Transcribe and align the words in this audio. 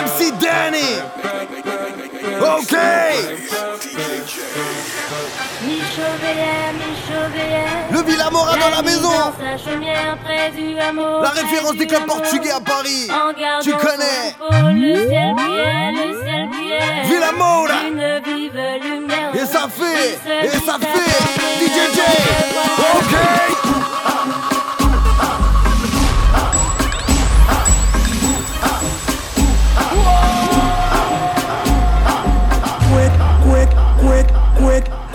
MC 0.00 0.32
Danny. 0.38 0.96
Ok. 2.40 2.74
Le 7.90 8.02
Villa 8.02 8.30
Mora 8.30 8.56
dans 8.56 8.70
la 8.70 8.82
maison. 8.82 9.10
La 11.22 11.30
référence 11.30 11.76
des 11.76 11.86
clubs 11.86 12.06
portugais 12.06 12.50
à 12.50 12.60
Paris. 12.60 13.08
Tu 13.62 13.72
connais. 13.72 14.34
Villa 17.04 17.32
Mora. 17.36 17.74
Et 19.34 19.46
ça 19.46 19.68
fait. 19.68 20.46
Et 20.46 20.48
ça 20.48 20.78
fait. 20.78 21.66
DJ 21.66 22.00
Ok. 22.78 23.39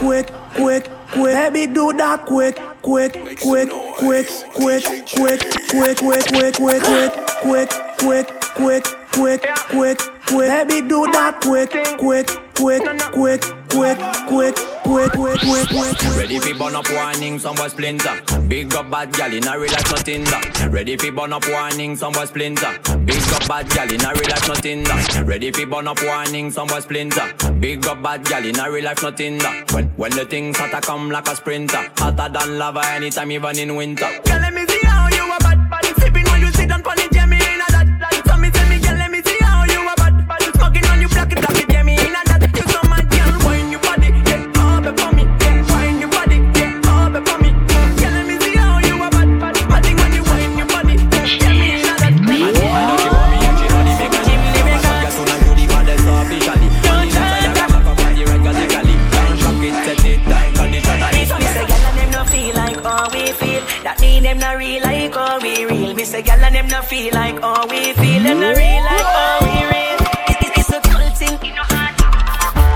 Quick, 0.06 0.28
quick. 0.54 0.86
Quick. 1.12 1.54
Baby, 1.54 1.74
do 1.74 1.94
that 1.94 2.26
quick, 2.26 2.56
quick, 2.82 3.14
quick, 3.42 3.70
quick, 3.98 4.28
quick, 4.52 4.84
quick, 5.08 5.40
quick, 5.70 5.98
quick, 5.98 5.98
quick, 5.98 6.56
quick, 6.56 6.56
quick, 6.56 7.22
quick, 7.42 7.70
quick, 8.00 8.35
quick, 8.56 8.86
quick, 9.12 9.42
quick. 9.70 10.00
quick. 10.26 10.50
Baby, 10.50 10.88
do 10.88 11.06
that 11.12 11.40
quick, 11.42 11.72
quick, 12.00 12.28
quick, 12.56 12.82
quick, 13.12 13.42
quick, 13.70 13.98
quick, 14.28 14.56
quick, 14.84 15.12
quick, 15.12 15.12
quick, 15.12 15.68
quick. 15.70 16.18
Ready 16.18 16.40
for 16.40 16.58
burn 16.58 16.76
up 16.76 16.90
warning, 16.92 17.38
some 17.40 17.56
boy 17.56 17.68
splinter. 17.68 18.22
Big 18.48 18.74
up 18.74 18.90
bad 18.90 19.14
gal 19.14 19.32
in 19.32 19.48
a 19.48 19.60
real 19.60 19.72
life 19.72 19.92
nothing 19.92 20.24
that. 20.26 20.70
Ready 20.72 20.98
for 20.98 21.12
burn 21.12 21.34
up 21.34 21.48
warning, 21.48 21.96
some 21.96 22.14
boy 22.14 22.26
splinter. 22.26 22.80
Big 23.06 23.22
up 23.34 23.48
bad 23.48 23.70
gal 23.70 23.92
in 23.92 24.02
a 24.02 24.14
real 24.14 24.30
life 24.30 24.48
nothing 24.48 24.84
that. 24.84 25.24
Ready 25.26 25.52
for 25.52 25.66
burn 25.66 25.88
up 25.88 26.02
warning, 26.04 26.52
some 26.52 26.68
boy 26.68 26.80
splinter. 26.80 27.34
Big 27.60 27.86
up 27.86 28.02
bad 28.02 28.26
gal 28.26 28.46
in 28.46 28.60
a 28.60 28.72
real 28.72 28.86
life 28.86 29.04
nothing 29.04 29.38
that. 29.40 29.72
When 29.74 29.88
when 29.96 30.12
the 30.12 30.26
things 30.26 30.58
hotter 30.58 30.82
come 30.82 31.10
like 31.12 31.28
a 31.28 31.36
sprinter, 31.36 31.92
hotter 31.98 32.30
than 32.32 32.58
lava 32.58 32.82
anytime 32.88 33.32
even 33.32 33.60
in 33.60 33.76
winter. 33.76 34.10
Say 66.06 66.22
gyal 66.22 66.44
and 66.44 66.56
them 66.56 66.68
no 66.68 66.82
feel 66.84 67.14
like 67.14 67.40
how 67.42 67.68
we 67.68 67.94
feel. 67.94 68.24
Them 68.24 68.40
no 68.40 68.50
real 68.54 68.84
like 68.84 69.10
how 69.18 69.40
we 69.42 69.56
real. 69.74 70.00
It, 70.30 70.38
it, 70.46 70.52
it's 70.60 70.70
a 70.70 70.80
cool 70.82 71.10
thing. 71.20 71.38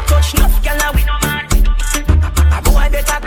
Touch 0.10 0.34
enough 0.34 0.58
gyal 0.66 0.82
and 0.86 0.96
we 0.96 1.04
no 1.10 1.16
man. 1.26 1.44
A 2.58 2.60
boy 2.66 2.88
better. 2.94 3.20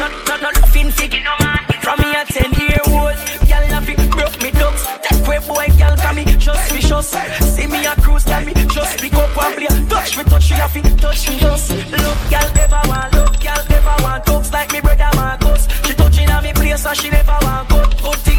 Not 0.00 0.12
not 0.28 0.42
not 0.42 0.54
nothing 0.60 0.90
fig 0.90 1.12
know 1.22 1.36
man. 1.40 1.62
From 1.84 1.98
me 2.00 2.08
a 2.20 2.24
ten 2.24 2.50
year 2.58 2.82
old, 2.90 3.16
gyal 3.48 3.64
na 3.70 3.80
fi 3.80 3.94
broke 4.10 4.38
me 4.42 4.50
ducks. 4.50 4.82
That 5.04 5.18
way 5.28 5.38
boy 5.46 5.66
gyal 5.78 5.96
come 6.02 6.16
me 6.16 6.24
just 6.24 6.72
vicious. 6.72 7.08
See 7.54 7.66
me 7.66 7.86
a 7.86 7.94
cruise 8.02 8.24
gyal 8.24 8.44
me 8.46 8.52
just 8.74 8.98
pick 8.98 9.14
up 9.14 9.36
and 9.38 9.54
play. 9.56 9.70
Touch 9.88 10.16
me 10.18 10.24
touch 10.24 10.50
me 10.50 10.60
a 10.60 10.68
fi 10.68 10.80
touch 11.02 11.28
me 11.28 11.38
just. 11.38 11.70
Look 11.70 12.18
gyal 12.32 12.48
ever 12.58 12.82
want 12.88 13.14
look 13.14 13.32
gyal 13.44 13.70
ever 13.70 14.02
want 14.02 14.24
talks 14.26 14.52
like 14.52 14.72
me 14.72 14.80
brother 14.80 15.10
Marcus. 15.14 15.68
She 15.86 15.94
touching 15.94 16.30
on 16.30 16.42
me 16.42 16.52
place 16.52 16.84
and 16.86 16.96
she 16.96 17.08
never 17.10 17.38
want 17.42 17.68
cut. 17.68 17.90
Good 18.02 18.29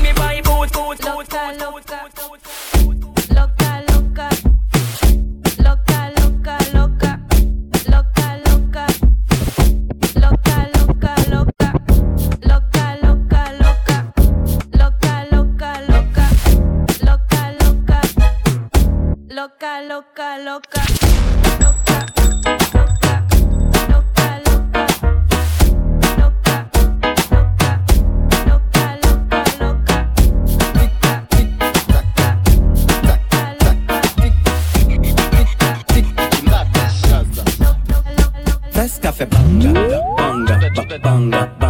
loca. 0.81 1.14
Loca, 1.14 1.53
loca, 1.53 2.00
loca. 2.08 2.30
Loca, 3.36 3.72
loca. 3.90 4.30
Loca, 5.59 6.00
loca, 6.18 6.58
loca. 6.74 7.12
Loca, 7.88 8.28
loca, 8.46 8.74
loca. 11.30 11.68
Loca, 12.42 12.86
loca, 13.02 13.44
loca. 13.62 13.97
Loca, 14.72 15.14
loca. 15.31 15.72
Loca, 19.30 19.74
loca, 19.90 20.30
loca. 20.30 20.40
Loca, 20.44 20.80
loca. 21.59 21.91
bunga, 39.59 40.69
bunga, 40.75 41.00
bunga. 41.03 41.61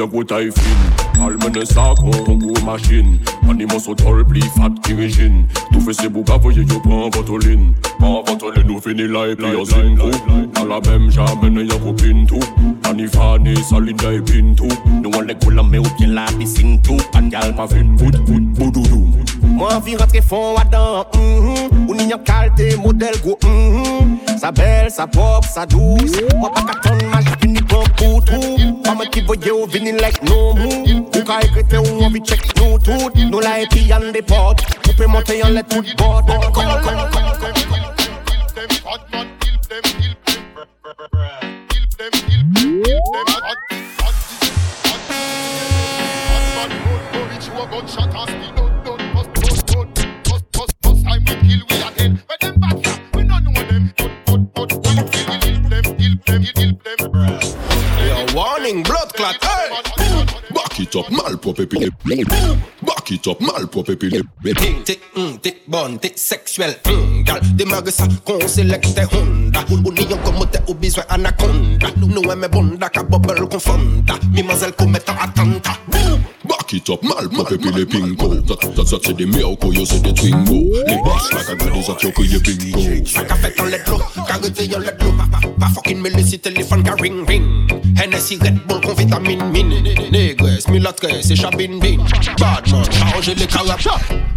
de 0.00 0.06
gut 0.06 0.32
ei 0.32 0.50
fin. 0.50 1.00
Almene 1.20 1.66
sak 1.66 1.98
an 2.00 2.14
oh, 2.14 2.36
gwo 2.40 2.54
machin 2.64 3.20
Animan 3.48 3.80
so 3.80 3.94
tol 3.94 4.24
pli 4.24 4.40
fat 4.56 4.72
ki 4.86 4.94
rejin 4.96 5.42
Tou 5.72 5.80
fese 5.84 6.08
bou 6.08 6.24
kavoye 6.24 6.64
yo 6.64 6.78
pan 6.80 7.10
vatolin 7.12 7.74
Pan 7.98 8.22
vatolin 8.24 8.64
nou 8.64 8.80
fini 8.80 9.04
la 9.08 9.26
e 9.28 9.34
pli 9.36 9.50
yo 9.52 9.64
zin 9.68 9.98
la 10.70 10.78
bem 10.80 11.10
jamene 11.12 11.66
yo 11.68 11.76
kopin 11.84 12.24
tou 12.26 12.40
salin 13.68 13.96
da 13.96 14.14
e 14.16 14.22
pin 14.22 14.54
tou 14.56 14.68
Nou 15.02 15.12
an 15.20 15.28
le 15.28 15.62
me 15.62 15.78
ou 15.78 15.92
pien 15.98 16.14
la 16.14 16.24
pisin 16.38 16.80
tou 16.80 16.96
An 17.12 17.28
gal 17.28 17.52
pa 17.54 17.66
fin 17.68 17.92
vout 17.96 18.16
vout 18.24 18.46
boudoudou 18.56 19.04
Mwen 19.42 19.82
vi 19.84 19.96
rentre 19.96 20.22
fon 20.22 20.54
wadan 20.56 21.04
mm-hmm. 21.12 21.88
Ou 21.88 21.94
ni 21.94 22.08
kalte 22.24 22.76
model 22.80 23.20
go 23.24 23.36
mm-hmm. 23.44 24.16
Sa 24.40 24.50
bel, 24.50 24.88
sa 24.90 25.06
pop, 25.06 25.44
sa 25.44 25.66
douz 25.66 26.16
Mwen 26.32 26.52
pa 26.54 26.64
katon 26.72 27.04
majak 27.12 27.39
Pour 29.30 29.46
you 29.46 29.64
Vinny, 29.68 29.92
like 29.92 30.24
no 30.24 30.52
move 30.54 31.06
Ou 31.14 31.22
ka 31.22 31.38
ekrete 31.46 31.78
ou 31.78 32.02
avi 32.02 32.18
check 32.26 32.42
nou 32.58 32.80
tout 32.82 33.14
Nou 33.30 33.38
la 33.38 33.60
epi 33.62 33.84
an 33.94 34.10
depot 34.10 34.58
Poupe 34.82 35.06
monte 35.06 35.38
yon 35.38 35.54
le 35.54 35.62
tout 35.70 35.94
bot 36.02 36.26
Kon 36.26 36.50
Come, 36.50 36.80
come, 36.82 37.10
come. 37.14 37.39
malpropre 61.60 61.94
puis 62.04 62.24
Back 62.82 63.10
it 63.10 63.26
up, 63.28 63.40
malpropre 63.40 63.94
puis 63.96 64.10
les 64.10 64.54
T'es, 64.84 64.98
hum, 65.16 65.32
mm, 65.32 65.38
t'es 65.38 65.56
bonne, 65.68 65.98
t'es 65.98 66.12
sexuelle, 66.16 66.76
mm, 66.86 67.22
gal. 67.24 67.40
Démarre 67.54 67.86
ça, 67.88 68.06
qu'on 68.24 68.46
sélecte 68.46 68.98
Honda. 69.12 69.64
Comme 69.68 70.46
t'es 70.50 70.60
au 70.66 70.74
besoin 70.74 71.04
anaconda. 71.08 71.88
Nous 71.96 72.22
aimons 72.30 72.48
bonda, 72.50 72.88
qu'à 72.88 73.02
bubble 73.02 73.48
confonda 73.48 74.14
Mimazelle 74.32 74.72
commet 74.72 74.98
un 75.08 75.24
attentat 75.24 75.78
Back 76.44 76.72
it 76.72 76.90
up, 76.90 77.02
malpropre 77.02 77.56
puis 77.58 77.72
les 77.72 77.86
pingo 77.86 78.34
Ça, 78.48 78.84
ça, 78.84 78.96
c'est 79.04 79.16
des 79.16 79.26
miracles, 79.26 79.74
yo, 79.74 79.84
c'est 79.84 80.00
des 80.02 80.14
twingo 80.14 80.72
Les 80.86 80.96
boss, 80.96 81.32
la 81.32 81.44
cagade, 81.44 81.82
ça, 81.82 81.94
t'y 81.94 82.06
a 82.06 82.10
pris 82.10 82.28
bingo 82.54 83.06
Ça 83.06 83.24
qu'a 83.24 83.34
fait 83.36 83.60
en 83.60 83.66
let 85.60 85.66
lo 85.66 85.66
Pa, 85.66 85.66
pa, 85.66 85.66
pa 85.66 85.68
fucking 85.74 86.00
me 86.00 86.08
lesi 86.10 86.38
téléphone 86.38 86.82
ka 86.82 86.94
ring 87.00 87.26
ring 87.26 87.68
Hennessy 87.96 88.36
Red 88.40 88.66
Bull 88.66 88.80
kon 88.80 88.94
vitamine 88.94 89.44
min 89.52 89.68
Négres, 90.10 90.68
milatres 90.68 91.30
et 91.30 91.36
chabin 91.36 91.78
bin 91.78 91.98
Bad 92.38 92.70
man, 92.70 92.84
arranger 93.02 93.34
les 93.34 93.46
carabes 93.46 93.88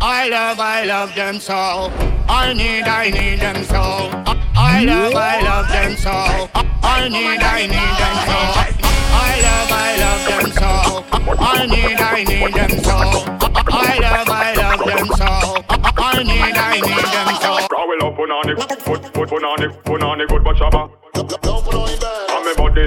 I 0.02 0.30
love, 0.30 0.60
I 0.60 0.86
love 0.86 1.16
them 1.16 1.40
so. 1.40 1.90
I 2.28 2.54
need, 2.54 2.84
I 2.84 3.10
need 3.10 3.40
them 3.40 3.64
so. 3.64 4.12
I 4.56 4.84
love, 4.84 5.16
I 5.16 5.42
love 5.42 5.68
them 5.70 5.96
so. 5.96 6.50
I 6.84 7.08
need, 7.08 7.42
I 7.42 7.68
need 7.68 7.96
them 8.00 8.18
so. 8.28 8.40
I 9.16 9.40
love, 9.46 9.72
I 9.72 9.96
love 10.04 10.24
them 10.28 10.52
so. 10.52 11.04
I 11.40 11.66
need, 11.66 12.02
I 12.02 12.24
need 12.24 12.54
them 12.54 12.84
so. 12.84 12.98
I 13.72 13.98
love, 14.00 14.30
I 14.30 14.54
love 14.56 14.86
them 14.86 15.08
so. 15.08 15.30
I 15.98 16.24
need, 16.24 16.58
I 16.58 16.82
need 16.82 17.08
them 17.16 17.36
so. 17.40 17.52
Roll 17.72 18.04
up 18.04 18.18
punani, 18.18 18.56
put 18.84 19.14
put 19.14 19.30
punani, 19.30 19.68
punani 19.84 20.28
good 20.28 20.44
but 20.44 20.56
shabba. 20.58 20.90
And 20.90 20.92
me 20.92 21.03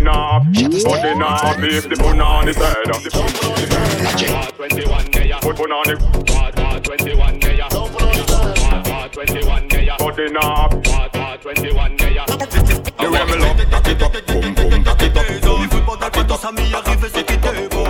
body 0.06 0.38
now, 0.38 0.38
body 0.84 1.14
now, 1.18 1.56
beef 1.60 1.88
the 1.88 1.96
punani 1.96 2.54
side. 2.54 2.86
Twenty-one 4.56 5.10
day, 5.10 5.32
put 5.40 5.56
day, 5.56 5.82
day, 5.82 5.94
body. 5.94 6.80
Twenty-one 6.82 7.38
day. 11.96 12.24
The 12.98 13.08
it 13.88 14.02
up, 14.02 14.12
boom 14.26 14.54
boom, 14.54 14.82
back 14.84 15.02
it 15.02 15.16
up, 15.16 15.40
boom 15.42 15.68
boom, 15.86 15.98
back 15.98 16.16
it 16.16 16.30
up 16.30 16.40
Ça 16.40 16.52
m'y 16.52 16.74
arrive, 16.74 17.10
c'est 17.12 17.26
qui 17.26 17.38
t'es 17.38 17.68
bon. 17.70 17.84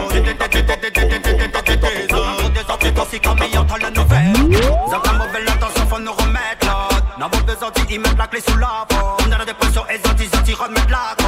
Si 3.11 3.21
quand 3.21 3.35
m'y 3.35 3.57
entend 3.57 3.77
la 3.77 3.91
nouvelle. 3.91 4.33
Zaka 4.91 5.12
mauvaise 5.12 5.49
attention, 5.49 5.87
faut 5.89 6.01
nous 6.01 6.12
remettre 6.12 6.67
là. 6.67 6.89
N'a 7.19 7.29
pas 7.29 7.41
besoin 7.41 7.71
d'y 7.87 7.99
mettre 7.99 8.17
la 8.19 8.27
clé 8.27 8.41
sous 8.41 8.57
la 8.59 8.85
porte. 8.89 9.23
On 9.27 9.33
a 9.33 9.39
la 9.39 9.45
dépression 9.45 9.85
et 9.89 9.99
la. 10.91 11.25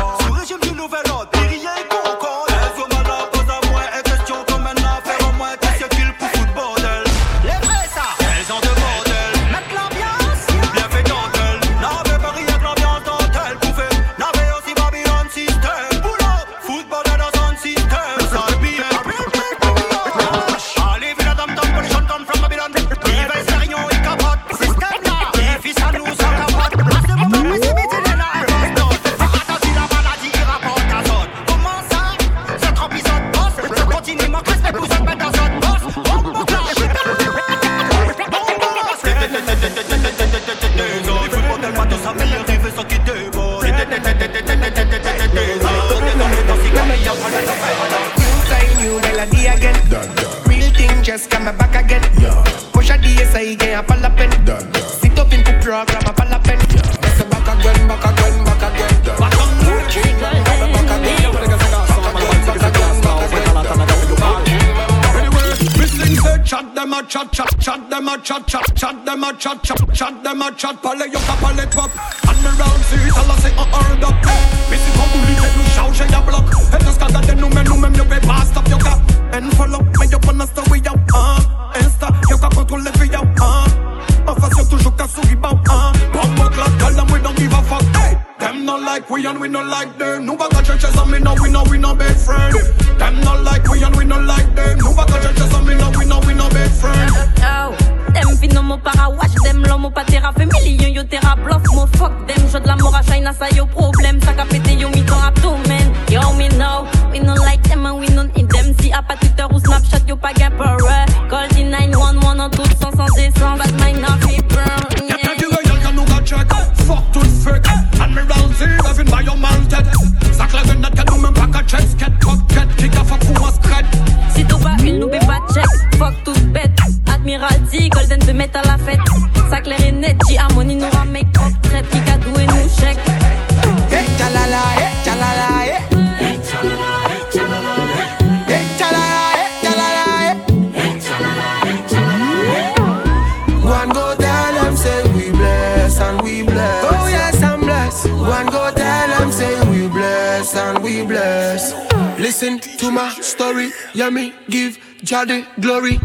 Yeah 154.08 154.14
me 154.14 154.32
give 154.48 154.78
Jah 155.02 155.24
the 155.24 155.46
glory. 155.60 156.00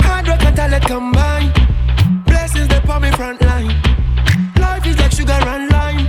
Hard 0.00 0.28
work 0.28 0.44
and 0.44 0.56
talent 0.56 0.84
combine. 0.84 1.52
Blessings 2.26 2.68
they 2.68 2.80
on 2.88 3.02
me 3.02 3.10
front 3.12 3.40
line. 3.42 3.72
Life 4.56 4.86
is 4.86 4.98
like 4.98 5.12
sugar 5.12 5.32
and 5.32 5.70
lime. 5.70 6.08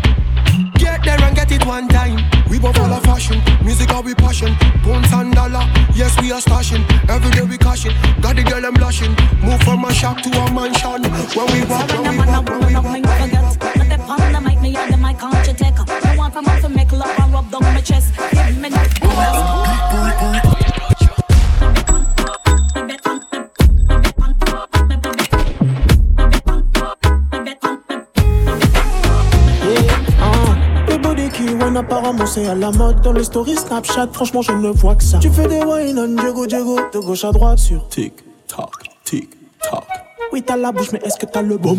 Get 0.75 1.03
there 1.03 1.22
and 1.22 1.36
get 1.36 1.51
it 1.51 1.65
one 1.65 1.88
time. 1.88 2.20
We 2.50 2.60
both 2.60 2.75
follow 2.75 3.00
fashion, 3.01 3.42
music 3.63 3.89
how 3.89 4.01
we 4.01 4.13
passion. 4.13 4.53
Pounds 4.84 5.12
and 5.13 5.34
dollar, 5.34 5.65
yes 5.96 6.20
we 6.22 6.32
are 6.32 6.42
stashing. 6.42 6.84
Every 7.10 7.32
day 7.32 7.44
we 7.44 7.58
cashing, 7.58 7.96
got 8.22 8.36
the 8.36 8.44
girl 8.44 8.65
I'm 8.65 8.74
blushing. 8.74 9.15
Move 9.42 9.62
from 9.63 9.86
a 9.86 9.94
shop 9.94 10.22
to 10.22 10.30
a 10.30 10.53
mansion. 10.53 11.03
When 11.36 11.48
we 11.53 11.63
walk, 11.65 11.89
when 11.92 12.10
we 12.10 12.18
walk. 12.18 12.50
When 12.50 12.68
we 12.68 13.01
walk. 13.01 13.43
C'est 32.25 32.48
à 32.48 32.56
la 32.56 32.72
mode 32.72 33.01
dans 33.01 33.12
les 33.12 33.25
stories 33.25 33.58
Snapchat. 33.58 34.08
Franchement, 34.13 34.42
je 34.42 34.53
ne 34.53 34.70
vois 34.70 34.96
que 34.96 35.03
ça. 35.03 35.20
Tu 35.20 35.30
fais 35.30 35.48
des 35.48 35.62
wine 35.62 36.00
on 36.00 36.22
Diego 36.22 36.48
Diego 36.48 36.80
de 36.94 37.00
gauche 37.00 37.25
à 37.25 37.32
droite 37.32 37.60
sur 37.60 37.88
tic 37.89 38.13
tac 38.48 38.70
tic 39.03 39.30
tac. 39.62 39.84
Oui, 40.32 40.42
t'as 40.42 40.58
la 40.58 40.72
bouche, 40.72 40.92
mais 40.94 41.00
est-ce 41.03 41.18
que 41.18 41.25
t'as 41.25 41.42
le 41.42 41.58
bon 41.58 41.77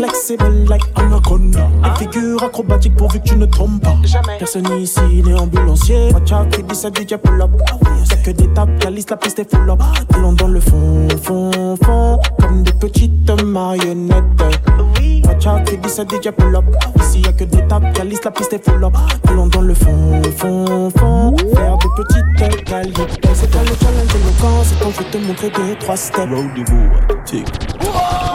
Flexible 0.00 0.64
like 0.66 0.80
anaconda. 0.94 1.68
Une 1.84 1.94
figure 1.96 2.42
acrobatique 2.42 2.96
pourvu 2.96 3.20
que 3.20 3.28
tu 3.28 3.36
ne 3.36 3.44
trompes 3.44 3.82
pas. 3.82 3.96
Personne 4.38 4.66
ici 4.80 4.98
n'est 5.26 5.38
ambulancier. 5.38 6.08
Watch 6.14 6.32
out, 6.32 6.48
qui 6.48 6.62
dit 6.62 6.74
ça 6.74 6.88
DJ 6.88 7.16
pull 7.22 7.42
up. 7.42 7.50
Y'a 8.08 8.16
que 8.16 8.30
des 8.30 8.48
tapes, 8.54 8.78
calice, 8.78 9.10
la 9.10 9.18
piste 9.18 9.40
est 9.40 9.54
full 9.54 9.68
up. 9.68 9.82
Allons 10.14 10.32
dans 10.32 10.48
le 10.48 10.58
fond, 10.58 11.06
fond, 11.22 11.76
fond. 11.84 12.18
Comme 12.40 12.62
des 12.62 12.72
petites 12.72 13.30
marionnettes. 13.44 14.24
Watch 15.26 15.46
out, 15.46 15.64
qui 15.66 15.76
dit 15.76 15.90
ça 15.90 16.04
DJ 16.04 16.30
pull 16.30 16.56
up. 16.56 16.64
Ici 16.98 17.20
y'a 17.20 17.32
que 17.34 17.44
des 17.44 17.66
tapes, 17.68 17.92
calice, 17.92 18.24
la 18.24 18.30
piste 18.30 18.54
est 18.54 18.64
full 18.64 18.82
up. 18.82 18.96
Allons 19.28 19.48
dans 19.48 19.60
le 19.60 19.74
fond, 19.74 20.22
fond, 20.34 20.90
fond. 20.96 21.36
Faire 21.54 21.76
des 21.76 21.88
petites 22.02 22.64
qualités. 22.64 23.02
C'est 23.34 23.50
pas 23.50 23.62
le 23.64 23.76
challenge 23.78 24.14
éloquent, 24.14 24.64
c'est 24.64 24.78
quand 24.82 24.90
je 24.92 24.98
vais 24.98 25.10
te 25.10 25.18
montrer 25.18 25.50
deux, 25.50 25.76
trois 25.78 25.96
steps. 25.98 26.30
Tic. 27.26 27.46
Man 27.82 28.29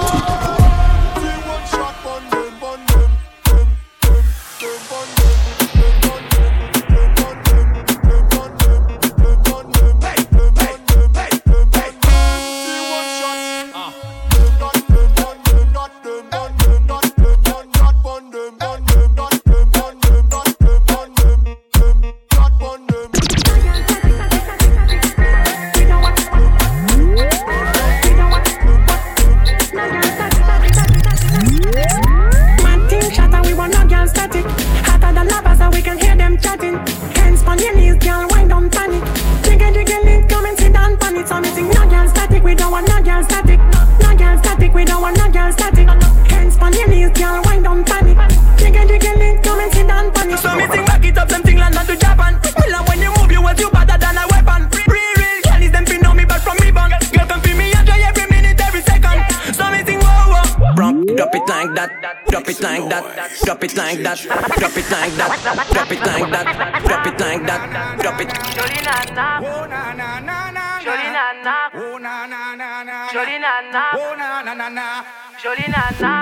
it 63.75 63.83
like 63.83 64.03
that, 64.03 64.17
drop 64.57 64.77
it 64.77 64.89
like 64.91 65.15
that, 65.15 65.67
drop 65.73 65.91
it 65.91 65.99
like 65.99 66.31
that, 66.31 66.45
drop 66.85 67.07
it 67.07 67.19
like 67.19 67.45
that, 67.45 67.99
drop 67.99 68.21
it. 68.21 68.29
Jolie 68.55 68.81
nana, 68.87 69.39
oh 69.43 69.65
na 69.67 69.93
na 69.93 70.19
na 70.19 70.51
na, 70.51 70.79
jolie 70.79 71.11
nana, 71.11 71.69
oh 71.75 71.97
na 71.97 72.25
na 72.25 72.55
na 72.55 72.83
na, 72.83 73.11
jolie 73.11 73.39
nana, 73.39 73.83
oh 73.99 74.15
na 74.15 74.41
na 74.43 74.53
na 74.53 74.69
na, 74.69 75.03
jolie 75.41 75.67
nana, 75.67 76.15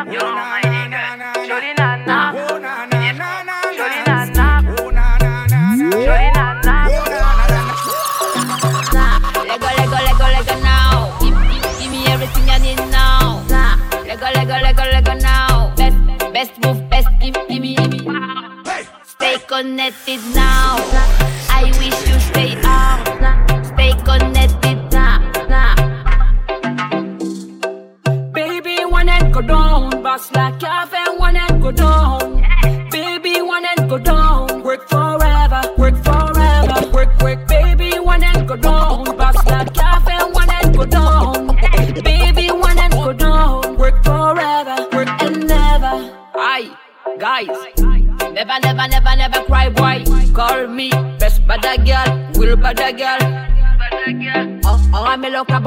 oh 2.33 2.57
na 2.57 2.85
na 2.85 2.85
na 2.85 2.97
na, 2.97 3.02
connected 19.63 20.19
now. 20.35 20.75
I 21.47 21.71
wish 21.79 21.97
you 22.09 22.32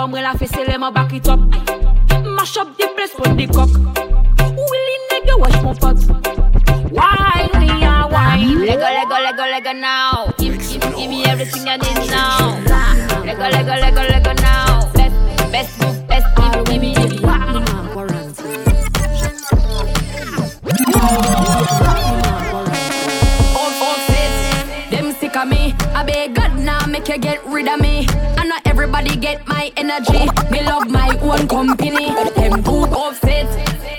I'm 0.06 0.14
a 0.14 0.18
look 0.18 0.24
up, 0.24 0.36
I'm 0.36 0.38
gonna 0.38 0.38
face 0.38 0.56
it, 0.56 0.68
let 0.68 0.94
back 0.94 1.12
it 1.12 1.28
up. 1.28 1.40
Mash 2.24 2.56
up 2.58 2.76
the 2.76 2.86
place 2.94 3.10
for 3.10 3.26
the 3.26 3.46
cock. 3.48 3.70
Willie 4.54 4.98
nigga, 5.10 5.34
watch 5.36 5.60
my 5.64 5.74
pot. 5.74 5.98
Wine, 6.92 7.50
we 7.60 7.84
are 7.84 8.08
wine. 8.08 8.60
Lego, 8.60 8.82
Lego, 8.82 9.16
Lego, 9.18 9.42
Lego 9.42 9.72
now. 9.72 10.32
Give, 10.38 10.56
give, 10.58 10.80
give 10.80 11.10
me 11.10 11.24
everything 11.24 11.66
I 11.66 11.76
need 11.78 12.08
now. 12.08 12.56
Lego, 13.24 13.48
Lego, 13.48 13.74
Lego, 13.80 14.02
Lego 14.02 14.32
now. 14.34 14.92
Best, 14.92 15.50
best 15.50 15.80
move, 15.80 16.06
best 16.06 16.26
give, 16.36 16.64
give 16.66 16.80
me, 16.80 16.94
give 16.94 17.10
me. 17.10 17.18
Old 23.58 23.74
them 24.90 25.12
sick 25.14 25.36
of 25.36 25.48
me. 25.48 25.74
I 25.94 26.04
beg 26.04 26.34
God 26.36 26.58
now 26.60 26.86
make 26.86 27.08
you 27.08 27.18
get 27.18 27.44
rid 27.46 27.66
of 27.66 27.80
me. 27.80 28.06
I 28.38 28.44
know 28.46 28.58
everybody 28.64 29.16
get 29.16 29.46
my 29.48 29.55
energy. 29.88 30.26
Me 30.50 30.62
love 30.62 30.88
my 30.90 31.16
own 31.22 31.46
company. 31.46 32.06
Them 32.34 32.62
too 32.62 32.84
upset. 33.02 33.46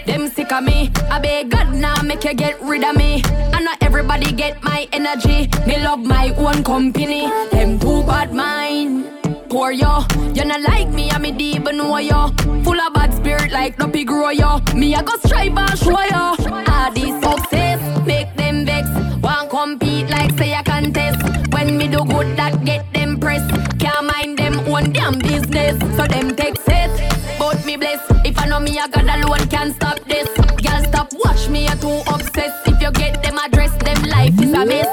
Them 0.05 0.27
sick 0.27 0.51
of 0.51 0.63
me. 0.63 0.91
I 1.09 1.19
beg 1.19 1.49
God 1.49 1.73
now 1.73 2.01
make 2.01 2.23
you 2.23 2.33
get 2.33 2.61
rid 2.61 2.83
of 2.83 2.95
me. 2.95 3.21
I 3.53 3.61
know 3.61 3.73
everybody 3.81 4.31
get 4.33 4.61
my 4.63 4.87
energy. 4.91 5.49
Me 5.65 5.81
love 5.83 5.99
my 5.99 6.33
own 6.35 6.63
company. 6.63 7.27
Them 7.51 7.79
too 7.79 8.03
bad 8.03 8.33
mind. 8.33 9.05
Poor 9.49 9.71
yo, 9.71 10.03
you 10.35 10.43
not 10.43 10.61
like 10.61 10.89
me, 10.89 11.09
I 11.09 11.19
me 11.19 11.31
deep 11.31 11.63
know 11.63 11.97
yo. 11.97 12.27
Full 12.65 12.81
of 12.81 12.93
bad 12.93 13.13
spirit 13.13 13.51
like 13.51 13.79
no 13.79 13.87
pig 13.87 14.07
grow 14.07 14.29
yo. 14.29 14.59
Me 14.75 14.93
I 14.93 15.01
go 15.03 15.15
strive 15.23 15.57
and 15.57 15.79
show 15.79 16.01
yo. 16.13 16.35
Ah, 16.67 16.91
this 16.93 17.15
success 17.23 17.79
make 18.05 18.35
them 18.35 18.65
vex. 18.65 18.89
Want 19.23 19.49
compete 19.49 20.09
like 20.09 20.37
say 20.37 20.53
I 20.53 20.63
contest. 20.63 21.21
When 21.53 21.77
me 21.77 21.87
do 21.87 22.03
good, 22.03 22.35
that 22.35 22.65
get 22.65 22.91
them 22.93 23.19
press. 23.19 23.56
Can't 25.07 25.23
mind 25.23 25.53
them 25.53 25.63
own 25.63 25.79
damn 25.79 25.79
business, 25.79 25.95
so 25.95 26.05
them 26.05 26.35
take 26.35 26.59
set. 26.63 26.91
But 27.39 27.65
me 27.65 27.77
bless. 27.77 28.03
If 28.25 28.37
I 28.39 28.47
know 28.47 28.59
me, 28.59 28.77
I 28.77 28.89
God 28.89 29.05
alone 29.05 29.47
can't 29.47 29.73
stop 29.73 29.99
this. 30.03 30.27
Girl, 30.35 30.83
stop 30.83 31.13
watch 31.23 31.47
me, 31.47 31.65
you're 31.65 31.77
too 31.77 32.01
obsessed. 32.13 32.67
If 32.67 32.81
you 32.81 32.91
get 32.91 33.23
them 33.23 33.37
address, 33.37 33.71
them 33.83 34.03
life 34.03 34.37
is 34.41 34.51
a 34.51 34.65
mess. 34.65 34.87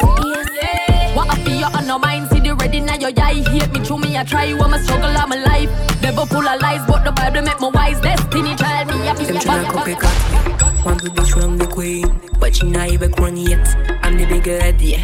Yeah. 0.62 1.16
What 1.16 1.30
I 1.30 1.44
feel 1.44 1.64
on 1.64 1.86
no 1.88 1.98
mind, 1.98 2.30
see 2.30 2.38
the 2.38 2.54
ready 2.54 2.80
now 2.80 2.94
your 2.94 3.10
eye. 3.16 3.42
Hate 3.50 3.72
me 3.72 3.80
through 3.80 3.98
me, 3.98 4.16
I 4.16 4.22
try. 4.22 4.44
I'm 4.44 4.72
a 4.72 4.78
struggle, 4.84 5.10
I'm 5.10 5.32
alive. 5.32 5.70
Never 6.00 6.26
full 6.26 6.46
of 6.46 6.60
lies, 6.60 6.86
but 6.86 7.02
the 7.02 7.10
Bible 7.10 7.42
make 7.42 7.60
me 7.60 7.70
wise. 7.74 8.00
Destiny 8.00 8.54
child 8.54 8.88
me, 8.88 9.08
I 9.08 9.14
Them 9.14 9.36
tryna 9.36 9.64
copycat 9.66 10.84
Want 10.84 11.00
to 11.00 11.10
be 11.10 11.16
dethrone 11.16 11.56
the 11.56 11.66
queen 11.66 12.20
But 12.38 12.54
she 12.54 12.66
not 12.66 12.90
even 12.90 13.12
crown 13.12 13.36
yet 13.36 13.66
I'm 14.04 14.16
the 14.18 14.26
bigger 14.26 14.60
head, 14.60 14.80
yeah 14.80 15.02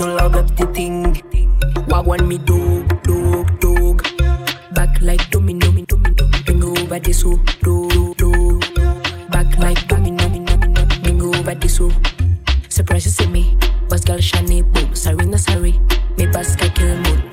No 0.00 0.14
love 0.14 0.34
up 0.36 0.56
the 0.56 0.66
thing 0.68 1.16
What 1.86 2.06
want 2.06 2.26
me 2.26 2.38
dog, 2.38 3.02
dog, 3.02 3.37
over 6.98 7.04
this 7.04 7.20
so, 7.20 7.36
do, 7.62 8.14
do. 8.16 8.60
Back 9.30 9.56
like 9.58 9.86
domino, 9.88 10.28
Bring 11.02 11.22
over 11.22 11.54
this 11.54 11.76
so. 11.76 11.90
Surprise 12.68 13.04
you 13.04 13.10
see 13.10 13.26
me. 13.26 13.56
Boss 13.88 14.04
girl 14.04 14.20
shiny 14.20 14.62
boom 14.62 14.94
Sorry 14.94 15.26
not 15.26 15.40
sorry. 15.40 15.80
Me 16.16 16.26
basket 16.26 16.74
kill 16.74 16.96
moon 16.96 17.27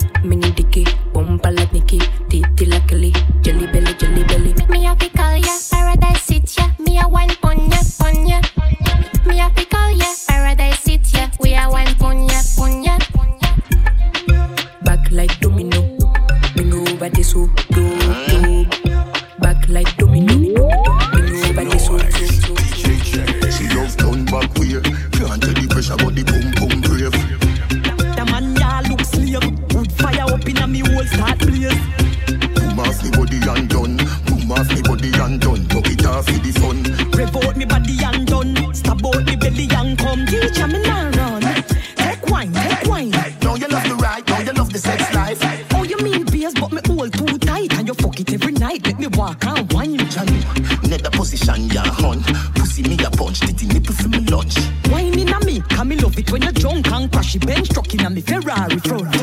drunk 57.40 57.42
and 57.42 57.42
crashy 57.42 57.46
bench 57.48 57.70
truck 57.70 57.94
in 57.94 58.06
a 58.06 58.10
me 58.10 58.22
Ferrari 58.22 58.78
front. 58.80 59.16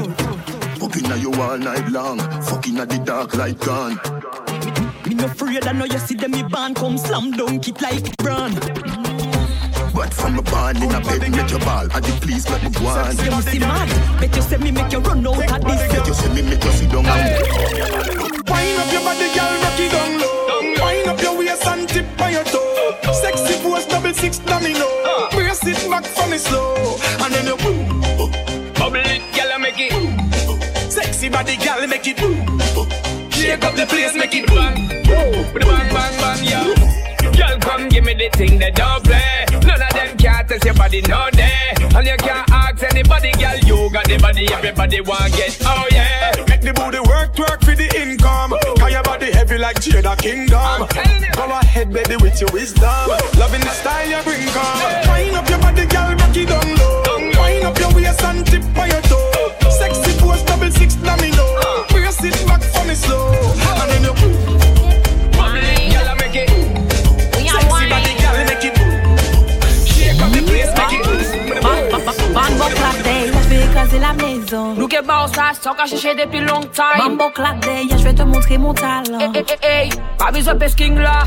Fucking 0.79 1.11
a 1.11 1.17
you 1.17 1.33
all 1.35 1.59
night 1.59 1.89
long. 1.91 2.19
Fucking 2.43 2.79
at 2.79 2.89
the 2.89 2.99
dark 2.99 3.35
light 3.35 3.59
gone. 3.61 4.01
Me 5.07 5.15
no 5.15 5.25
afraid, 5.27 5.67
I 5.67 5.73
know 5.73 5.85
you 5.85 5.99
see 5.99 6.15
them 6.15 6.33
me 6.33 6.43
band 6.43 6.77
come 6.77 6.99
slam 6.99 7.33
dunk 7.33 7.69
it 7.69 7.81
like 7.81 8.17
brand. 8.19 8.59
But 9.95 10.15
from 10.15 10.39
a 10.39 10.43
barn 10.43 10.77
in 10.79 10.91
a 10.91 11.01
bed, 11.01 11.31
make 11.31 11.51
your 11.51 11.61
ball. 11.61 11.87
I 11.93 12.01
did 12.01 12.21
please 12.23 12.49
let 12.49 12.63
me 12.63 12.71
go 12.71 12.87
on. 12.87 13.17
You 13.19 13.31
must 13.31 13.53
be 13.53 13.59
mad. 13.59 14.21
Bet 14.21 14.35
you 14.35 14.43
say 14.43 14.57
me 14.57 14.71
make 14.71 14.93
you 14.93 15.01
run 15.01 15.27
out 15.27 15.37
of 15.37 15.65
this. 15.65 15.93
Bet 15.93 16.07
you 16.07 16.15
say 16.15 16.35
me 16.35 16.43
make 16.43 16.65
you 16.65 16.73
sit 16.73 16.91
down 16.91 17.07
and 17.07 17.43
Wind 18.49 18.79
up 18.79 18.93
your 18.93 19.03
body, 19.03 19.29
girl, 19.37 19.55
rock 19.63 19.79
it 19.79 19.93
down 19.93 20.19
low. 20.19 20.85
Wind 20.85 21.09
up 21.09 21.21
your 21.23 21.39
waist 21.39 21.67
and 21.67 21.89
tip 21.89 22.21
on 22.21 22.33
your 22.33 22.45
toe. 22.45 22.97
Sexy 23.13 23.55
pose, 23.63 23.87
double 23.87 24.15
six 24.15 24.39
domino. 24.39 24.89
Brace 25.33 25.67
it 25.67 25.91
back 25.91 26.05
for 26.05 26.27
me 26.29 26.39
slow, 26.39 26.92
body, 31.33 31.57
girl, 31.57 31.87
make 31.89 32.07
it. 32.07 32.19
Shake 33.33 33.65
up 33.65 33.75
the 33.75 33.87
place, 33.89 34.15
make 34.15 34.35
it 34.35 34.47
bang. 34.47 34.77
Bang, 35.07 35.89
bang, 35.91 36.15
bang, 36.21 36.45
yeah. 36.45 37.33
Girl, 37.33 37.59
come 37.59 37.89
give 37.89 38.05
me 38.05 38.15
the 38.15 38.29
thing 38.37 38.59
that 38.61 38.75
don't 38.77 39.03
play. 39.03 39.47
None 39.67 39.81
of 39.83 39.91
them 39.91 40.17
can't 40.19 40.49
test 40.49 40.65
your 40.65 40.75
body, 40.75 41.01
no 41.03 41.31
day. 41.33 41.73
And 41.97 42.07
you 42.07 42.17
can't 42.19 42.49
ask 42.51 42.83
anybody, 42.85 43.33
girl. 43.33 43.57
You 43.65 43.91
got 43.91 44.05
the 44.05 44.19
body, 44.19 44.47
everybody 44.53 45.01
want 45.01 45.33
get. 45.33 45.57
Oh 45.65 45.87
yeah. 45.91 46.33
Make 46.49 46.61
the 46.61 46.73
booty 46.73 47.01
work, 47.01 47.35
twerk 47.35 47.65
for 47.65 47.75
the 47.75 47.89
income. 47.97 48.55
Cause 48.79 48.93
your 48.93 49.03
body 49.03 49.33
heavy 49.33 49.59
like 49.59 49.77
Jada 49.81 50.17
Kingdom. 50.19 50.87
Go 51.35 51.45
ahead, 51.51 51.93
baby, 51.93 52.17
with 52.17 52.41
your 52.41 52.51
wisdom. 52.53 53.09
Loving 53.39 53.61
the 53.63 53.73
style 53.73 54.09
you 54.09 54.23
bring, 54.23 54.47
come. 54.53 55.09
Wind 55.09 55.37
up 55.37 55.49
your 55.49 55.59
body, 55.59 55.87
girl, 55.87 56.15
rock 56.15 56.37
it 56.37 56.49
down 56.49 56.77
low. 56.77 57.03
Wind 57.41 57.65
up 57.65 57.79
your 57.79 57.93
waist 57.95 58.23
and 58.23 58.47
tip 58.47 58.63
on 58.77 58.89
your 58.89 59.01
toe. 59.03 59.52
Sexy 59.79 60.13
pose, 60.21 60.43
double 60.45 60.71
six 60.71 60.95
domino. 60.97 61.45
Brace 61.91 62.25
it 62.25 62.47
back 62.47 62.63
for 62.63 62.85
me 62.85 62.95
slow. 62.95 63.33
And 63.81 63.91
then 63.91 64.03
you 64.05 64.15
Girl, 65.93 66.15
make 66.21 66.37
it. 66.37 66.49
Sexy 67.51 67.85
body, 67.91 68.13
girl, 68.23 68.37
make 68.49 68.65
it. 68.69 68.75
Shake 69.87 70.21
up 70.23 70.31
the 70.33 70.41
place, 70.47 70.73
make 70.77 70.95
it. 70.99 71.03
Mambo 72.35 72.65
clap 72.75 73.03
day, 73.03 73.27
je 73.27 73.49
vais 73.49 73.65
écraser 73.65 73.99
la 73.99 74.13
maison. 74.15 74.75
Look 74.75 74.95
at 74.95 75.03
boss, 75.03 75.33
ça 75.35 75.53
sort 75.61 75.77
qu'à 75.77 75.87
chercher 75.87 76.15
depuis 76.15 76.41
longtemps. 76.41 76.97
Mambo 76.97 77.31
clap 77.31 77.61
day, 77.61 77.87
je 77.91 77.97
vais 78.03 78.15
te 78.15 78.23
montrer 78.23 78.59
mon 78.59 78.73
talent. 78.75 79.19
Hey, 79.19 79.31
hey, 79.35 79.45
hey, 79.49 79.59
hey, 79.63 79.91
pas 80.19 80.31
besoin 80.31 80.55
de 80.55 80.67
king 80.67 80.99
là. 80.99 81.25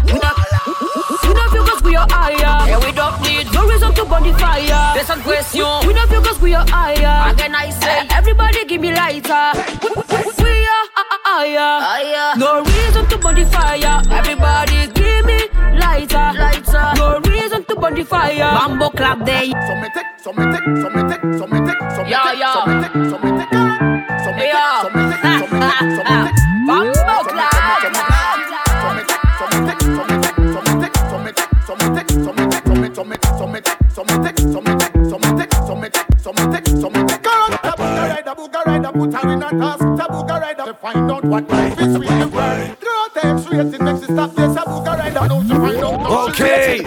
We 1.28 1.34
not, 1.34 1.34
we 1.34 1.34
not 1.34 1.50
feel 1.52 1.64
cause 1.66 1.84
we 1.84 1.96
are 1.96 2.08
higher. 2.10 2.68
Yeah, 2.70 2.80
we 2.86 2.92
don't 2.92 3.22
need 3.22 3.52
no 3.54 3.68
reason 3.68 3.94
to 3.96 4.06
burn 4.06 4.24
the 4.24 4.34
fire. 4.38 4.94
There's 4.94 5.08
some 5.08 5.22
question. 5.22 5.66
We 5.88 5.94
not 5.94 6.10
feel 6.10 6.22
cause 6.22 6.40
we 6.40 6.54
are 6.54 6.66
higher. 6.70 7.32
Again, 7.34 7.56
I 7.56 7.70
say, 7.72 8.08
everybody 8.12 8.66
give 8.66 8.82
me 8.82 8.94
lighter. 8.94 9.52
We, 9.84 9.90
we, 9.90 10.04
we 10.44 10.66
are 10.68 10.88
higher. 11.26 12.38
No 12.38 12.64
reason 12.64 13.06
to 13.10 13.18
burn 13.18 13.36
the 13.36 13.46
fire. 13.46 14.02
Everybody 14.12 14.88
give 14.94 15.26
me 15.26 15.40
lighter. 15.80 16.32
Lighter. 16.38 16.94
No 16.98 17.20
reason 17.32 17.64
to 17.66 17.76
burn 17.76 17.96
the 17.96 18.04
fire. 18.06 18.52
Mambo 18.54 18.90
clap 18.90 19.26
day. 19.26 19.52
So 19.68 19.76
me 19.76 19.88
take, 19.94 20.06
so 20.22 20.34
me 20.34 20.46
take, 20.52 20.66
so 20.82 20.90
me 20.90 21.02
take, 21.10 21.22
so 21.40 21.48
me 21.48 21.60
take, 21.66 21.82
so 21.96 22.04
me 22.04 22.10
Yeah, 22.10 22.24
take, 22.30 22.40
yeah. 22.40 22.54
so 22.54 22.66
me 22.66 22.82
take, 22.82 22.94
so 22.94 23.18
me 23.20 23.32
take, 23.38 23.52
so 24.24 24.32
me 24.32 24.42
take, 24.42 24.54
Yeah. 24.54 24.82
so 24.82 24.90
me 24.90 25.02
take, 25.12 25.22
so 25.22 25.48
me 25.50 25.60
take, 25.60 25.96
so 25.96 26.04
me 26.04 26.18
take. 26.26 26.36
Mambo 26.66 26.94
clap. 26.94 27.02
find 40.86 41.12
out 41.12 41.26
what 41.26 41.50
life 41.50 41.82
is 41.82 41.98
really 41.98 42.26
worth. 42.26 42.80
Throw 42.80 43.22
them 43.22 43.40
straight, 43.40 43.74
it 43.74 43.82
makes 43.82 44.02
it 44.04 44.12
stop. 44.12 44.32
Yes, 44.38 44.56
I'm 44.56 44.84
gonna 44.86 45.02
ride 45.02 45.18
on 45.18 45.48
to 45.48 45.56
find 45.56 45.84
out. 45.84 46.30
Okay. 46.30 46.86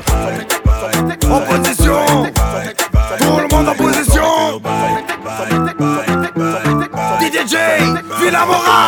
Opposition. 1.37 2.33
Tout 3.19 3.39
le 3.43 3.49
monde 3.51 3.69
en 3.69 3.75
position. 3.75 4.61
DJ, 7.21 7.57
Villa 8.21 8.47
Moral. 8.47 8.88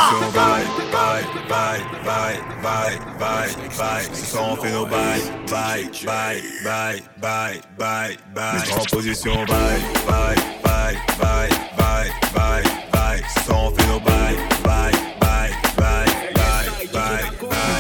bite, 3.57 3.69
bite, 3.77 4.17
sans 4.17 4.57
fait 4.57 4.71
nos 4.71 4.87
bails, 4.87 5.23
bye, 5.51 5.89
bye, 6.05 6.43
bye, 6.65 7.03
bye. 7.19 7.61
bite, 7.79 8.19
bite. 8.35 8.73
En 8.79 8.85
position 8.87 9.45
Bye, 9.45 9.81
bye, 10.07 10.35
bye, 10.63 10.97
bye, 11.19 11.49
bye, 11.77 12.11
bye. 12.35 12.63
bite, 12.93 13.25
sans 13.47 13.71
fait 13.71 13.87
nos 13.89 14.01
bails, 14.01 14.37
bye, 14.65 14.93
bye, 15.21 15.51
bye, 15.77 16.07
bye, 16.35 16.89
bye. 16.93 17.31
bite. 17.49 17.80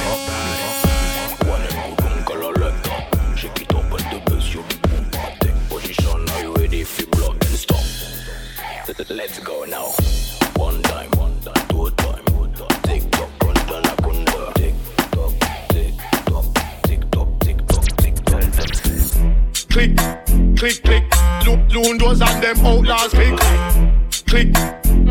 Click, 20.60 20.82
click. 20.82 21.04
Loon, 21.46 21.66
loon 21.70 21.96
doors 21.96 22.20
and 22.20 22.42
them 22.42 22.58
outlaws 22.66 23.08
click. 23.08 23.34
Click, 24.28 24.52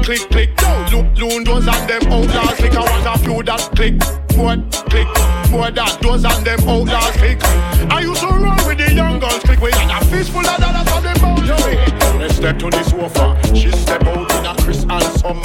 click, 0.03 0.21
click. 0.29 0.61
Loon, 0.91 1.15
loon 1.15 1.43
doors 1.43 1.67
and 1.67 1.89
them 1.89 2.03
outlaws 2.13 2.55
click. 2.57 2.75
I 2.77 2.81
want 2.85 3.07
a 3.07 3.23
few 3.23 3.41
that 3.43 3.61
click. 3.73 3.95
More 4.37 4.55
click, 4.93 5.09
more 5.49 5.71
that 5.71 5.97
doors 6.01 6.23
and 6.23 6.45
them 6.45 6.59
outlaws 6.69 7.17
click. 7.17 7.39
I 7.89 8.01
used 8.01 8.21
to 8.21 8.27
run 8.27 8.61
with 8.67 8.77
the 8.77 8.93
young 8.93 9.19
girls 9.19 9.39
click. 9.39 9.59
We 9.59 9.71
had 9.71 9.89
a 9.89 10.05
fistful 10.05 10.45
of 10.45 10.57
dollars 10.61 10.87
on 10.93 11.01
them 11.01 11.17
bounty. 11.17 11.49
Let's 12.19 12.35
step 12.35 12.59
to 12.59 12.69
the 12.69 12.83
sofa. 12.83 13.55
She 13.55 13.71
step 13.71 14.03
out 14.05 14.31
in 14.31 14.45
a 14.45 14.53
Chris 14.61 14.83
and 14.83 15.03
summer. 15.17 15.41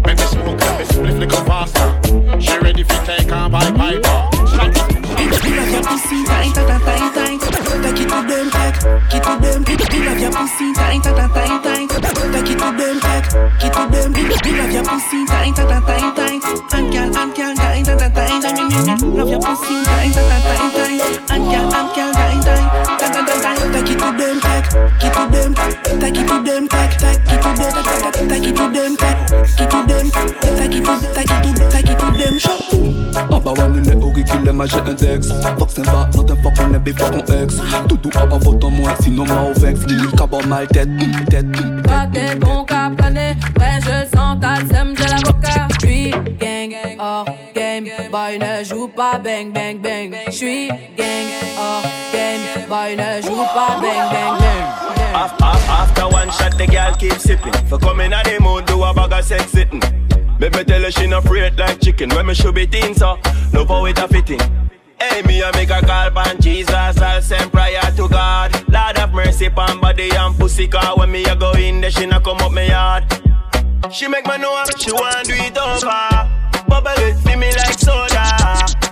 When 0.00 0.16
me 0.16 0.26
smoke, 0.32 0.60
let 0.60 0.78
me 0.78 0.84
split 0.86 1.14
little 1.20 1.44
faster. 1.44 2.40
She 2.40 2.56
ready 2.56 2.84
for 2.84 3.04
take 3.04 3.28
her 3.28 3.50
by 3.50 3.70
piper. 3.72 4.46
Slap 4.48 4.72
You 5.20 5.28
love 5.28 5.70
your 5.70 5.82
pussy 5.84 6.24
tight, 6.24 6.54
tight, 6.54 6.80
tight, 6.80 7.40
tight. 7.40 7.61
Take 7.80 8.04
it 8.04 8.08
to 8.08 8.18
them, 8.28 8.50
take, 8.50 8.84
it 9.16 9.22
to 9.24 9.32
them. 9.40 9.64
You 9.92 10.04
love 10.04 10.20
your 10.20 10.32
pussy 10.32 10.72
tight, 10.74 11.02
tight, 11.02 11.16
tight, 11.32 11.62
tight. 11.62 11.88
Take 11.88 12.50
it 12.50 12.58
to 12.58 12.68
them, 12.76 13.00
take, 13.00 13.32
it 13.64 13.72
to 13.72 13.82
them. 13.88 14.12
You 14.12 14.52
love 14.58 14.72
your 14.72 14.84
pussy 14.84 15.24
tight, 15.26 15.56
tight, 15.56 15.82
tight, 15.86 16.16
tight. 16.16 16.42
And 16.74 16.92
girl, 16.92 17.16
and 17.16 17.34
girl, 17.34 17.54
tight, 17.54 17.84
tight, 17.86 18.14
tight. 18.14 19.00
Love 19.02 19.30
your 19.30 19.40
pussy 19.40 19.76
tight, 19.84 20.12
tight, 20.12 20.42
tight, 20.42 20.72
tight. 20.76 21.00
And 21.30 21.44
girl, 21.48 21.72
and 21.72 21.88
girl, 21.96 22.12
tight, 22.12 22.42
tight, 22.44 22.61
Take 26.00 26.18
it 26.18 26.28
to 26.28 26.42
them, 26.42 26.68
take, 26.68 26.96
take 26.98 27.18
it 27.28 27.42
to 27.42 27.50
them. 27.56 28.28
Take 28.28 28.46
it 28.46 28.56
to 28.56 28.64
them, 28.72 28.96
take, 28.96 29.60
it 29.60 29.70
to 29.70 29.86
them. 29.86 30.10
Take 30.56 30.76
it 30.76 30.84
to, 30.84 30.94
take 31.14 31.30
it 31.30 31.56
to, 31.56 31.70
take 31.70 31.90
it 31.90 31.98
to 31.98 32.06
them. 32.18 32.38
Show. 32.38 33.02
Aba 33.30 33.52
wangile 33.52 33.94
ukikile 33.94 34.52
maje 34.52 34.78
index 34.88 35.28
Fuck 35.58 35.70
sympa, 35.70 36.08
not 36.14 36.30
a 36.30 36.36
fuck 36.36 36.58
on 36.60 36.74
every 36.74 36.92
fuck 36.92 37.12
on 37.12 37.42
ex 37.42 37.56
Doudou 37.86 38.10
aba 38.18 38.38
vote 38.38 38.64
en 38.64 38.70
moi, 38.70 38.94
sinon 39.00 39.26
moi 39.26 39.50
au 39.50 39.60
vex 39.60 39.80
Lili 39.86 40.08
kaba 40.16 40.38
mal 40.46 40.66
tête, 40.68 40.88
mm, 40.88 41.24
tête, 41.28 41.82
Pas 41.82 42.06
tes 42.12 42.34
bons 42.36 42.64
cap 42.64 42.96
plané, 42.96 43.36
ouais 43.58 43.80
je 43.80 44.16
sens 44.16 44.38
ta 44.40 44.56
sème 44.74 44.94
de 44.94 45.02
l'avocat. 45.02 45.68
J'suis 45.78 46.10
gang, 46.40 46.74
hors 46.98 47.26
game, 47.54 47.84
boy 48.10 48.38
ne 48.38 48.64
joue 48.64 48.88
pas 48.88 49.18
bang 49.18 49.52
bang 49.52 49.78
bang. 49.80 50.14
J'suis 50.30 50.68
gang, 50.68 51.28
hors 51.58 51.82
game, 52.12 52.66
boy 52.68 52.96
ne 52.96 53.22
joue 53.22 53.44
pas 53.54 53.80
bang 53.80 54.10
bang 54.10 54.38
bang. 54.38 54.41
shot, 56.32 56.56
the 56.58 56.66
girl 56.66 56.94
keep 56.94 57.12
sipping. 57.14 57.52
For 57.68 57.78
coming 57.78 58.12
at 58.12 58.24
the 58.24 58.40
moon, 58.40 58.64
do 58.64 58.82
a 58.82 58.92
bag 58.94 59.12
of 59.12 59.24
sex 59.24 59.50
sitting. 59.52 59.82
Make 60.38 60.54
me 60.54 60.64
tell 60.64 60.82
her 60.82 60.90
she 60.90 61.06
not 61.06 61.24
afraid 61.24 61.58
like 61.58 61.80
chicken. 61.80 62.10
When 62.10 62.26
me 62.26 62.34
should 62.34 62.54
be 62.54 62.66
thin, 62.66 62.94
so 62.94 63.18
no 63.52 63.64
for 63.64 63.82
with 63.82 63.98
a 63.98 64.08
fitting. 64.08 64.40
Hey, 64.98 65.22
me 65.22 65.42
I 65.42 65.50
make 65.52 65.70
a 65.70 65.80
call 65.80 66.10
pan 66.10 66.40
Jesus, 66.40 66.72
I'll 66.72 67.22
send 67.22 67.52
prayer 67.52 67.80
to 67.96 68.08
God. 68.08 68.52
Lord 68.68 68.98
of 68.98 69.12
mercy 69.12 69.48
pan 69.50 69.80
body 69.80 70.10
and 70.10 70.36
pussy 70.38 70.68
car. 70.68 70.96
When 70.96 71.10
me 71.10 71.24
a 71.24 71.36
go 71.36 71.52
in 71.52 71.80
there, 71.80 71.90
she 71.90 72.06
not 72.06 72.24
come 72.24 72.38
up 72.38 72.52
my 72.52 72.62
yard. 72.62 73.04
She 73.90 74.08
make 74.08 74.26
me 74.26 74.38
know 74.38 74.64
she 74.78 74.92
want 74.92 75.26
do 75.26 75.34
it 75.34 75.58
over. 75.58 76.28
Bubble 76.68 76.90
it, 76.98 77.16
with 77.24 77.38
me 77.38 77.50
like 77.52 77.78
soda. 77.78 78.24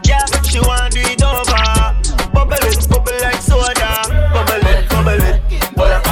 Yeah, 0.04 0.26
she 0.42 0.60
want 0.60 0.92
do 0.92 1.00
it 1.00 1.22
over. 1.22 2.30
Bubble 2.32 2.54
it, 2.54 2.88
bubble 2.88 3.12
it 3.12 3.29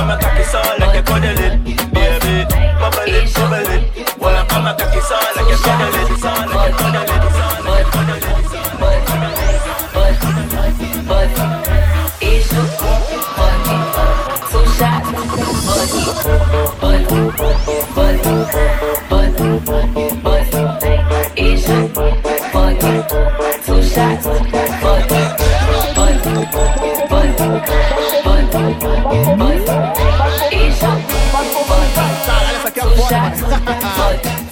kama 0.09 0.21
kaki 0.25 0.45
sound 0.45 0.81
like 0.81 0.97
you 0.97 1.03
cuddle 1.03 1.37
it, 1.37 1.53
baby. 1.93 2.49
Bubble 2.81 3.13
it, 3.13 3.29
bubble 3.35 3.69
it. 3.77 3.85
Wanna 4.19 4.41
come 4.49 4.65
kama 4.65 4.73
kaki 4.73 5.01
sound 5.05 5.37
like 5.37 5.51
you 5.53 5.59
cuddle 5.61 6.01
it, 6.01 6.09
sound 6.19 6.49
like 6.49 6.71
you 6.71 6.77
cuddle 6.81 7.05
it, 7.05 7.29
sound 7.37 7.65
like 7.69 7.85
you 7.85 7.93
cuddle 7.93 8.17
it, 8.17 8.25
sound 8.25 8.73
like 8.81 9.05
you 9.05 9.13
cuddle 9.13 9.37
it. 9.37 9.69
But, 10.01 10.17
but, 10.17 10.73
but, 11.09 11.29
it's 12.25 12.49
your 12.53 12.65
money. 13.37 13.77
Two 14.49 14.65
shots, 14.79 15.09
money. 15.69 16.01
But, 16.41 16.97
but, 17.95 18.17
but, 18.29 19.05
but, 19.11 19.33
but, 20.25 20.49
it's 21.37 21.69
your 21.69 21.85
money. 22.55 22.95
Two 23.67 23.81
shots, 23.83 24.25
money. 24.25 24.57
But, 24.81 25.05
but, 25.95 26.17
but, 27.11 27.35
but. 27.39 28.28
Puxa, 28.69 29.01
puxa, 29.03 29.33
puxa, 29.37 29.93
puxa, 29.97 30.29
puxa, 30.29 30.29
puxa, 30.29 30.29
puxa, 30.29 30.29
puxa, 30.29 30.29
puxa, 30.29 30.31
puxa, 30.31 30.31
puxa, 30.31 30.53
puxa, 31.79 32.85
puxa, 32.85 33.31
puxa, 33.31 33.61
puxa, 33.65 33.93
puxa, 33.95 34.48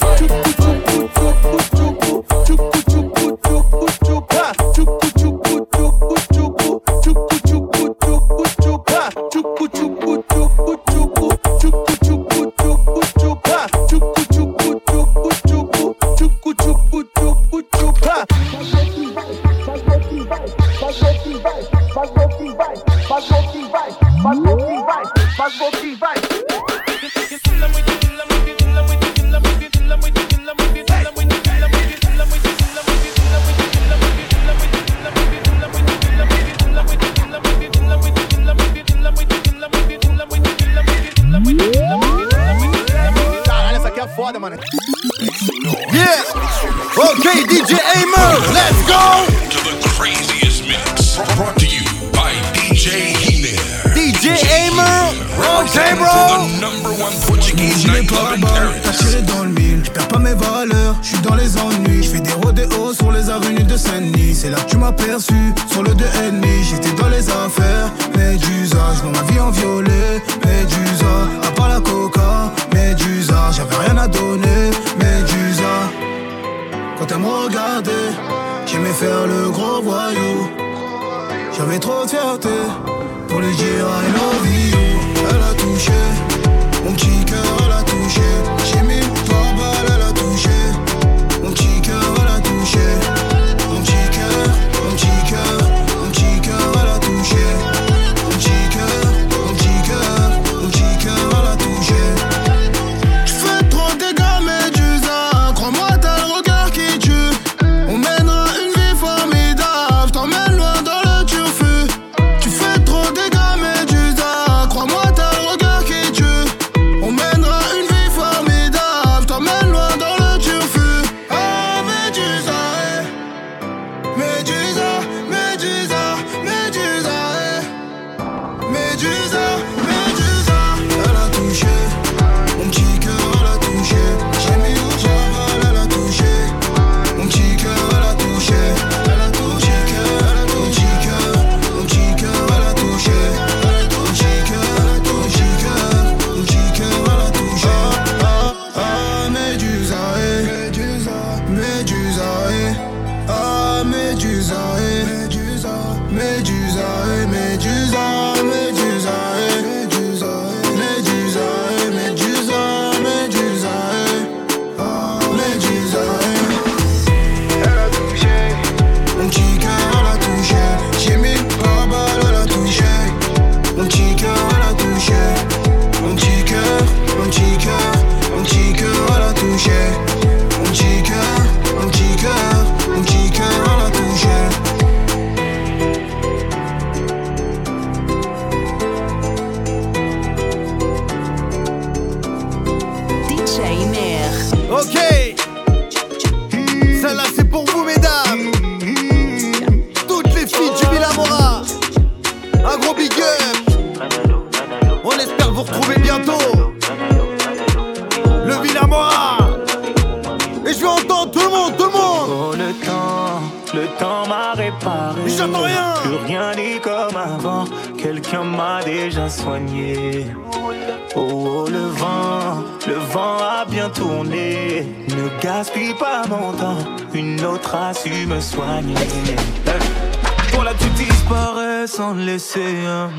merecer. 232.37 233.11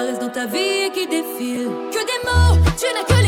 apparaissent 0.00 0.18
dans 0.18 0.30
ta 0.30 0.46
vie 0.46 0.86
et 0.86 0.90
qui 0.90 1.06
défilent. 1.06 1.70
Que 1.92 1.98
des 1.98 2.20
mots, 2.24 2.56
tu 2.78 2.86
n'as 2.94 3.04
que 3.04 3.19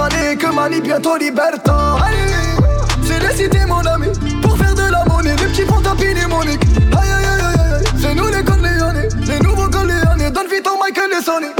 crâner 0.00 0.36
que 0.36 0.46
manie 0.46 0.80
bientôt 0.80 1.16
liberta. 1.16 1.96
Allez, 2.04 2.56
c'est 3.02 3.20
les 3.20 3.34
cités 3.36 3.66
mon 3.66 3.80
ami 3.80 4.08
Pour 4.42 4.56
faire 4.56 4.74
de 4.74 4.90
la 4.90 5.04
monnaie, 5.04 5.36
les 5.36 5.46
petits 5.46 5.62
font 5.62 5.80
tapis 5.80 6.14
moniques. 6.28 6.64
Aïe 6.92 7.10
aïe 7.10 7.26
aïe 7.26 7.40
aïe, 7.42 7.84
c'est 8.00 8.14
nous 8.14 8.28
les 8.28 8.42
Corleones 8.42 9.08
Les 9.26 9.40
nouveaux 9.40 9.68
Corleones, 9.68 10.30
donne 10.32 10.48
vite 10.50 10.66
au 10.66 10.78
Michael 10.78 11.10
et 11.18 11.22
Sonic 11.22 11.59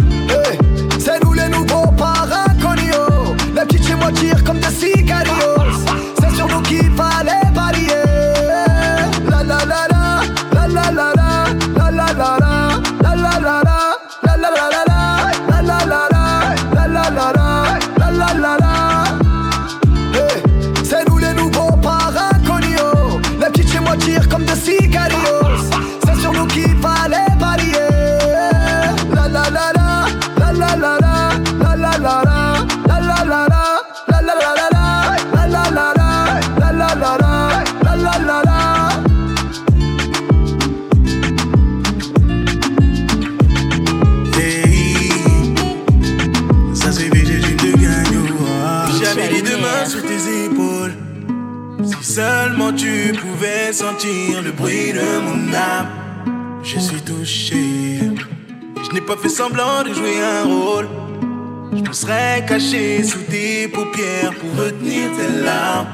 sentir 53.73 54.43
le 54.43 54.53
bruit 54.53 54.93
de 54.93 55.21
mon 55.21 55.55
âme. 55.55 55.89
Je 56.63 56.79
suis 56.79 57.01
touché. 57.01 58.01
Je 58.83 58.95
n'ai 58.95 59.01
pas 59.01 59.17
fait 59.17 59.29
semblant 59.29 59.83
de 59.85 59.93
jouer 59.95 60.21
un 60.21 60.45
rôle. 60.45 60.89
Je 61.73 61.89
me 61.89 61.93
serais 61.93 62.45
caché 62.49 63.03
sous 63.05 63.23
tes 63.31 63.69
paupières 63.69 64.33
pour 64.41 64.65
retenir 64.65 65.11
tes 65.17 65.43
larmes. 65.45 65.87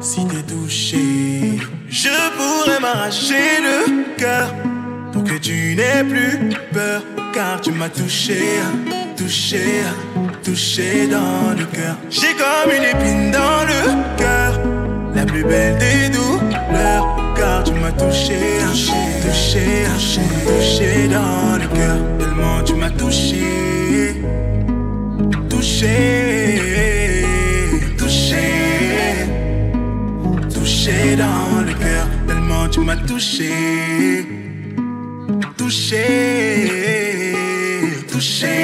Si 0.00 0.26
t'es 0.26 0.42
touché, 0.42 1.58
je 1.88 2.08
pourrais 2.36 2.80
m'arracher 2.80 3.60
le 3.62 4.16
cœur 4.16 4.52
pour 5.12 5.24
que 5.24 5.38
tu 5.38 5.74
n'aies 5.74 6.04
plus 6.04 6.50
peur. 6.72 7.02
Car 7.32 7.60
tu 7.60 7.70
m'as 7.70 7.88
touché, 7.88 8.40
touché, 9.16 9.82
touché 10.44 11.06
dans 11.06 11.58
le 11.58 11.64
cœur. 11.66 11.96
J'ai 12.10 12.34
comme 12.34 12.72
une 12.76 12.84
épine 12.84 13.30
dans 13.30 13.64
le 13.64 14.16
cœur, 14.16 14.60
la 15.14 15.24
plus 15.24 15.44
belle 15.44 15.78
des 15.78 16.16
douleurs. 16.68 17.06
Car 17.36 17.64
tu 17.64 17.72
m'as 17.72 17.92
touché, 17.92 18.38
touché, 19.22 19.86
touché, 19.92 20.20
touché 20.46 21.08
dans 21.08 21.58
le 21.58 21.66
cœur. 21.76 21.96
Tellement 22.18 22.62
tu 22.64 22.74
m'as 22.74 22.90
touché, 22.90 24.22
touché, 25.50 27.24
touché, 27.98 28.46
touché 30.54 31.16
dans 31.16 31.62
le 31.66 31.72
cœur. 31.74 32.06
Tellement 32.26 32.68
tu 32.70 32.80
m'as 32.80 32.96
touché, 32.96 34.26
touché, 35.58 36.04
touché, 38.10 38.54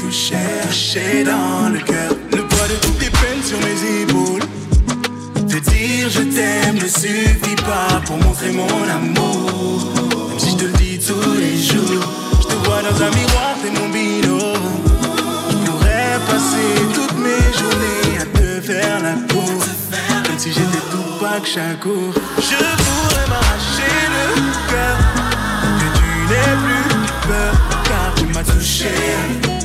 touché, 0.00 0.36
touché 0.62 1.24
dans 1.24 1.68
le 1.72 1.80
cœur. 1.80 1.93
T'aime 6.34 6.76
ne 6.76 6.88
suffit 6.88 7.56
pas 7.56 8.00
pour 8.04 8.16
montrer 8.18 8.50
mon 8.50 8.66
amour. 8.88 9.92
Même 10.28 10.38
si 10.38 10.50
je 10.50 10.56
te 10.56 10.64
le 10.64 10.72
dis 10.72 10.98
tous 10.98 11.32
les 11.34 11.56
jours, 11.56 12.04
je 12.40 12.46
te 12.46 12.54
vois 12.64 12.82
dans 12.82 13.02
un 13.02 13.10
miroir, 13.10 13.54
t'es 13.62 13.70
mon 13.70 13.88
binôme. 13.88 14.74
Je 15.50 15.56
pourrais 15.66 16.18
passer 16.26 16.70
toutes 16.92 17.18
mes 17.18 17.44
journées 17.58 18.18
à 18.20 18.26
te 18.38 18.60
faire 18.60 19.00
la 19.02 19.14
cour. 19.32 19.60
Comme 20.24 20.38
si 20.38 20.50
j'étais 20.52 20.84
tout 20.90 21.10
pas 21.20 21.38
que 21.40 21.46
chaque 21.46 21.82
jour. 21.82 22.12
Je 22.38 22.64
pourrais 22.84 23.26
m'arracher 23.28 23.96
le 24.14 24.26
cœur. 24.70 24.96
Que 25.80 25.88
tu 25.98 26.08
n'aies 26.30 26.56
plus 26.64 27.28
peur. 27.28 27.52
Car 27.84 28.14
tu 28.16 28.24
m'as 28.34 28.44
touché, 28.44 28.94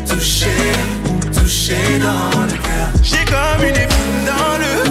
touché, 0.08 0.56
touché 1.34 2.00
dans 2.00 2.42
le 2.42 2.52
cœur. 2.52 2.90
J'ai 3.02 3.26
comme 3.26 3.64
une 3.64 3.76
épine 3.76 4.24
dans 4.26 4.58
le 4.64 4.89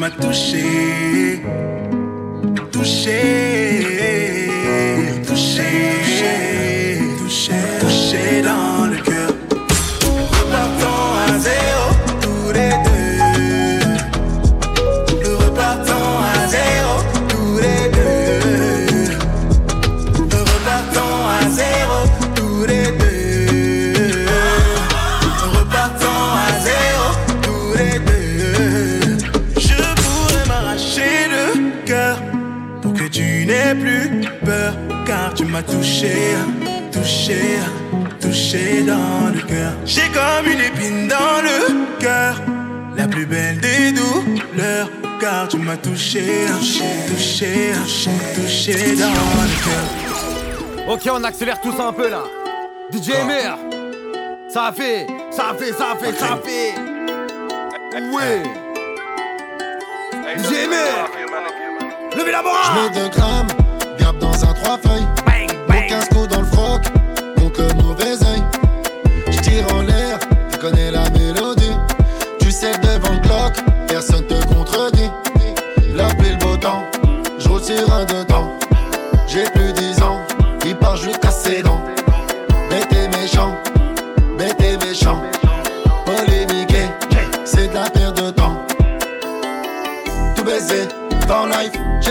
Touché, 0.00 0.16
touché, 0.18 1.42
touché, 2.72 3.69
cœur 31.90 32.22
pour 32.82 32.92
que 32.92 33.08
tu 33.08 33.44
n'aies 33.46 33.74
plus 33.74 34.20
peur, 34.44 34.74
car 35.06 35.34
tu 35.34 35.44
m'as 35.44 35.62
touché, 35.62 36.36
touché, 36.92 37.58
touché 38.20 38.82
dans 38.82 39.34
le 39.34 39.40
cœur. 39.40 39.72
J'ai 39.84 40.08
comme 40.18 40.46
une 40.46 40.60
épine 40.60 41.08
dans 41.08 41.42
le 41.42 41.98
cœur, 41.98 42.40
la 42.96 43.08
plus 43.08 43.26
belle 43.26 43.58
des 43.58 43.90
douleurs, 43.90 44.88
car 45.20 45.48
tu 45.48 45.58
m'as 45.58 45.76
touché, 45.76 46.46
touché, 47.08 47.72
touché, 47.82 48.10
touché 48.36 48.72
dans 48.94 49.42
le 49.50 49.56
cœur. 49.66 50.94
Ok, 50.94 51.08
on 51.12 51.24
accélère 51.24 51.60
tous 51.60 51.78
un 51.80 51.92
peu 51.92 52.08
là. 52.08 52.22
DJ 52.92 53.08
MR, 53.26 53.58
ça 54.48 54.66
a 54.66 54.72
fait, 54.72 55.08
ça 55.32 55.50
a 55.50 55.54
fait, 55.54 55.72
ça 55.72 55.92
a 55.92 55.96
fait, 55.96 56.12
ça 56.12 56.34
a 56.34 56.36
fait. 56.36 56.74
Ouais. 58.14 58.42
DJ 60.38 60.68
MR, 60.68 61.19
levez 62.20 62.32
la 62.32 62.42
Je 62.42 62.98
mets 62.98 63.02
2 63.02 63.08
grammes, 63.08 63.48
garde 63.98 64.18
dans 64.18 64.44
un 64.44 64.52
3 64.52 64.78
feuilles. 64.78 65.06
Mon 65.68 65.88
15 65.88 66.08
coups 66.08 66.28
dans 66.28 66.40
le 66.40 66.46
froc, 66.46 66.82
mon 67.38 67.48
que 67.48 67.62
mauvais 67.82 68.22
oeil. 68.24 68.42
Je 69.30 69.38
tire 69.40 69.64
en 69.74 69.82
l'air, 69.82 70.18
tu 70.50 70.58
connais 70.58 70.90
la 70.90 71.08
mélodie. 71.10 71.76
Tu 72.38 72.50
sais 72.50 72.72
devant 72.78 73.14
le 73.14 73.20
clock, 73.20 73.52
personne 73.88 74.26
te 74.26 74.44
contredit. 74.46 75.10
La 75.94 76.06
pluie, 76.14 76.30
le 76.30 76.36
beau 76.36 76.56
temps, 76.56 76.84
je 77.38 77.48
roule 77.48 77.62
sur 77.62 77.92
un 77.92 78.04
deux 78.04 78.24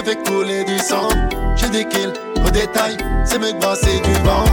fait 0.09 0.29
couler 0.29 0.63
du 0.63 0.77
sang. 0.79 1.09
J'ai 1.55 1.69
des 1.69 1.85
kills 1.85 2.13
au 2.45 2.49
détail, 2.49 2.97
c'est 3.25 3.39
me 3.39 3.51
brasser 3.59 3.99
du 3.99 4.13
vent. 4.25 4.45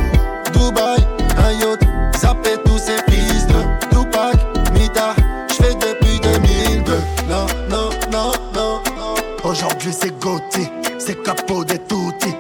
Dubaï, 0.53 0.99
un 1.39 1.53
yacht, 1.53 1.81
ça 2.19 2.35
pète 2.43 2.63
tous 2.65 2.79
ces 2.79 2.99
fils 3.11 3.47
de 3.47 3.61
Tupac, 3.91 4.37
Mita, 4.73 5.15
j'fais 5.49 5.75
depuis 5.75 6.21
2002. 6.21 6.93
Non, 7.29 7.47
non, 7.71 7.91
non, 8.11 8.33
non, 8.55 8.83
non. 8.97 9.15
Aujourd'hui 9.45 9.93
c'est 9.99 10.19
Gauthier, 10.19 10.71
c'est 10.99 11.23
capot 11.23 11.65
des 11.65 11.79
toutis. 11.79 12.37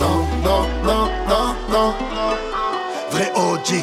Non, 0.00 0.24
non, 0.44 0.62
non, 0.84 1.08
non, 1.28 1.54
non. 1.70 1.94
Vrai 3.10 3.32
OG, 3.34 3.82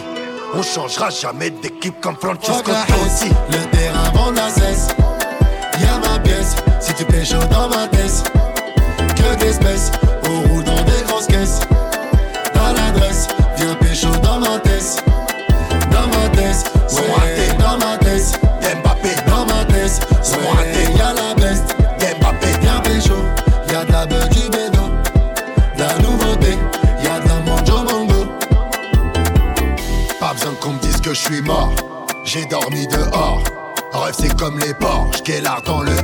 on 0.53 0.61
changera 0.61 1.09
jamais 1.09 1.49
d'équipe 1.49 1.99
comme 2.01 2.15
Francesco 2.15 2.71
Totti. 2.71 3.29
Le 3.49 3.77
terrain 3.77 4.09
vend 4.13 4.31
la 4.31 4.49
cesse. 4.49 4.94
Tu 6.97 7.03
pêches 7.03 7.31
dans 7.51 7.67
ma 7.67 7.87
tête. 7.87 8.23
Que 9.15 9.35
d'espèces, 9.39 9.91
on 10.29 10.47
roule 10.47 10.63
dans 10.63 10.81
des 10.83 11.03
grosses 11.07 11.27
caisses. 11.27 11.59
Dans 12.53 12.71
l'adresse, 12.73 13.27
viens 13.57 13.75
pécho 13.75 14.07
dans 14.23 14.39
ma 14.39 14.59
tête. 14.59 15.03
Dans 15.91 16.07
ma 16.07 16.29
tête, 16.29 16.71
ouais, 16.93 17.57
dans 17.59 17.77
ma 17.77 17.97
tête. 17.97 18.39
Mbappé 18.61 19.09
dans 19.27 19.45
ma 19.45 19.65
tête, 19.65 20.07
ouais, 20.31 20.97
y'a 20.97 21.13
la 21.13 21.35
best. 21.35 21.75
Mbappé, 21.99 22.47
viens 22.61 22.79
pécho. 22.79 23.15
Y'a 23.71 23.83
de 23.83 23.91
la 23.91 24.05
beuh 24.05 24.29
du 24.29 24.49
bédo, 24.49 24.89
de 25.75 25.81
la 25.81 25.97
nouveauté. 25.99 26.57
Y'a 27.03 27.19
de 27.19 27.27
la 27.27 27.39
manjo 27.41 27.83
mongo. 27.83 28.25
Pas 30.19 30.33
besoin 30.33 30.53
qu'on 30.61 30.73
me 30.73 30.79
dise 30.79 31.01
que 31.01 31.13
je 31.13 31.19
suis 31.19 31.41
mort. 31.41 31.73
J'ai 32.23 32.45
dormi 32.45 32.87
dehors. 32.87 33.41
Rêve, 33.91 34.15
c'est 34.17 34.35
comme 34.37 34.59
les 34.59 34.73
porcs. 34.73 35.07
J'galard 35.23 35.61
dans 35.61 35.81
le 35.81 35.94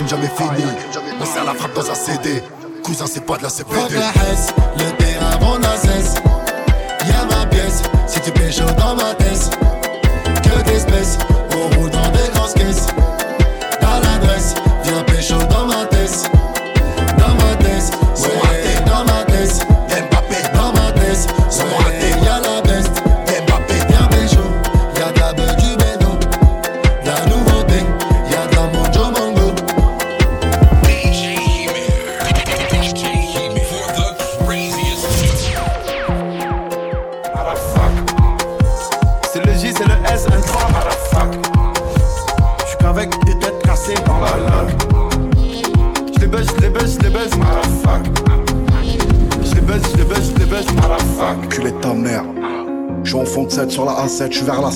crime 0.00 0.08
jamais 0.08 0.28
fini. 0.28 0.64
On 1.20 1.24
sert 1.24 1.44
la 1.44 1.54
frappe 1.54 1.74
dans 1.74 1.90
un 1.90 1.94
CD. 1.94 2.42
Cousin, 2.82 3.06
c'est 3.06 3.24
pas 3.24 3.36
de 3.36 3.42
la 3.42 3.50
CPD. 3.50 3.96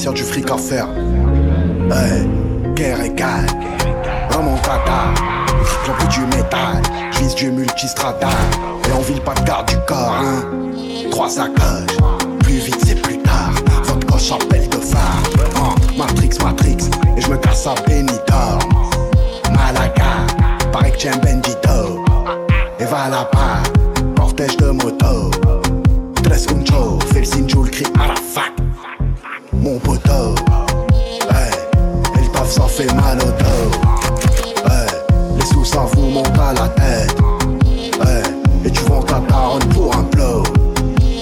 Je 0.05 0.11
du 0.11 0.23
fric 0.23 0.51
à 0.51 0.59
faire. 0.59 0.89
Hey, 1.91 2.29
guerre 2.75 3.01
égale. 3.01 3.47
Vraiment 4.31 4.57
caca. 4.57 5.15
J'en 5.87 6.09
du 6.09 6.37
métal. 6.37 6.83
J'vise 7.13 7.35
du 7.35 7.51
multistrada. 7.51 8.29
Et 8.87 8.93
on 8.93 9.01
vit 9.01 9.21
pas 9.21 9.33
de 9.35 9.45
garde 9.45 9.69
du 9.69 9.77
corps, 9.87 10.17
hein. 10.21 10.45
Trois 11.11 11.31
sacoches. 11.31 11.97
Plus 12.41 12.59
vite, 12.59 12.79
c'est 12.87 13.01
plus 13.01 13.19
tard. 13.19 13.53
Votre 13.85 14.07
coche 14.07 14.31
appelle 14.33 14.69
de 14.69 14.77
phare. 14.77 15.23
Matrix, 15.97 16.39
Matrix. 16.43 16.91
Et 17.17 17.21
je 17.21 17.31
me 17.31 17.37
casse 17.39 17.67
à 17.67 17.75
Benidorm. 17.87 18.61
Malaga. 19.53 20.27
Pareil 20.71 20.93
que 20.93 21.09
un 21.09 21.17
bendito. 21.17 22.05
Et 22.79 22.85
va 22.85 23.09
là-bas. 23.09 23.63
Cortège 24.17 24.57
de 24.59 24.71
moto. 24.71 25.31
Tres 26.23 26.47
uncho. 26.51 26.99
Fais 27.13 27.21
le 27.21 27.25
signe, 27.25 27.47
le 27.47 27.71
cri 27.71 27.87
à 27.99 28.09
la 28.09 28.17
fac. 28.17 28.53
Mon 29.65 29.79
poteau. 29.79 30.35
Hey. 31.31 31.51
Et 32.17 32.23
le 32.23 32.33
taf, 32.33 32.51
ça 32.51 32.65
fait 32.65 32.93
mal 32.93 33.17
au 33.17 33.31
dos. 33.31 33.71
Hey. 34.67 35.39
Les 35.39 35.47
sous, 35.47 35.65
ça 35.65 35.87
vous 35.95 36.11
monte 36.11 36.39
à 36.39 36.53
la 36.53 36.69
tête. 36.69 37.17
Hey. 38.07 38.23
Et 38.67 38.71
tu 38.71 38.83
vends 38.83 39.03
ta 39.03 39.21
taronne 39.21 39.67
pour 39.71 39.97
un 39.97 40.03
blow. 40.03 40.43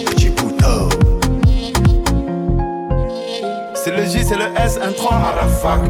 Petit 0.06 0.30
poteau. 0.30 0.88
C'est 3.74 3.92
le 3.92 4.04
J, 4.06 4.24
c'est 4.24 4.34
le 4.34 4.46
S, 4.58 4.76
un 4.82 4.90
3 4.90 5.14
à 5.14 5.36
la 5.36 5.46
fac. 5.46 5.80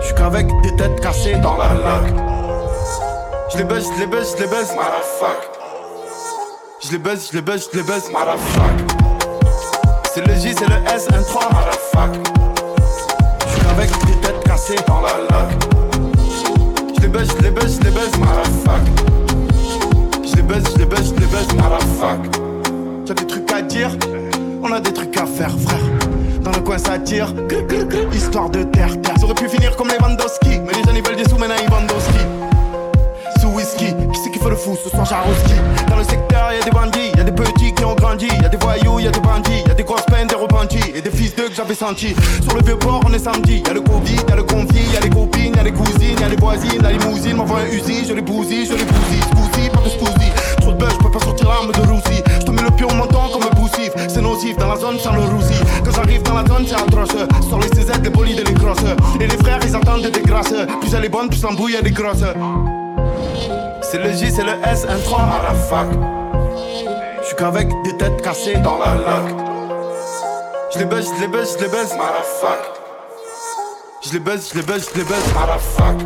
J'suis 0.00 0.14
qu'avec 0.14 0.46
des 0.62 0.74
têtes 0.76 0.98
cassées 1.02 1.36
dans 1.42 1.58
la 1.58 1.74
lac. 1.74 2.14
J'les 3.52 3.64
buzz, 3.64 3.86
j'les 3.98 4.08
buzz, 4.08 4.34
j'les 4.38 4.48
buzz, 4.48 4.70
motherfuck. 4.74 5.50
J'les 6.80 6.98
buzz, 6.98 7.28
j'les 7.30 7.42
buzz, 7.42 7.68
j'les 7.70 7.82
buzz, 7.82 8.10
motherfuck. 8.10 8.97
C'est 10.18 10.26
le 10.26 10.34
J, 10.34 10.52
c'est 10.58 10.66
le 10.66 10.74
S, 10.92 11.06
un 11.14 11.22
3 11.22 11.42
motherfuck. 11.44 12.10
J'suis 13.46 13.60
qu'avec 13.60 13.90
des 14.04 14.20
têtes 14.20 14.44
cassées 14.44 14.74
dans 14.88 15.00
la 15.00 15.12
lac. 15.30 15.48
J'les 16.98 17.08
buzz, 17.08 17.28
j'les 17.40 17.52
buzz, 17.52 17.78
j'les 17.80 17.92
buzz, 17.92 18.10
motherfuck. 18.18 18.82
J'les 20.24 20.42
buzz, 20.42 20.64
j'les 20.76 20.86
buzz, 20.86 21.14
j'les 21.16 21.28
buzz, 21.28 21.46
motherfuck. 21.54 22.36
J'ai 23.06 23.14
des 23.14 23.26
trucs 23.28 23.52
à 23.52 23.62
dire, 23.62 23.90
on 24.60 24.72
a 24.72 24.80
des 24.80 24.92
trucs 24.92 25.16
à 25.16 25.24
faire, 25.24 25.56
frère. 25.56 25.78
Dans 26.42 26.50
le 26.50 26.62
coin 26.62 26.78
ça 26.78 26.98
tire, 26.98 27.32
histoire 28.12 28.50
de 28.50 28.64
terre, 28.64 29.00
terre. 29.00 29.14
Ça 29.20 29.24
aurait 29.24 29.34
pu 29.34 29.48
finir 29.48 29.76
comme 29.76 29.86
les 29.86 29.98
Lewandowski, 29.98 30.58
mais 30.66 30.72
les 30.72 30.82
jeunes 30.82 30.96
ils 30.96 31.06
veulent 31.06 31.14
des 31.14 31.28
sous, 31.28 31.38
maintenant 31.38 31.54
ils 31.62 31.70
c'est 34.22 34.30
qui 34.30 34.38
fait 34.38 34.50
le 34.50 34.56
fou 34.56 34.76
ce 34.82 34.90
soir 34.90 35.04
Jaroski 35.04 35.54
Dans 35.88 35.96
le 35.96 36.04
secteur 36.04 36.52
y'a 36.52 36.62
des 36.62 36.70
bandits, 36.70 37.12
y'a 37.16 37.24
des 37.24 37.32
petits 37.32 37.72
qui 37.74 37.84
ont 37.84 37.94
grandi, 37.94 38.28
y'a 38.42 38.48
des 38.48 38.56
voyous, 38.56 38.98
y'a 39.00 39.10
des 39.10 39.20
bandits, 39.20 39.62
y'a 39.66 39.74
des 39.74 39.84
grosses 39.84 40.06
peines, 40.06 40.26
des 40.26 40.34
repentis 40.34 40.92
et 40.94 41.00
des 41.00 41.10
fils 41.10 41.34
d'eux 41.34 41.48
que 41.48 41.54
j'avais 41.54 41.74
sentis. 41.74 42.14
Sur 42.42 42.56
le 42.56 42.62
vieux 42.64 42.78
port 42.78 43.00
on 43.06 43.12
est 43.12 43.18
samedi, 43.18 43.62
y'a 43.66 43.72
le 43.72 43.80
Covid, 43.80 44.20
y'a 44.28 44.36
le 44.36 44.42
conflit, 44.42 44.82
y'a 44.92 45.00
les 45.00 45.10
copines, 45.10 45.54
y'a 45.54 45.62
les 45.62 45.72
cousines, 45.72 46.18
y'a 46.20 46.28
les 46.28 46.36
voisines, 46.36 46.82
la 46.82 46.92
limousine, 46.92 47.36
m'envoie 47.36 47.60
un 47.60 47.66
usine, 47.66 48.04
je 48.08 48.14
les 48.14 48.22
bousille, 48.22 48.66
je 48.66 48.74
les 48.74 48.84
bousille, 48.84 49.22
scousi, 49.22 49.70
pas 49.70 49.80
de 49.80 49.88
scousi. 49.90 50.30
Trop 50.60 50.72
de 50.72 50.78
buzz, 50.78 50.92
j'peux 50.94 51.10
pas 51.10 51.20
sortir 51.20 51.48
l'arme 51.48 51.72
de 51.72 51.80
roussi. 51.80 52.22
J'te 52.40 52.50
mets 52.50 52.62
le 52.62 52.70
pied 52.70 52.86
au 52.86 52.94
menton 52.94 53.28
comme 53.32 53.42
un 53.42 53.54
poussif, 53.54 53.90
c'est 54.08 54.22
nocif 54.22 54.56
dans 54.56 54.68
la 54.68 54.76
zone 54.76 54.98
sans 54.98 55.12
le 55.12 55.20
roussi. 55.20 55.54
Quand 55.84 55.92
j'arrive 55.92 56.22
dans 56.22 56.34
la 56.34 56.46
zone 56.46 56.66
c'est 56.66 56.74
atroce, 56.74 57.16
sur 57.46 57.58
les 57.58 57.68
CZ, 57.68 58.02
les 58.02 58.10
bolides 58.10 58.40
et 58.40 58.44
les 58.44 58.54
grosses. 58.54 58.78
Et 59.20 59.26
les 59.26 59.36
frères 59.36 59.60
ils 59.64 59.76
attendent 59.76 60.02
des 60.10 60.22
grâces, 60.22 60.54
plus 60.80 60.94
elle 60.94 61.04
est 61.04 61.08
bonne, 61.08 61.28
plus 61.28 61.42
l'embrouille 61.42 61.76
elle 61.78 61.86
est 61.86 61.90
grosse. 61.90 62.24
C'est 63.90 63.96
le 63.96 64.12
J, 64.12 64.30
c'est 64.30 64.44
le 64.44 64.52
S, 64.70 64.84
un 64.86 64.98
3 64.98 65.18
à 65.18 65.42
la 65.44 65.54
fac. 65.54 65.86
J'suis 67.22 67.36
qu'avec 67.36 67.68
des 67.84 67.96
têtes 67.96 68.20
cassées 68.20 68.56
dans 68.56 68.76
la 68.76 68.94
lac. 68.96 69.34
J'les 70.70 70.84
buzz, 70.84 71.10
j'les 71.18 71.30
buzz, 71.30 71.56
j'les 71.58 71.70
buzz, 71.70 71.94
motherfuck. 71.96 72.60
J'les 74.02 74.20
buzz, 74.20 74.50
j'les 74.52 74.62
buzz, 74.66 74.90
j'les 74.94 75.04
buzz, 75.04 75.32
motherfuck. 75.32 75.96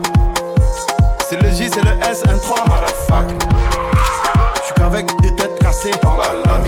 C'est 1.28 1.42
le 1.42 1.50
J, 1.50 1.68
c'est 1.74 1.82
le 1.82 1.90
S, 2.08 2.22
un 2.28 2.38
3 2.38 2.64
motherfuck. 2.68 3.48
J'suis 4.62 4.74
qu'avec 4.76 5.20
des 5.20 5.34
têtes 5.34 5.58
cassées 5.58 5.90
dans 6.04 6.16
la 6.18 6.34
lac. 6.46 6.62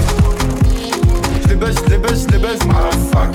J'les 1.47 1.57
buzz, 1.57 1.77
j'les 1.87 1.99
buzz, 1.99 2.27
j'les 2.29 2.41
buzz, 2.41 2.59
motherfuck. 2.67 3.35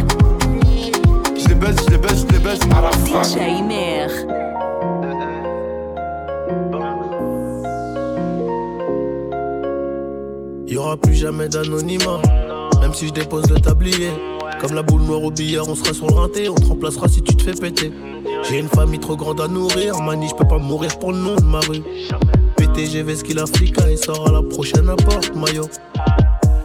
J'les 1.37 1.55
buzz, 1.55 1.75
j'les 1.87 1.97
buzz, 1.97 2.25
j'les 2.29 2.39
buzz, 2.41 2.59
motherfuck. 2.65 3.23
DJ 3.23 3.63
Y 10.69 10.77
aura 10.77 10.97
plus 10.97 11.15
jamais 11.15 11.49
d'anonymat, 11.49 12.21
même 12.79 12.93
si 12.93 13.07
je 13.07 13.13
dépose 13.13 13.49
le 13.49 13.59
tablier. 13.59 14.11
Comme 14.61 14.75
la 14.75 14.83
boule 14.83 15.01
noire 15.01 15.23
au 15.23 15.31
billard, 15.31 15.67
on 15.67 15.73
sera 15.73 15.93
sur 15.93 16.05
le 16.05 16.13
rinté, 16.13 16.47
on 16.47 16.53
te 16.53 16.65
remplacera 16.65 17.07
si 17.07 17.23
tu 17.23 17.35
te 17.35 17.41
fais 17.41 17.59
péter. 17.59 17.91
J'ai 18.47 18.59
une 18.59 18.67
famille 18.67 18.99
trop 18.99 19.15
grande 19.15 19.41
à 19.41 19.47
nourrir, 19.47 19.99
mani, 19.99 20.27
je 20.29 20.35
peux 20.35 20.47
pas 20.47 20.59
mourir 20.59 20.99
pour 20.99 21.11
le 21.11 21.17
nom 21.17 21.35
de 21.35 21.43
ma 21.43 21.59
rue. 21.61 21.81
PTG 22.55 23.01
Vesquille 23.01 23.39
Africa, 23.39 23.89
il 23.89 23.97
sort 23.97 24.27
à 24.27 24.31
la 24.31 24.43
prochaine 24.43 24.95
porte, 25.05 25.35
maillot. 25.35 25.65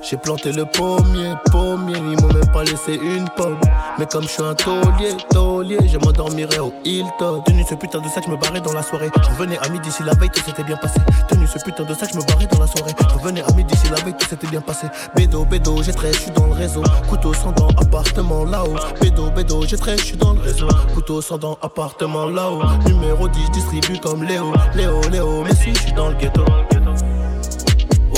J'ai 0.07 0.19
planté 0.19 0.53
le 0.53 0.67
pommier, 0.67 1.33
pommier, 1.51 1.97
ils 1.97 2.21
m'ont 2.21 2.33
même 2.35 2.47
pas 2.53 2.63
laissé 2.63 3.01
une 3.03 3.27
pomme. 3.37 3.57
Mais 3.99 4.05
comme 4.05 4.25
je 4.25 4.29
suis 4.29 4.43
un 4.43 4.55
taulier, 4.55 5.17
taulier, 5.31 5.79
je 5.91 5.97
m'endormirai 5.97 6.59
au 6.59 6.75
Hilton. 6.85 7.43
Tenu 7.47 7.65
ce 7.67 7.75
putain 7.75 8.01
de 8.03 8.09
sac, 8.09 8.25
je 8.27 8.31
me 8.31 8.37
barrais 8.37 8.61
dans 8.61 8.75
la 8.75 8.83
soirée. 8.83 9.09
Je 9.17 9.31
revenais 9.31 9.57
à 9.59 9.69
midi 9.71 9.91
si 9.91 10.03
la 10.03 10.13
veille 10.13 10.29
tout 10.29 10.43
s'était 10.43 10.63
bien 10.63 10.77
passé. 10.77 11.01
Tenu 11.31 11.47
ce 11.47 11.59
putain 11.59 11.85
de 11.85 11.95
sac, 11.95 12.11
je 12.13 12.19
me 12.19 12.25
barrais 12.27 12.47
dans 12.47 12.59
la 12.59 12.67
soirée. 12.67 12.93
Je 13.01 13.15
revenais 13.15 13.43
à 13.49 13.53
midi 13.55 13.75
si 13.79 13.89
la 13.89 13.97
veille 14.03 14.15
tout 14.19 14.29
s'était 14.29 14.47
bien 14.47 14.61
passé. 14.61 14.89
Bédo, 15.17 15.47
bédo, 15.47 15.83
j'ai 15.83 15.95
très, 15.95 16.13
je 16.13 16.19
suis 16.19 16.31
dans 16.33 16.49
le 16.49 16.53
réseau. 16.53 16.83
Couteau 17.09 17.33
sans 17.33 17.53
dents, 17.53 17.71
appartement 17.81 18.45
là-haut. 18.45 18.77
Bédo, 19.01 19.31
bédo, 19.31 19.63
j'ai 19.67 19.79
très, 19.79 19.97
je 19.97 20.05
suis 20.05 20.17
dans 20.19 20.35
le 20.35 20.41
réseau. 20.41 20.69
Couteau 20.93 21.23
sans 21.23 21.39
dents, 21.39 21.57
appartement 21.63 22.27
là-haut. 22.27 22.61
Numéro 22.87 23.27
10, 23.27 23.51
distribue 23.53 23.99
comme 24.01 24.23
Léo. 24.25 24.53
Léo, 24.75 25.01
Léo, 25.11 25.45
mais 25.45 25.55
si 25.55 25.73
je 25.73 25.79
suis 25.79 25.93
dans 25.95 26.09
le 26.09 26.15
ghetto. 26.17 26.45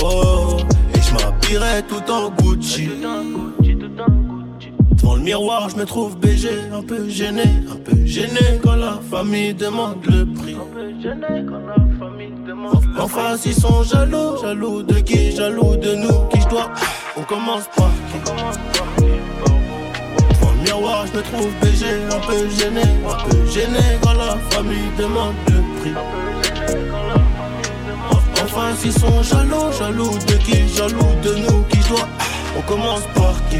Oh, 0.03 0.57
m'habillerai 1.47 1.83
tout 1.83 2.11
en 2.11 2.29
Gucci. 2.29 2.89
Devant 4.91 5.15
le 5.15 5.21
miroir, 5.21 5.69
je 5.69 5.75
me 5.77 5.85
trouve 5.85 6.17
BG, 6.17 6.49
un 6.73 6.83
peu 6.83 7.07
gêné, 7.07 7.43
un 7.71 7.75
peu 7.77 8.05
gêné 8.05 8.59
quand 8.63 8.75
la 8.75 8.99
famille 9.09 9.53
demande 9.53 10.05
le 10.05 10.25
prix. 10.25 10.57
En 12.99 13.07
face, 13.07 13.45
ils 13.45 13.53
sont 13.53 13.83
jaloux, 13.83 14.37
jaloux 14.41 14.83
de 14.83 14.95
qui, 14.99 15.31
jaloux 15.31 15.75
de 15.77 15.95
nous, 15.95 16.27
qui 16.29 16.41
je 16.41 16.47
dois. 16.49 16.69
On 17.15 17.21
commence 17.21 17.67
par 17.75 17.91
qui? 18.11 18.19
Devant 20.29 20.51
le 20.51 20.63
miroir, 20.63 21.05
je 21.07 21.17
me 21.17 21.23
trouve 21.23 21.51
BG, 21.61 21.85
un 22.11 22.19
peu 22.27 22.49
gêné, 22.49 22.81
un 23.07 23.29
peu 23.29 23.45
gêné 23.49 23.99
quand 24.01 24.13
la 24.13 24.37
famille 24.49 24.91
demande 24.97 25.35
le 25.49 25.61
prix. 25.79 25.93
Ils 28.83 28.91
sont 28.93 29.21
jaloux, 29.21 29.71
jaloux 29.77 30.17
de 30.27 30.33
qui, 30.37 30.67
jaloux 30.69 31.13
de 31.21 31.35
nous, 31.35 31.63
qui 31.63 31.79
je 31.81 31.89
dois. 31.89 32.07
On 32.57 32.61
commence 32.61 33.01
par 33.13 33.35
qui? 33.49 33.59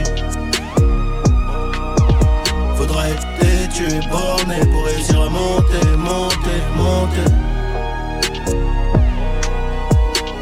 Faudra 2.76 3.10
être 3.10 3.28
têtu 3.40 3.84
et 3.84 4.08
borné 4.10 4.60
pour 4.72 4.86
réussir 4.86 5.22
à 5.22 5.30
monter, 5.30 5.88
monter, 5.98 6.62
monter. 6.78 7.32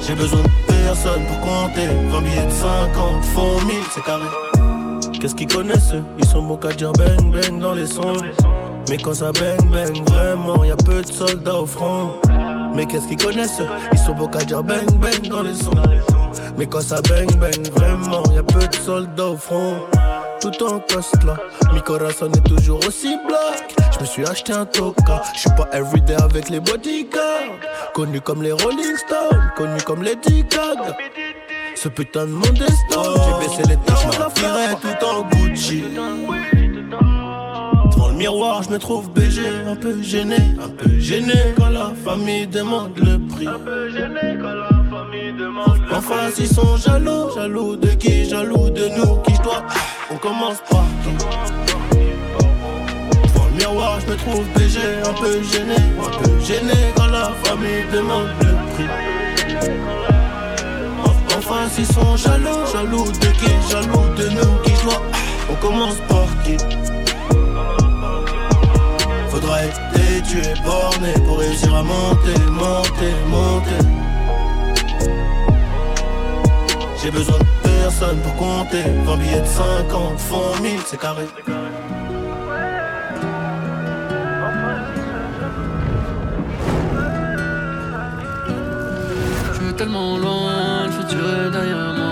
J'ai 0.08 0.16
besoin 0.16 0.42
de 0.42 0.50
personne 0.68 1.26
pour 1.26 1.40
compter. 1.42 1.88
20 2.12 2.22
billets 2.22 2.46
de 2.46 2.52
50, 2.52 3.26
font 3.26 3.66
1000, 3.66 3.76
c'est 3.92 4.04
carré. 4.04 4.30
Qu'est-ce 5.20 5.36
qu'ils 5.36 5.48
connaissent 5.48 5.96
Ils 6.20 6.26
sont 6.28 6.44
bons 6.44 6.58
qu'à 6.58 6.72
dire 6.72 6.94
bang 6.94 7.32
bang 7.32 7.60
dans 7.60 7.74
les 7.74 7.88
sons. 7.88 8.14
Mais 8.90 8.98
quand 8.98 9.16
ça 9.16 9.32
bang 9.32 9.60
bang, 9.72 10.10
vraiment, 10.10 10.64
y 10.64 10.72
a 10.72 10.78
peu 10.78 11.02
de 11.02 11.12
soldats 11.12 11.60
au 11.60 11.66
front. 11.66 12.12
Mais 12.76 12.86
qu'est-ce 12.86 13.08
qu'ils 13.08 13.18
connaissent? 13.18 13.62
Ils 13.94 13.98
sont 13.98 14.14
bons 14.14 14.28
qu'à 14.28 14.44
dire 14.44 14.64
bang 14.64 14.86
bang 15.00 15.28
dans 15.30 15.42
les 15.42 15.56
sons. 15.56 15.72
Mais 16.58 16.68
quand 16.68 16.82
ça 16.82 17.02
bang 17.02 17.34
bang, 17.38 17.68
vraiment, 17.74 18.24
y 18.34 18.38
a 18.38 18.44
peu 18.44 18.68
de 18.68 18.76
soldats 18.76 19.30
au 19.30 19.38
front. 19.38 19.78
Tout 20.42 20.64
en 20.64 20.80
coste 20.80 21.24
là, 21.24 21.38
mi 21.74 21.82
corazon 21.82 22.32
est 22.32 22.48
toujours 22.48 22.80
aussi 22.86 23.18
black. 23.28 23.74
Je 23.94 24.00
me 24.02 24.06
suis 24.06 24.26
acheté 24.28 24.54
un 24.54 24.66
toka, 24.66 25.22
je 25.34 25.40
suis 25.40 25.50
pas 25.52 25.68
everyday 25.72 26.16
avec 26.16 26.50
les 26.50 26.60
bodyguards. 26.60 27.60
Connu 27.94 28.20
comme 28.20 28.44
les 28.44 28.52
Rolling 28.52 28.96
Stones, 28.98 29.52
connu 29.56 29.82
comme 29.86 30.04
les 30.04 30.16
Gaga. 30.16 30.98
Ce 31.76 31.88
putain 31.90 32.26
de 32.26 32.32
monde 32.32 32.54
destin, 32.54 33.02
j'ai 33.26 33.48
baissé 33.48 33.64
les 33.70 33.78
tâches, 33.78 34.06
je 34.12 34.76
tout 34.76 35.06
en 35.06 35.24
Gucci. 35.30 35.84
Le 38.16 38.20
miroir, 38.20 38.64
je 38.64 38.70
me 38.70 38.80
trouve 38.80 39.10
BG, 39.10 39.42
un 39.68 39.76
peu 39.76 40.02
gêné, 40.02 40.38
un 40.64 40.70
peu 40.70 41.00
gêné 41.00 41.34
quand 41.58 41.68
la 41.68 41.92
famille 42.06 42.48
demande 42.48 42.98
le 42.98 43.20
prix. 43.28 43.46
En 45.92 46.00
face, 46.00 46.36
ils 46.38 46.48
sont 46.48 46.78
jaloux, 46.78 47.36
jaloux 47.36 47.76
de 47.76 47.90
qui, 47.90 48.24
jaloux 48.24 48.70
de 48.70 48.88
nous, 48.88 49.18
qui 49.18 49.36
je 49.36 49.42
dois? 49.42 49.66
On 50.10 50.16
commence 50.16 50.60
par 50.70 50.86
qui? 51.04 51.10
Le 53.52 53.58
miroir, 53.58 54.00
je 54.00 54.10
me 54.10 54.16
trouve 54.16 54.46
BG, 54.56 54.80
un 55.06 55.14
peu 55.22 55.44
gêné, 55.52 55.76
un 55.76 56.24
peu 56.24 56.40
gêné 56.40 56.94
quand 56.96 57.08
la 57.08 57.34
famille 57.44 57.84
demande 57.92 58.30
le 58.40 58.54
prix. 58.72 58.90
En, 61.04 61.42
face, 61.42 61.78
ils 61.80 61.86
sont 61.86 62.16
jaloux, 62.16 62.66
jaloux 62.72 63.12
de 63.12 63.28
qui, 63.40 63.52
jaloux 63.70 64.08
de 64.16 64.30
nous 64.30 64.62
qui 64.64 64.72
doit. 64.86 65.02
On 65.52 65.56
commence 65.56 65.98
par 66.08 66.28
qui? 66.46 66.56
Faudra 69.66 69.82
être 69.82 69.82
têtu 69.94 70.38
et 70.40 70.62
borné 70.64 71.14
pour 71.26 71.40
réussir 71.40 71.74
à 71.76 71.84
monter, 71.84 72.40
monter, 72.52 73.14
monter. 73.28 73.86
J'ai 77.02 77.12
besoin 77.12 77.38
de 77.38 77.46
personne 77.64 78.18
pour 78.20 78.36
compter. 78.36 78.84
20 79.06 79.18
billets 79.18 79.42
de 79.42 79.46
50 79.46 80.20
font 80.20 80.62
1000, 80.62 80.80
c'est 80.86 81.00
carré. 81.00 81.26
Je 89.52 89.66
suis 89.66 89.74
tellement 89.76 90.18
loin, 90.18 90.90
futur 90.92 91.20
est 91.20 91.52
derrière 91.52 91.94
moi. 91.98 92.12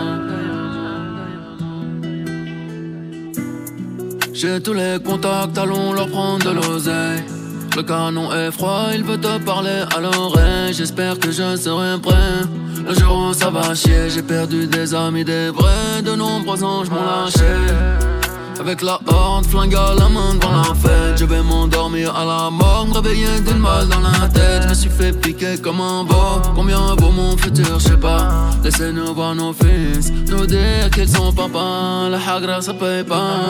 J'ai 4.33 4.61
tous 4.61 4.73
les 4.73 4.97
contacts, 5.01 5.57
allons 5.57 5.93
leur 5.93 6.09
prendre 6.09 6.43
de 6.43 6.49
l'oseille. 6.49 7.32
Le 7.75 7.81
canon 7.81 8.31
est 8.31 8.51
froid, 8.51 8.89
il 8.93 9.03
veut 9.03 9.17
te 9.19 9.39
parler 9.39 9.83
à 9.95 9.99
l'oreille. 9.99 10.73
J'espère 10.73 11.17
que 11.17 11.31
je 11.31 11.55
serai 11.55 11.99
prêt. 11.99 12.43
Le 12.87 12.93
jour 12.93 13.29
où 13.29 13.33
ça 13.33 13.49
va 13.49 13.73
chier, 13.73 14.09
j'ai 14.09 14.21
perdu 14.21 14.67
des 14.67 14.93
amis, 14.93 15.23
des 15.23 15.49
vrais. 15.49 16.01
De 16.03 16.13
nombreux 16.15 16.63
anges 16.63 16.89
m'ont 16.89 17.03
lâché. 17.03 18.22
Avec 18.59 18.81
la 18.81 18.99
horde, 19.07 19.45
flingue 19.45 19.75
à 19.75 19.93
la 19.93 20.09
main 20.09 20.35
devant 20.35 20.55
la 20.55 20.73
fête. 20.75 21.17
Je 21.17 21.25
vais 21.25 21.41
m'endormir 21.41 22.15
à 22.15 22.25
la 22.25 22.49
mort, 22.49 22.87
me 22.87 22.93
réveiller 22.93 23.39
d'une 23.45 23.61
balle 23.61 23.87
dans 23.87 23.99
la 23.99 24.27
tête. 24.27 24.63
Je 24.63 24.69
me 24.69 24.73
suis 24.73 24.89
fait 24.89 25.11
piquer 25.11 25.57
comme 25.61 25.81
un 25.81 26.03
veau 26.03 26.41
Combien 26.55 26.95
vaut 26.97 27.11
mon 27.11 27.35
futur, 27.37 27.79
je 27.79 27.89
sais 27.89 27.97
pas. 27.97 28.49
Laissez-nous 28.63 29.13
voir 29.13 29.35
nos 29.35 29.53
fils 29.53 30.11
Nous 30.29 30.45
dire 30.45 30.89
qu'ils 30.93 31.09
sont 31.09 31.33
papa 31.33 32.07
La 32.09 32.17
hagra 32.17 32.61
ça 32.61 32.73
paye 32.73 33.03
pas. 33.03 33.41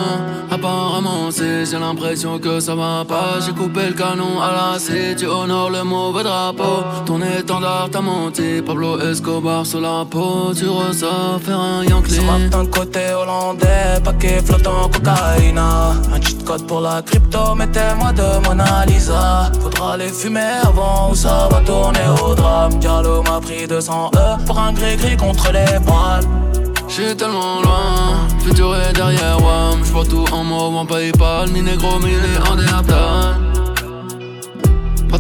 Apparemment 0.50 1.30
si 1.30 1.66
j'ai 1.70 1.80
l'impression 1.80 2.40
que 2.40 2.60
ça 2.60 2.74
va 2.74 3.06
pas 3.08 3.40
J'ai 3.46 3.52
coupé 3.54 3.88
le 3.88 3.94
canon 3.94 4.42
à 4.42 4.74
la 4.74 4.80
C 4.80 5.16
Tu 5.18 5.28
honores 5.28 5.70
le 5.70 5.84
mauvais 5.84 6.24
drapeau. 6.24 6.84
Ton 7.06 7.22
étendard 7.22 7.90
t'a 7.92 8.02
menti. 8.02 8.62
Pablo 8.66 9.00
Escobar 9.00 9.66
sur 9.66 9.82
la 9.82 10.06
peau. 10.10 10.52
Tu 10.56 10.68
ressors 10.68 11.40
faire 11.44 11.60
un 11.60 11.84
Yankee. 11.84 12.14
Sur 12.14 12.70
côté 12.72 13.14
hollandais 13.14 14.02
Paquet 14.04 14.42
flottant 14.44 14.90
un 16.14 16.22
cheat 16.22 16.44
code 16.44 16.66
pour 16.68 16.82
la 16.82 17.02
crypto, 17.02 17.56
mettez-moi 17.56 18.12
de 18.14 18.48
Mona 18.48 18.86
Lisa 18.86 19.52
Faudra 19.62 19.98
les 19.98 20.10
fumer 20.10 20.62
avant 20.64 21.12
ou 21.12 21.16
ça 21.16 21.48
va 21.52 21.60
tourner 21.62 22.00
au 22.24 22.36
drame. 22.36 22.80
Diallo 22.80 23.24
m'a 23.24 23.40
pris 23.40 23.68
200 23.68 24.12
E 24.16 24.46
pour 24.46 24.60
un 24.60 24.74
gris-gris 24.74 25.18
contre 25.18 25.52
les 25.52 25.80
balles. 25.80 26.28
J'suis 26.88 27.16
tellement 27.16 27.62
loin, 27.62 28.28
futur 28.40 28.76
est 28.76 28.94
derrière 28.94 29.42
WAM. 29.44 29.84
J'vois 29.84 30.06
tout 30.06 30.26
en 30.32 30.44
mauve 30.44 30.76
en 30.76 30.86
Paypal, 30.86 31.50
mi 31.50 31.62
négro, 31.62 32.00
mi 32.00 32.12
en 32.50 33.53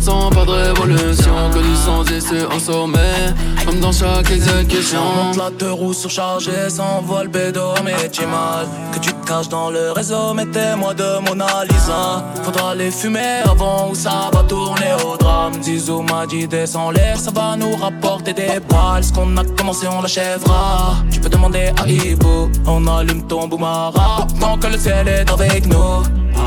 sang, 0.04 0.30
pas 0.30 0.45
de 0.45 0.51
révolution, 0.51 1.36
que 1.54 1.60
du 1.60 2.16
et 2.16 2.20
c'est 2.20 2.45
en 2.45 2.60
sommet, 2.60 3.34
comme 3.66 3.80
dans 3.80 3.91
chaque 3.91 4.30
exécution. 4.32 5.01
Monte 5.16 5.38
la 5.38 5.49
deux 5.49 5.72
roues 5.72 5.93
surchargées, 5.93 6.70
s'envole 6.70 7.30
bédo, 7.30 7.74
mais 7.84 8.10
tu 8.12 8.26
mal. 8.26 8.68
Que 8.91 8.99
tu 8.99 9.14
te 9.14 9.28
caches 9.28 9.49
dans 9.49 9.70
le 9.70 9.91
réseau, 9.91 10.34
mettez-moi 10.34 10.93
de 10.93 11.10
Mona 11.26 11.64
Lisa. 11.70 12.24
Faudra 12.43 12.76
les 12.76 12.91
fumer 12.91 13.41
avant 13.45 13.89
ou 13.91 13.95
ça 13.95 14.30
va 14.34 14.43
tourner 14.43 14.93
au 15.06 15.16
drame. 15.16 15.54
Zizou 15.62 16.01
m'a 16.01 16.26
dit 16.26 16.47
descends 16.47 16.91
l'air, 16.91 17.18
ça 17.18 17.32
va 17.32 17.56
nous 17.56 17.76
rapporter 17.76 18.34
des 18.34 18.60
balles. 18.70 19.04
Ce 19.04 19.14
qu'on 19.14 19.38
a 19.38 19.43
commencé, 19.58 19.88
on 19.88 20.01
l'achèvera. 20.01 20.95
Tu 21.12 21.20
peux 21.22 21.30
demander 21.30 21.72
à 21.82 21.88
Ibo, 21.88 22.49
on 22.68 22.86
allume 22.88 23.26
ton 23.28 23.47
boumara. 23.47 24.28
Tant 24.39 24.58
que 24.58 24.68
le 24.68 24.78
ciel 24.78 25.08
est 25.08 25.32
avec 25.32 25.66
nous. 25.68 26.04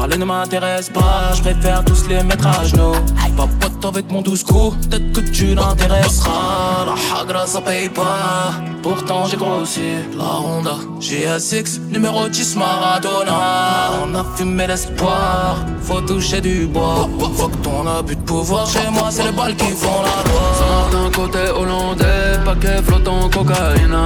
Parler 0.06 0.20
ne 0.20 0.24
m'intéresse 0.24 0.88
pas, 0.88 1.32
je 1.34 1.42
préfère 1.42 1.84
tous 1.84 2.06
les 2.08 2.22
mettre 2.22 2.46
à 2.46 2.62
genoux. 2.64 2.92
Pas 3.36 3.48
pote 3.58 3.84
avec 3.84 4.08
mon 4.08 4.22
douce 4.22 4.44
coup, 4.44 4.72
peut-être 4.88 5.12
que 5.12 5.20
tu 5.32 5.56
l'intéresseras. 5.56 6.86
La 6.86 7.20
hagra 7.20 7.44
ça 7.44 7.60
paye 7.60 7.88
pas, 7.88 8.52
pourtant 8.84 9.26
j'ai 9.26 9.36
grossi. 9.36 9.80
La 10.16 10.38
Honda, 10.38 10.76
GSX, 11.00 11.80
numéro 11.90 12.28
10 12.28 12.56
Maradona. 12.56 14.00
On 14.04 14.14
a 14.14 14.24
fumé 14.36 14.68
l'espoir, 14.68 15.56
faut 15.82 16.00
toucher 16.00 16.40
du 16.40 16.66
bois. 16.66 17.08
Faut 17.36 17.48
que 17.48 17.56
ton 17.56 17.84
abus 17.86 18.14
de 18.14 18.22
pouvoir 18.22 18.64
chez 18.64 18.88
moi, 18.92 19.08
c'est 19.10 19.24
les 19.24 19.32
balles 19.32 19.56
qui 19.56 19.72
font 19.72 20.02
la 20.02 20.22
loi. 20.30 20.88
d'un 20.92 21.10
côté 21.10 21.50
hollandais, 21.50 22.38
paquet 22.44 22.80
flottant 22.86 23.28
cocaïne. 23.28 23.98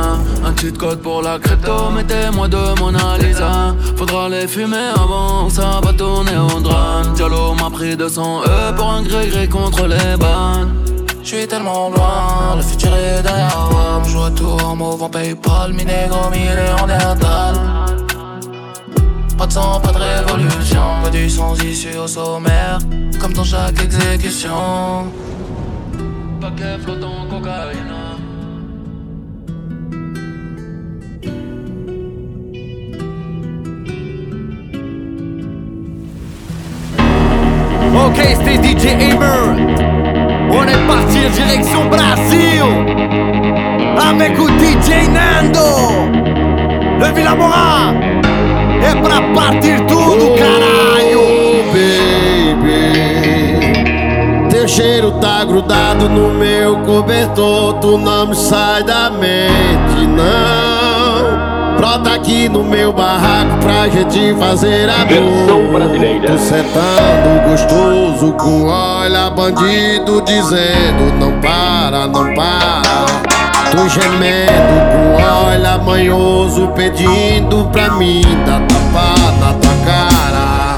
Un 0.44 0.52
petit 0.52 0.72
code 0.72 1.02
pour 1.02 1.20
la 1.20 1.38
crypto, 1.38 1.90
mettez-moi 1.94 2.48
de 2.48 2.80
Mona 2.80 3.18
Lisa. 3.18 3.74
Faudra 3.96 4.30
les 4.30 4.48
fumer 4.48 4.92
avant 4.96 5.50
ça 5.50 5.80
va 5.82 5.89
tourner 5.92 6.36
au 6.36 6.60
drame. 6.60 7.12
Diallo 7.14 7.54
m'a 7.54 7.70
pris 7.70 7.96
200 7.96 8.42
E 8.44 8.72
pour 8.76 8.90
un 8.90 9.02
gré-gré 9.02 9.48
contre 9.48 9.86
les 9.86 10.16
bannes. 10.16 10.74
J'suis 11.22 11.46
tellement 11.46 11.90
loin, 11.90 12.56
le 12.56 12.62
futur 12.62 12.94
est 12.94 13.22
derrière 13.22 13.68
moi. 13.70 14.02
Je 14.06 14.16
vois 14.16 14.30
tout 14.30 14.56
en 14.64 14.80
en 14.80 15.08
Paypal, 15.08 15.72
mi 15.72 15.84
négro, 15.84 16.30
mi 16.30 16.38
néandertal. 16.38 17.54
Pas 19.38 19.46
de 19.46 19.52
sang, 19.52 19.80
pas 19.80 19.92
de 19.92 19.98
révolution, 19.98 20.82
pas 21.02 21.10
du 21.10 21.30
sans 21.30 21.54
issue 21.62 21.96
au 21.96 22.06
sommaire, 22.06 22.78
comme 23.20 23.32
dans 23.32 23.44
chaque 23.44 23.80
exécution. 23.82 25.06
Paquet 26.40 26.78
flottant 26.82 27.26
cocaïne. 27.30 27.99
Ok, 38.10 38.18
c'était 38.18 38.56
DJ 38.56 38.86
Hammer. 38.94 39.42
On 40.50 40.64
est 40.64 40.86
parti 40.88 41.18
en 41.26 41.30
direction 41.30 41.84
Brasil. 41.88 42.64
Avec 44.10 44.36
o 44.40 44.48
DJ 44.48 45.08
Nando. 45.08 45.68
Le 46.98 47.08
Vila. 47.14 47.34
É 48.82 48.94
pra 48.96 49.20
partir 49.32 49.80
tudo, 49.86 50.34
caralho. 50.34 51.24
Baby. 51.72 52.82
Teu 54.50 54.66
cheiro 54.66 55.12
tá 55.12 55.44
grudado 55.44 56.08
no 56.08 56.34
meu 56.34 56.78
cobertor. 56.78 57.74
Tu 57.74 57.96
não 57.96 58.26
me 58.26 58.34
sai 58.34 58.82
da 58.82 59.10
mente, 59.10 60.06
não. 60.08 60.99
Brota 61.80 62.12
aqui 62.12 62.46
no 62.46 62.62
meu 62.62 62.92
barraco 62.92 63.56
pra 63.62 63.88
gente 63.88 64.34
fazer 64.38 64.86
amor. 64.90 65.80
Tô 66.26 66.36
sentando 66.36 67.40
gostoso 67.48 68.34
com 68.34 68.66
olha 68.66 69.30
bandido 69.30 70.20
dizendo 70.20 71.10
Não 71.18 71.40
para, 71.40 72.06
não 72.06 72.34
para. 72.34 73.06
Tô 73.70 73.88
gemendo 73.88 74.78
com 74.92 75.22
olha 75.22 75.78
manhoso 75.78 76.68
pedindo 76.76 77.66
pra 77.72 77.92
mim 77.92 78.20
Dar 78.44 78.60
tapa 78.60 79.14
na 79.40 79.54
tua 79.54 79.74
cara. 79.86 80.76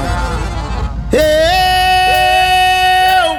Eu 1.11 3.35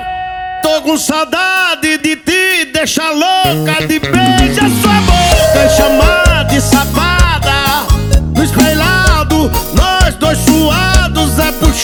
tô 0.63 0.83
com 0.83 0.99
saudade 0.99 1.97
de 1.97 2.15
te 2.15 2.67
deixar 2.75 3.11
louca 3.11 3.87
De 3.87 3.99
beijar 4.01 4.69
sua 4.69 5.01
boca 5.01 5.65
e 5.65 5.69
chamar 5.71 6.24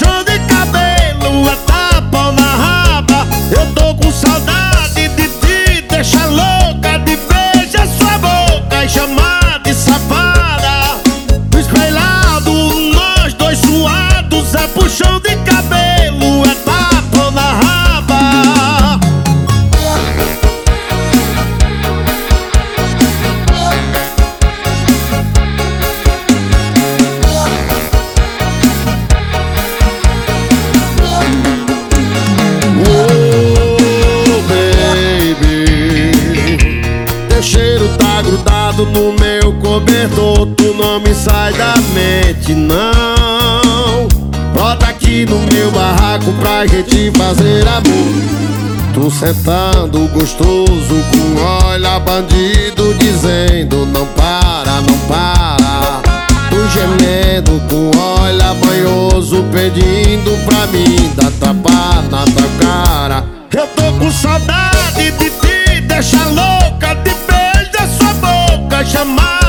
puxão 0.01 0.24
de 0.24 0.38
cabelo, 0.46 1.51
é 1.51 1.57
tapa 1.66 2.32
na 2.32 2.55
raba. 2.55 3.26
Eu 3.51 3.66
tô 3.74 3.94
com 3.96 4.11
saudade 4.11 5.09
de 5.09 5.28
te 5.28 5.82
deixar 5.82 6.26
louca, 6.26 6.98
de 7.01 7.16
beijar 7.16 7.86
sua 7.86 8.16
boca 8.18 8.84
e 8.84 8.88
chamar 8.88 9.61
de 9.62 9.74
safada. 9.74 11.01
Espelhado, 11.59 12.53
nós 12.94 13.34
dois 13.34 13.59
suados 13.59 14.55
é 14.55 14.66
puxão 14.68 15.20
de 15.20 15.36
cabelo, 15.44 15.89
no 38.86 39.12
meu 39.12 39.52
cobertor 39.60 40.46
Tu 40.56 40.74
não 40.74 41.00
me 41.00 41.14
sai 41.14 41.52
da 41.54 41.74
mente, 41.94 42.54
não 42.54 44.08
Bota 44.54 44.86
aqui 44.86 45.26
no 45.26 45.38
meu 45.52 45.70
barraco 45.70 46.32
pra 46.40 46.66
gente 46.66 47.10
fazer 47.16 47.66
amor 47.68 48.40
Tu 48.92 49.08
sentando 49.10 50.08
gostoso 50.08 50.94
com 51.12 51.66
olha 51.68 52.00
bandido 52.00 52.92
dizendo 52.94 53.86
não 53.86 54.04
para, 54.06 54.80
não 54.80 54.98
para. 55.06 56.02
Tu 56.50 56.68
gemendo 56.70 57.60
com 57.68 57.90
olha 57.96 58.52
banhoso 58.54 59.44
pedindo 59.52 60.32
pra 60.44 60.66
mim 60.66 61.12
dar 61.14 61.30
tapa 61.38 62.02
na 62.10 62.24
tua 62.24 62.48
cara. 62.60 63.24
Eu 63.56 63.66
tô 63.68 63.92
com 63.98 64.10
saudade 64.10 65.12
de 65.12 65.30
te 65.30 65.80
deixar 65.82 66.26
louca 66.26 66.94
de 66.94 67.14
chamar 68.84 69.39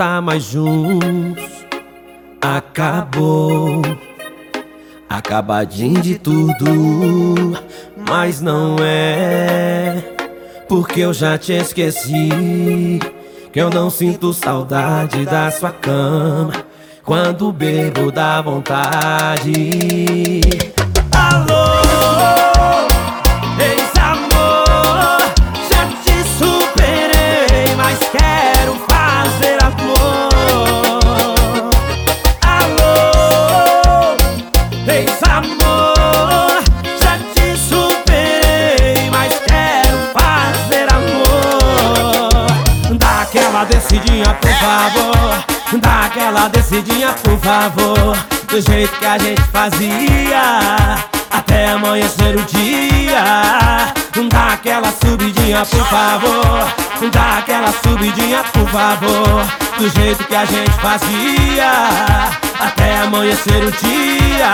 tá 0.00 0.18
mais 0.18 0.44
juntos. 0.44 1.44
Acabou. 2.40 3.82
Acabadinho 5.06 6.00
de 6.00 6.18
tudo. 6.18 6.64
Mas 8.08 8.40
não 8.40 8.76
é. 8.80 10.02
Porque 10.66 11.00
eu 11.00 11.12
já 11.12 11.36
te 11.36 11.52
esqueci. 11.52 12.98
Que 13.52 13.60
eu 13.60 13.68
não 13.68 13.90
sinto 13.90 14.32
saudade 14.32 15.26
da 15.26 15.50
sua 15.50 15.70
cama. 15.70 16.54
Quando 17.04 17.52
bebo 17.52 18.10
dá 18.10 18.40
vontade. 18.40 19.50
Favor. 47.50 48.16
Do 48.48 48.60
jeito 48.60 48.96
que 48.98 49.06
a 49.06 49.18
gente 49.18 49.42
fazia. 49.50 50.42
Até 51.32 51.70
amanhecer 51.70 52.36
o 52.36 52.42
dia. 52.44 53.92
Dá 54.28 54.52
aquela 54.52 54.92
subidinha, 54.92 55.64
por 55.64 55.84
favor. 55.86 57.10
Dá 57.10 57.38
aquela 57.38 57.72
subidinha, 57.82 58.44
por 58.52 58.68
favor. 58.68 59.44
Do 59.78 59.88
jeito 59.88 60.22
que 60.24 60.34
a 60.36 60.44
gente 60.44 60.70
fazia. 60.80 61.72
Até 62.60 62.98
amanhecer 62.98 63.64
o 63.64 63.72
dia. 63.72 64.52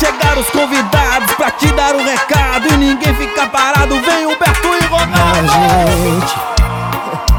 Chegaram 0.00 0.40
os 0.40 0.50
convidados 0.50 1.32
pra 1.36 1.50
te 1.52 1.66
dar 1.68 1.94
um 1.94 2.04
recado 2.04 2.66
e 2.72 2.76
ninguém 2.76 3.14
fica 3.14 3.46
parado. 3.46 4.00
Vem 4.00 4.26
Humberto 4.26 4.35
e 4.86 4.94
A 4.94 5.42
gente 5.96 6.34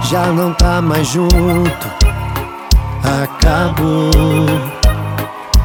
já 0.10 0.26
não 0.28 0.54
tá 0.54 0.82
mais 0.82 1.08
junto. 1.08 1.88
Acabou. 3.24 4.12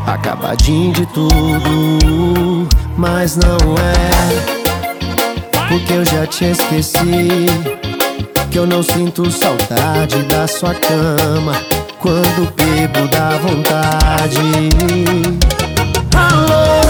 Acabadinho 0.07 0.93
de 0.93 1.07
tudo. 1.07 2.69
Mas 2.97 3.37
não 3.37 3.57
é. 3.77 4.63
Porque 5.69 5.93
eu 5.93 6.05
já 6.05 6.27
te 6.27 6.45
esqueci. 6.47 7.47
Que 8.51 8.59
eu 8.59 8.67
não 8.67 8.83
sinto 8.83 9.31
saudade 9.31 10.23
da 10.25 10.47
sua 10.47 10.75
cama. 10.75 11.55
Quando 11.99 12.53
bebo 12.55 13.09
dá 13.09 13.39
vontade. 13.39 14.69
Alô, 16.15 16.82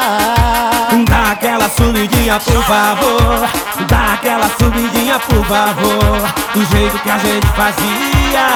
Dá 1.08 1.32
aquela 1.32 1.68
subidinha, 1.68 2.38
por 2.40 2.62
favor. 2.64 3.48
Dá 3.88 4.14
aquela 4.14 4.50
subidinha, 4.58 5.18
por 5.18 5.44
favor. 5.46 6.20
Do 6.54 6.64
jeito 6.66 6.98
que 6.98 7.10
a 7.10 7.18
gente 7.18 7.46
fazia. 7.48 8.46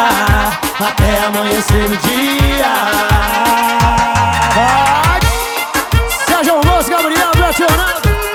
Até 0.80 1.24
amanhecer 1.26 1.84
o 1.84 1.96
dia. 1.96 2.74
Sérgio 6.26 6.54
Alonso, 6.54 6.90
Gabriel, 6.90 7.30
Beto 7.34 7.62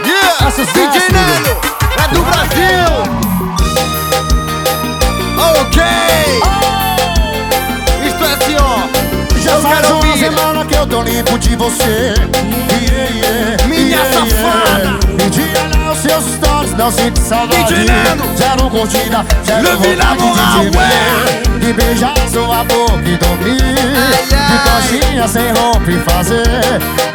Yeah! 0.05 0.47
Essa 0.47 0.65
DJ 0.65 1.01
Nando 1.11 1.57
é 1.97 2.07
do 2.13 2.21
Brasil. 2.23 2.89
Ok. 5.57 5.84
É 8.21 8.34
assim, 8.34 8.55
ó. 8.59 9.09
Já 9.50 9.56
eu 9.56 9.62
faz 9.62 9.76
quero 9.82 9.88
uma 9.88 9.95
ouvir. 9.97 10.20
semana 10.20 10.66
que 10.66 10.76
eu 10.76 10.88
tô 10.88 11.02
limpo 11.02 11.39
de 11.39 11.56
você 11.56 12.14
Yeah, 12.82 13.10
yeah, 13.14 13.68
Minha 13.68 13.97
yeah, 13.97 14.14
safada. 14.14 15.00
E 15.26 15.30
de 15.30 15.41
olhar 15.41 15.91
os 15.91 15.97
seus 16.00 16.24
stories, 16.36 16.74
não 16.74 16.91
sinto 16.91 17.20
saudade. 17.20 17.76
Zero 18.38 18.70
curtida, 18.70 19.26
zero 19.45 19.78
vontade 19.78 20.22
de 20.62 20.70
ver 20.70 21.60
De 21.60 21.74
beijar 21.74 22.14
sua 22.32 22.64
boca 22.64 23.02
e 23.06 23.18
dormir 23.18 23.64
De 24.32 24.58
coxinha 24.70 25.28
sem 25.28 25.52
roupa 25.54 25.91
e 25.91 26.00
fazer 26.00 26.43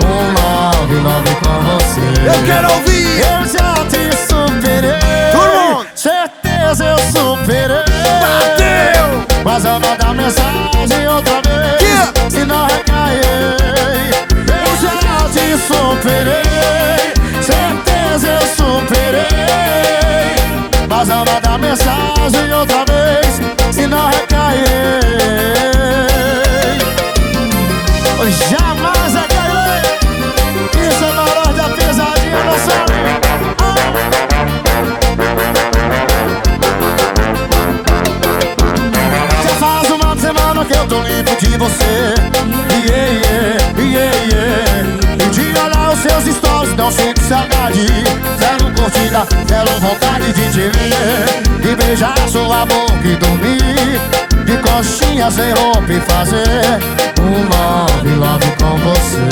Um 0.05 0.33
love, 0.35 0.95
love 0.97 1.35
com 1.37 1.63
você 1.79 2.01
Eu 2.27 2.45
quero 2.45 2.73
ouvir. 2.73 3.21
Eu 3.21 3.47
já 3.47 3.75
te 3.87 4.17
superei. 4.27 5.85
Certeza 5.95 6.85
eu 6.85 6.99
superei 6.99 7.85
Bateu. 8.21 9.43
Mas 9.45 9.65
eu 9.65 9.81
vou 9.81 9.97
dar 9.97 10.15
mensagem 10.15 11.09
outra 11.09 11.41
vez. 11.43 11.84
Se 12.29 12.45
não 12.45 12.67
recaiei 12.67 14.11
Eu 14.49 14.77
já 14.81 14.97
te 15.33 15.57
superei 15.67 17.13
Certeza 17.43 18.29
eu 18.29 18.47
superei 18.57 19.27
Mas 20.89 21.09
vou 21.09 21.41
dar 21.41 21.59
mensagem 21.59 22.53
outra 22.53 22.85
vez 22.85 23.41
Se 23.73 23.87
não 23.87 24.09
recair 24.09 25.15
Jamais 28.49 29.15
cair. 29.29 29.83
Isso 30.89 31.05
é 31.05 31.13
valor 31.13 31.53
da 31.55 31.69
pesadinha, 31.69 32.45
não 32.45 32.59
sabe? 32.59 32.95
Já 34.31 34.34
que 40.65 40.77
eu 40.77 40.87
tô 40.87 41.03
livre 41.03 41.37
de 41.37 41.57
você. 41.59 42.15
Yeah, 42.87 43.13
yeah, 43.13 43.59
yeah, 43.79 44.15
yeah. 44.33 45.25
E 45.25 45.31
de 45.31 45.59
olhar 45.59 45.93
os 45.93 45.99
seus 46.01 46.37
stories, 46.37 46.75
não 46.77 46.91
sinto 46.91 47.21
saudade. 47.23 47.87
Zero 48.39 48.73
curtida, 48.75 49.27
zero 49.49 49.81
vontade 49.81 50.33
de 50.33 50.51
te 50.53 50.69
ver. 50.69 51.61
De 51.61 51.77
beijar 51.77 52.19
sua 52.29 52.65
boca 52.67 53.05
e 53.05 53.17
dormir. 53.17 54.01
De 54.45 54.57
coxinha 54.59 55.31
sem 55.31 55.53
roupa 55.53 55.93
e 55.93 56.01
fazer 56.01 56.79
um 57.21 57.49
love, 57.49 58.15
love 58.17 58.51
com 58.59 58.77
você. 58.79 59.29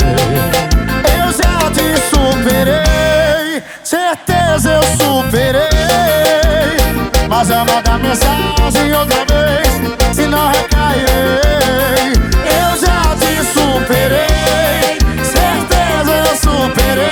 Eu 1.19 1.31
já 1.31 1.69
te 1.71 1.87
superei, 2.09 3.63
certeza 3.83 4.71
eu 4.71 4.83
superei. 4.97 5.63
Mas 7.29 7.49
eu 7.49 7.59
mandar 7.65 7.99
mensagem 7.99 8.93
outra 8.95 9.25
vez, 9.25 10.02
não 10.33 10.49
recairei. 10.49 12.13
Eu 12.59 12.69
já 12.83 13.15
te 13.21 13.33
superei, 13.53 14.97
certeza 15.23 16.11
eu 16.11 16.35
superei. 16.35 17.11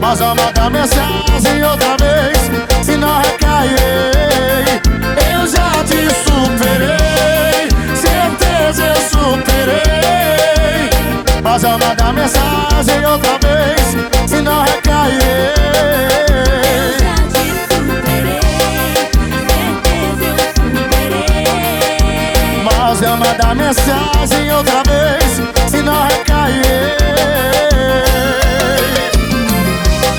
Mas 0.00 0.20
eu 0.20 0.34
mandar 0.34 0.70
mensagem 0.70 1.62
outra 1.62 1.96
vez, 1.98 2.38
se 2.84 2.96
não 2.96 3.20
recairei. 3.20 4.80
Eu 5.32 5.46
já 5.46 5.70
te 5.84 6.08
superei, 6.24 7.68
certeza 7.94 8.82
eu 8.86 9.00
superei. 9.12 10.90
Mas 11.42 11.62
eu 11.62 11.78
mandar 11.78 12.12
mensagem 12.12 13.04
outra 13.06 13.38
vez, 13.38 13.96
se 14.26 14.40
não 14.40 14.62
recairei. 14.62 15.50
Mas 23.00 23.08
eu 23.08 23.16
mandar 23.16 23.54
mensagem 23.56 24.52
outra 24.52 24.82
vez, 24.82 25.40
se 25.70 25.80
não 25.80 26.02
recair. 26.04 26.96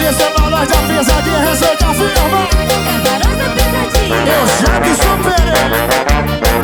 Esse 0.09 0.23
é 0.23 0.29
valor 0.36 0.65
da 0.65 0.77
pesadinha, 0.88 1.39
receita 1.41 1.93
firma. 1.93 2.47
Eu 4.25 4.47
já 4.47 4.82
te 4.82 4.95
superei. 4.95 5.61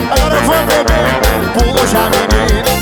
Agora 0.09 0.35
eu 0.35 0.41
vou 0.41 0.61
beber, 0.65 1.09
puxa 1.53 2.01
menina. 2.09 2.73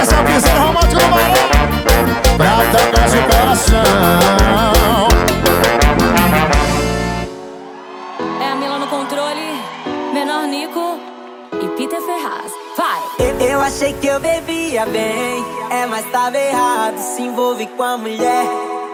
Essa 0.00 0.14
é 0.14 0.18
a 0.18 0.24
piseira 0.24 0.58
romântica 0.58 1.00
do 1.00 1.08
Marão. 1.10 1.46
Prata, 2.36 2.80
gás 2.90 3.14
e 3.14 3.18
coração. 3.18 4.71
E 11.60 11.68
Peter 11.76 12.00
Ferraz. 12.00 12.52
Vai! 12.76 13.02
Eu, 13.18 13.48
eu 13.48 13.60
achei 13.60 13.92
que 13.94 14.06
eu 14.06 14.18
bebia 14.18 14.86
bem, 14.86 15.44
é, 15.70 15.86
mas 15.86 16.10
tava 16.10 16.38
errado. 16.38 16.96
Se 16.98 17.22
envolve 17.22 17.66
com 17.66 17.82
a 17.82 17.98
mulher 17.98 18.46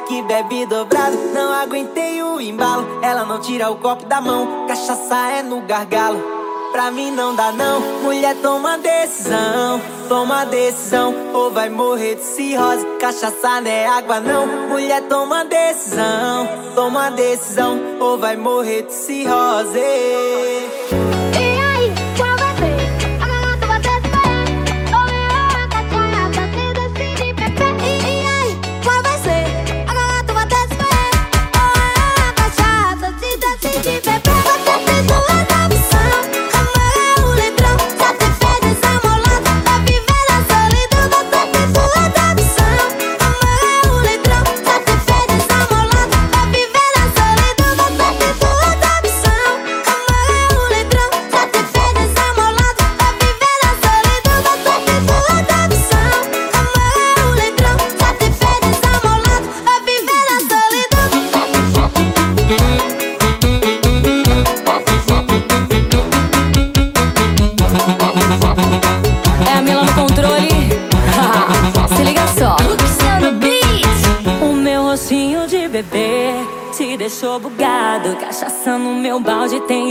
que 0.08 0.22
bebe 0.22 0.66
dobrado. 0.66 1.16
Não 1.32 1.52
aguentei 1.52 2.22
o 2.22 2.40
embalo, 2.40 2.86
ela 3.02 3.24
não 3.24 3.40
tira 3.40 3.70
o 3.70 3.76
copo 3.76 4.06
da 4.06 4.20
mão. 4.20 4.66
Cachaça 4.66 5.30
é 5.32 5.42
no 5.42 5.60
gargalo. 5.62 6.38
Pra 6.72 6.90
mim 6.90 7.10
não 7.10 7.34
dá 7.34 7.50
não, 7.50 7.80
mulher 8.02 8.36
toma 8.42 8.76
decisão, 8.76 9.80
toma 10.06 10.44
decisão, 10.44 11.14
ou 11.32 11.50
vai 11.50 11.70
morrer 11.70 12.16
de 12.16 12.22
cirrose. 12.22 12.84
Cachaça 13.00 13.60
não 13.62 13.70
é 13.70 13.86
água 13.86 14.20
não, 14.20 14.46
mulher 14.68 15.02
toma 15.08 15.46
decisão, 15.46 16.46
toma 16.74 17.10
decisão, 17.10 17.80
ou 17.98 18.18
vai 18.18 18.36
morrer 18.36 18.82
de 18.82 18.92
cirrose. 18.92 20.57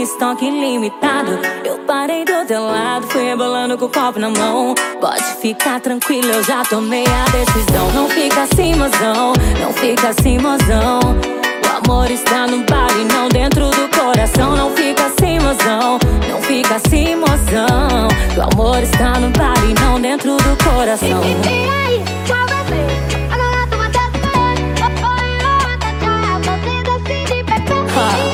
Estoque 0.08 0.46
ilimitado. 0.46 1.38
Eu 1.64 1.78
parei 1.80 2.24
do 2.24 2.46
teu 2.46 2.64
lado, 2.64 3.06
fui 3.08 3.24
rebolando 3.24 3.76
com 3.76 3.84
o 3.84 3.88
copo 3.88 4.18
na 4.18 4.30
mão. 4.30 4.74
Pode 5.00 5.22
ficar 5.40 5.80
tranquilo, 5.80 6.28
eu 6.28 6.42
já 6.42 6.62
tomei 6.64 7.04
a 7.04 7.24
decisão. 7.30 7.92
Não 7.92 8.08
fica 8.08 8.42
assim, 8.42 8.74
mozão. 8.74 9.32
Não 9.60 9.72
fica 9.72 10.08
assim, 10.08 10.38
mozão. 10.38 11.00
O 11.62 11.90
amor 11.90 12.10
está 12.10 12.46
no 12.46 12.64
bar 12.64 12.90
e 12.98 13.04
não 13.12 13.28
dentro 13.28 13.68
do 13.70 13.88
coração. 13.96 14.56
Não 14.56 14.70
fica 14.70 15.06
assim, 15.06 15.38
mozão. 15.40 15.98
Não 16.30 16.40
fica 16.40 16.76
assim, 16.76 17.14
mozão. 17.14 18.08
O 18.36 18.54
amor 18.54 18.82
está 18.82 19.18
no 19.20 19.28
bar 19.30 19.58
e 19.68 19.74
não 19.80 20.00
dentro 20.00 20.36
do 20.36 20.64
coração. 20.64 21.20
E 21.44 21.68
aí, 21.68 22.02
qual 22.26 22.46
vai 22.46 22.64
ser? 22.66 23.08
A 28.00 28.27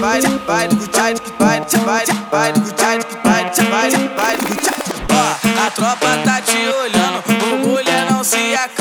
vai, 0.00 0.20
vai, 0.22 0.38
vai, 0.46 1.14
vai, 1.38 1.60
vai, 1.84 2.06
vai, 2.30 2.52
vai, 2.52 2.54
vai, 3.20 3.90
vai, 4.16 4.36
Ó, 5.12 5.66
A 5.66 5.70
tropa 5.70 6.16
tá 6.24 6.40
te 6.40 6.56
olhando, 6.56 7.22
o 7.52 7.68
mulher 7.68 8.10
não 8.10 8.24
se 8.24 8.54
acalma. 8.54 8.79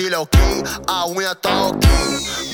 Sobrancelha 0.00 0.20
ok, 0.20 0.40
a 0.86 1.06
unha 1.06 1.34
tá 1.34 1.66
ok. 1.66 1.88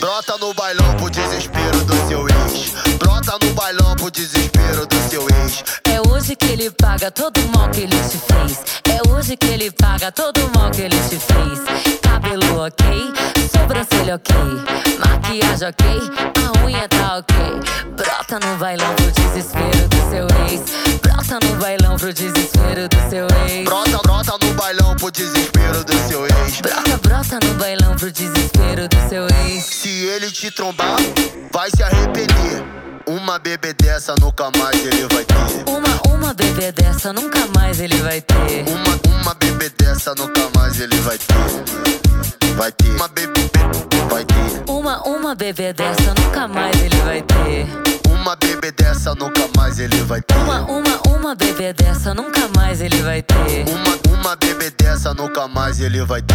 Brota 0.01 0.37
no 0.39 0.53
bailão 0.55 0.97
pro 0.97 1.11
desespero 1.11 1.85
do 1.85 1.95
seu 2.09 2.27
ex. 2.29 2.73
Brota 2.99 3.39
no 3.43 3.55
bailão 3.55 3.95
pro 3.97 4.11
desespero 4.11 4.87
do 4.87 4.97
seu 5.09 5.23
ex. 5.23 5.65
É 5.85 6.01
hoje 6.09 6.35
que 6.35 6.47
ele 6.47 6.71
paga 6.71 7.11
todo 7.11 7.39
o 7.39 7.57
mal 7.57 7.71
que 7.71 7.83
ele 7.83 7.97
te 7.97 8.19
fez. 8.19 8.59
É 8.85 9.09
hoje 9.09 9.37
que 9.37 9.47
ele 9.47 9.71
paga 9.71 10.11
todo 10.11 10.39
o 10.39 10.51
mal 10.55 10.56
ele 55.87 56.03
vai 56.05 56.21
ter. 56.21 56.35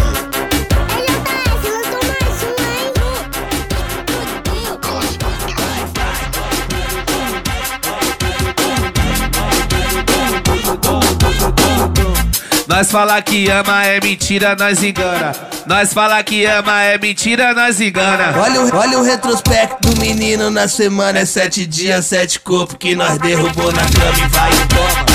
Nós 12.66 12.90
fala 12.90 13.20
que 13.20 13.48
ama 13.50 13.84
é 13.84 14.00
mentira, 14.00 14.56
nós 14.56 14.82
engana. 14.82 15.34
Nós 15.66 15.92
fala 15.92 16.22
que 16.22 16.46
ama 16.46 16.82
é 16.82 16.96
mentira, 16.98 17.52
nós 17.52 17.80
engana. 17.80 18.34
Olha 18.36 18.62
o, 18.62 18.76
olha 18.76 18.98
o 18.98 19.02
retrospecto 19.04 19.90
do 19.90 20.00
menino 20.00 20.50
na 20.50 20.66
semana. 20.66 21.18
É 21.18 21.24
sete 21.26 21.66
dias, 21.66 22.06
sete 22.06 22.40
corpos 22.40 22.76
que 22.78 22.96
nós 22.96 23.18
derrubou 23.18 23.70
na 23.70 23.82
cama 23.82 24.18
e 24.18 24.28
vai 24.28 24.50
e 24.50 24.66
toma. 24.66 25.11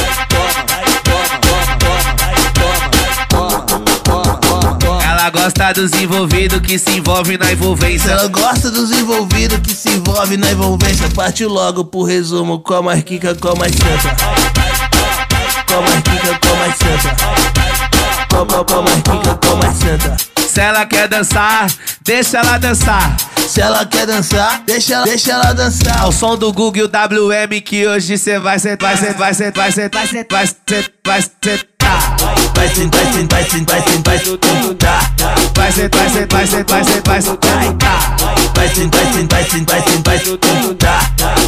Gosta 5.38 5.72
dos 5.72 5.94
envolvidos 5.94 6.60
que 6.62 6.80
se 6.80 6.98
envolve 6.98 7.38
na 7.38 7.52
envolvência. 7.52 8.10
Ela 8.10 8.28
gosta 8.28 8.72
dos 8.72 8.92
envolvidos 8.92 9.60
que 9.60 9.74
se 9.74 9.90
envolve 9.90 10.36
na 10.36 10.52
envolvência. 10.52 11.08
Partiu 11.12 11.48
logo 11.48 11.86
pro 11.86 12.04
resumo, 12.04 12.60
com 12.60 12.74
a 12.74 12.82
marquica, 12.82 13.36
com 13.36 13.56
mais 13.56 13.72
santa. 13.74 14.16
Com 15.68 15.76
a 15.76 15.82
marquica, 15.82 16.40
com 16.42 16.56
mais 16.56 16.76
santa. 16.76 17.16
Com, 18.30 18.46
com, 18.48 18.66
com 18.66 18.80
a 18.80 18.82
marquica, 18.82 19.36
com 19.36 19.56
mais 19.58 19.78
santa. 19.78 20.18
Se 20.48 20.60
ela 20.60 20.86
quer 20.88 21.08
dançar, 21.08 21.72
deixa 22.04 22.40
ela 22.40 22.58
dançar. 22.58 23.16
Se 23.48 23.62
ela 23.62 23.86
quer 23.86 24.08
dançar, 24.08 24.64
deixa 24.66 24.96
ela, 24.96 25.06
deixa 25.06 25.32
ela 25.32 25.54
dançar. 25.54 26.02
Ao 26.02 26.12
som 26.12 26.36
do 26.36 26.52
Google 26.52 26.88
WM 26.88 27.62
que 27.64 27.88
hoje 27.88 28.18
cê 28.18 28.40
vai 28.40 28.58
sentar, 28.58 28.96
vai 28.96 28.98
sentar, 28.98 29.18
vai 29.18 29.34
sentar, 29.34 29.62
vai 29.62 29.72
sentar, 29.72 30.02
vai 30.32 30.48
sentar, 30.48 30.92
vai 31.06 31.22
sentar, 31.22 32.18
vai 32.58 32.68
sentar. 32.70 33.06
Sentar, 33.14 33.44
sentar, 33.46 33.82
sentar, 33.84 34.20
sentar. 34.20 35.14
Vai 35.56 35.72
sentar, 35.72 36.10
sentar, 36.10 36.48
sentar, 36.48 36.84
sentar, 36.84 37.22
sentar. 37.22 38.16
Vai 38.56 38.70
sentar, 38.70 39.14
sentar, 39.14 39.44
sentar, 39.46 39.82
sentar, 39.84 40.20
sentar. 40.20 41.00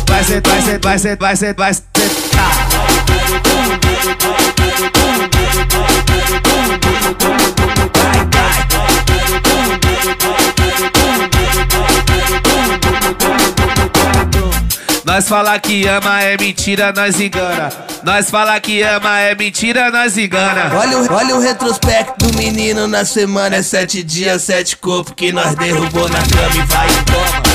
Vai 0.08 0.24
sentar, 0.24 0.62
vai 0.82 1.00
sentar, 1.00 1.18
vai 1.20 1.36
sentar, 1.36 1.56
vai 1.58 1.74
sentar, 1.74 1.90
vai 1.96 2.00
Nós 15.10 15.28
fala 15.28 15.58
que 15.58 15.88
ama 15.88 16.22
é 16.22 16.38
mentira, 16.38 16.94
nós 16.96 17.20
engana. 17.20 17.74
Nós 18.04 18.30
fala 18.30 18.60
que 18.60 18.84
ama 18.84 19.20
é 19.20 19.34
mentira, 19.34 19.90
nós 19.90 20.16
engana. 20.16 20.70
Olha 20.72 21.00
o, 21.00 21.12
olha 21.12 21.36
o 21.36 21.40
retrospecto 21.40 22.28
do 22.28 22.38
menino 22.38 22.88
na 22.88 23.04
semana. 23.04 23.56
É 23.56 23.64
sete 23.64 24.04
dias, 24.04 24.44
sete 24.44 24.78
corpos 24.78 25.14
que 25.16 25.32
nós 25.32 25.56
derrubou 25.56 26.08
na 26.10 26.20
cama 26.20 26.56
e 26.56 26.62
vai 26.62 26.88
e 26.88 27.04
toma. 27.06 27.50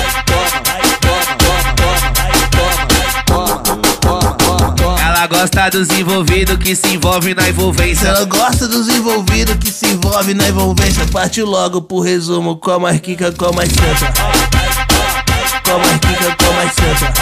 Ela 5.00 5.26
gosta 5.28 5.70
dos 5.70 5.88
envolvidos 5.90 6.56
que 6.56 6.74
se 6.74 6.88
envolve 6.88 7.34
na 7.36 7.48
envolvência. 7.48 8.08
Ela 8.08 8.24
gosta 8.24 8.66
dos 8.66 8.88
envolvidos 8.88 9.54
que 9.58 9.70
se 9.70 9.86
envolve 9.86 10.34
na 10.34 10.48
envolvência. 10.48 11.06
Partiu 11.06 11.46
logo 11.46 11.80
pro 11.80 12.00
resumo, 12.00 12.56
com 12.56 12.72
a 12.72 12.80
marquica, 12.80 13.30
com 13.30 13.46
a 13.46 13.64
santa. 13.64 14.73
Com 15.64 15.72
a 15.72 15.78
marquica, 15.78 16.36
com 16.36 16.50
a 16.50 16.52
mais 16.52 16.72
santa. 16.74 17.12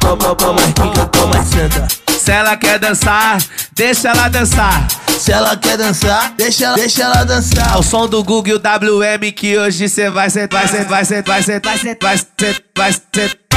Com, 0.00 0.16
com, 0.16 0.34
com 0.34 0.44
a 0.44 0.52
marquica, 0.52 1.06
com 1.06 1.22
a 1.22 1.26
mais 1.26 1.48
santa. 1.48 1.88
Se 2.18 2.32
ela 2.32 2.56
quer 2.56 2.78
dançar, 2.78 3.40
deixa 3.72 4.08
ela 4.08 4.28
dançar. 4.28 4.86
Se 5.18 5.32
ela 5.32 5.56
quer 5.56 5.76
dançar, 5.76 6.32
deixa 6.36 6.66
ela, 6.66 6.76
deixa 6.76 7.02
ela 7.02 7.24
dançar. 7.24 7.72
Ao 7.72 7.82
som 7.82 8.06
do 8.06 8.22
Google 8.22 8.58
WM 8.58 9.32
que 9.32 9.56
hoje 9.56 9.88
cê 9.88 10.10
vai 10.10 10.28
sentar, 10.30 10.66
vai 10.66 10.68
sentar, 10.68 10.88
vai 10.88 11.04
sentar, 11.04 11.32
vai 11.32 11.42
sentar, 11.42 11.72
vai 12.02 12.18
sentar, 12.18 12.62
vai 12.76 12.92
sentar. 12.92 13.48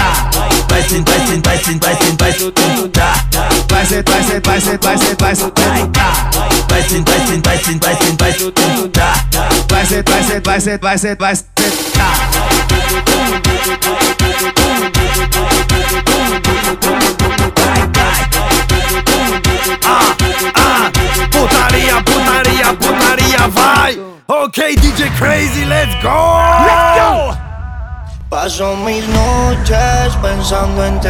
Vai 0.69 0.83
sentar, 0.83 1.17
vai 1.17 1.27
sentar, 1.27 1.41
vai 1.41 1.63
sentar, 1.63 1.89
vai 1.89 1.95
sentar, 1.97 2.17
vai 2.17 2.33
sentar. 2.33 3.29
Vai 3.67 3.85
sentar, 3.85 4.13
vai 4.15 4.23
sentar, 4.23 4.41
vai 4.41 4.61
sentar, 4.61 4.79
vai 4.81 4.97
sentar, 4.97 5.17
vai 5.17 5.35
sentar. 5.35 6.31
Vai 6.69 6.83
sentar, 6.83 7.17
vai 7.17 7.27
sentar, 7.27 7.41
vai 7.41 7.65
sentar, 10.61 10.89
vai 10.89 10.97
sentar, 10.97 10.97
vai 10.97 10.97
sentar. 10.97 11.21
Vai 11.21 11.35
sentar, 11.35 13.10
putaria, 21.31 22.03
putaria, 22.03 22.73
putaria, 22.73 23.47
vai! 23.49 23.99
Ok, 24.27 24.75
DJ 24.79 25.09
Crazy, 25.17 25.65
let's 25.65 25.95
go! 26.01 26.37
Let's 26.65 26.99
go! 26.99 27.37
Paso 28.29 28.75
mis 28.77 29.05
noches 29.09 30.15
pensando 30.21 30.85
en 30.85 30.99
ti. 31.01 31.09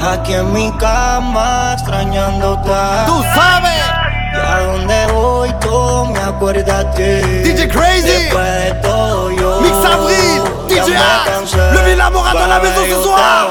Aquí 0.00 0.34
en 0.34 0.52
mi 0.52 0.70
cama 0.78 1.72
extrañándote. 1.74 2.70
¡Tú 3.06 3.22
sabes! 3.34 3.84
Y 4.32 4.38
a 4.38 4.60
donde 4.60 5.06
voy 5.12 5.52
tú 5.60 6.06
me 6.12 6.20
acuerdas 6.20 6.65
DJ 6.84 7.68
Crazy. 7.68 8.06
Después 8.06 8.64
de 8.66 8.74
todo 8.82 9.30
yo. 9.30 9.60
Mix 9.62 9.76
Avril, 9.76 10.42
ya 10.68 10.84
DJ 10.84 10.90
Axe, 10.94 11.56
le 11.72 11.90
Villa 11.90 12.10
Morata 12.10 12.44
à 12.44 12.48
la 12.48 12.60
maison 12.60 12.82
ce 12.86 13.02
soir. 13.02 13.48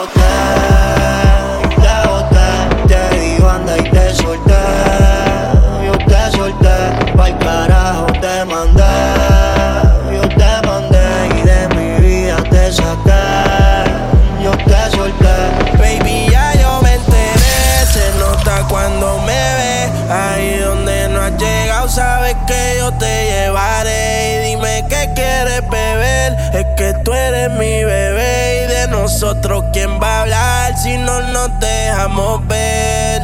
Quieres 25.56 25.70
beber. 25.70 26.34
Es 26.54 26.66
que 26.78 26.94
tú 27.04 27.14
eres 27.14 27.52
mi 27.52 27.84
bebé. 27.84 28.64
Y 28.64 28.68
de 28.68 28.88
nosotros, 28.88 29.66
¿quién 29.74 30.00
va 30.02 30.20
a 30.20 30.22
hablar 30.22 30.78
si 30.78 30.98
no 30.98 31.22
nos 31.22 31.60
dejamos 31.60 32.46
ver? 32.48 33.22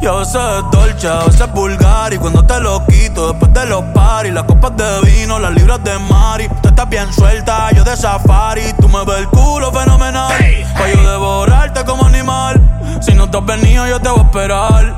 Yo 0.00 0.24
sé 0.24 0.38
dolce, 0.70 1.08
a 1.08 1.24
veces 1.24 1.50
vulgar 1.52 2.12
Y 2.12 2.18
cuando 2.18 2.44
te 2.44 2.60
lo 2.60 2.84
quito 2.86 3.32
después 3.32 3.54
de 3.54 3.64
los 3.64 3.82
paris 3.94 4.34
Las 4.34 4.42
copas 4.42 4.76
de 4.76 5.00
vino, 5.02 5.38
las 5.38 5.52
libras 5.52 5.82
de 5.82 5.98
mari 5.98 6.46
Tú 6.60 6.68
estás 6.68 6.88
bien 6.90 7.10
suelta, 7.10 7.70
yo 7.70 7.84
de 7.84 7.96
safari 7.96 8.74
Tú 8.80 8.88
me 8.88 9.02
ves 9.04 9.18
el 9.20 9.28
culo 9.28 9.72
fenomenal 9.72 10.30
Pa' 10.76 10.88
yo 10.88 11.10
devorarte 11.10 11.84
como 11.84 12.04
animal 12.04 12.60
Si 13.00 13.14
no 13.14 13.30
te 13.30 13.38
has 13.38 13.46
venido 13.46 13.86
yo 13.86 13.98
te 13.98 14.10
voy 14.10 14.20
a 14.20 14.22
esperar 14.24 14.94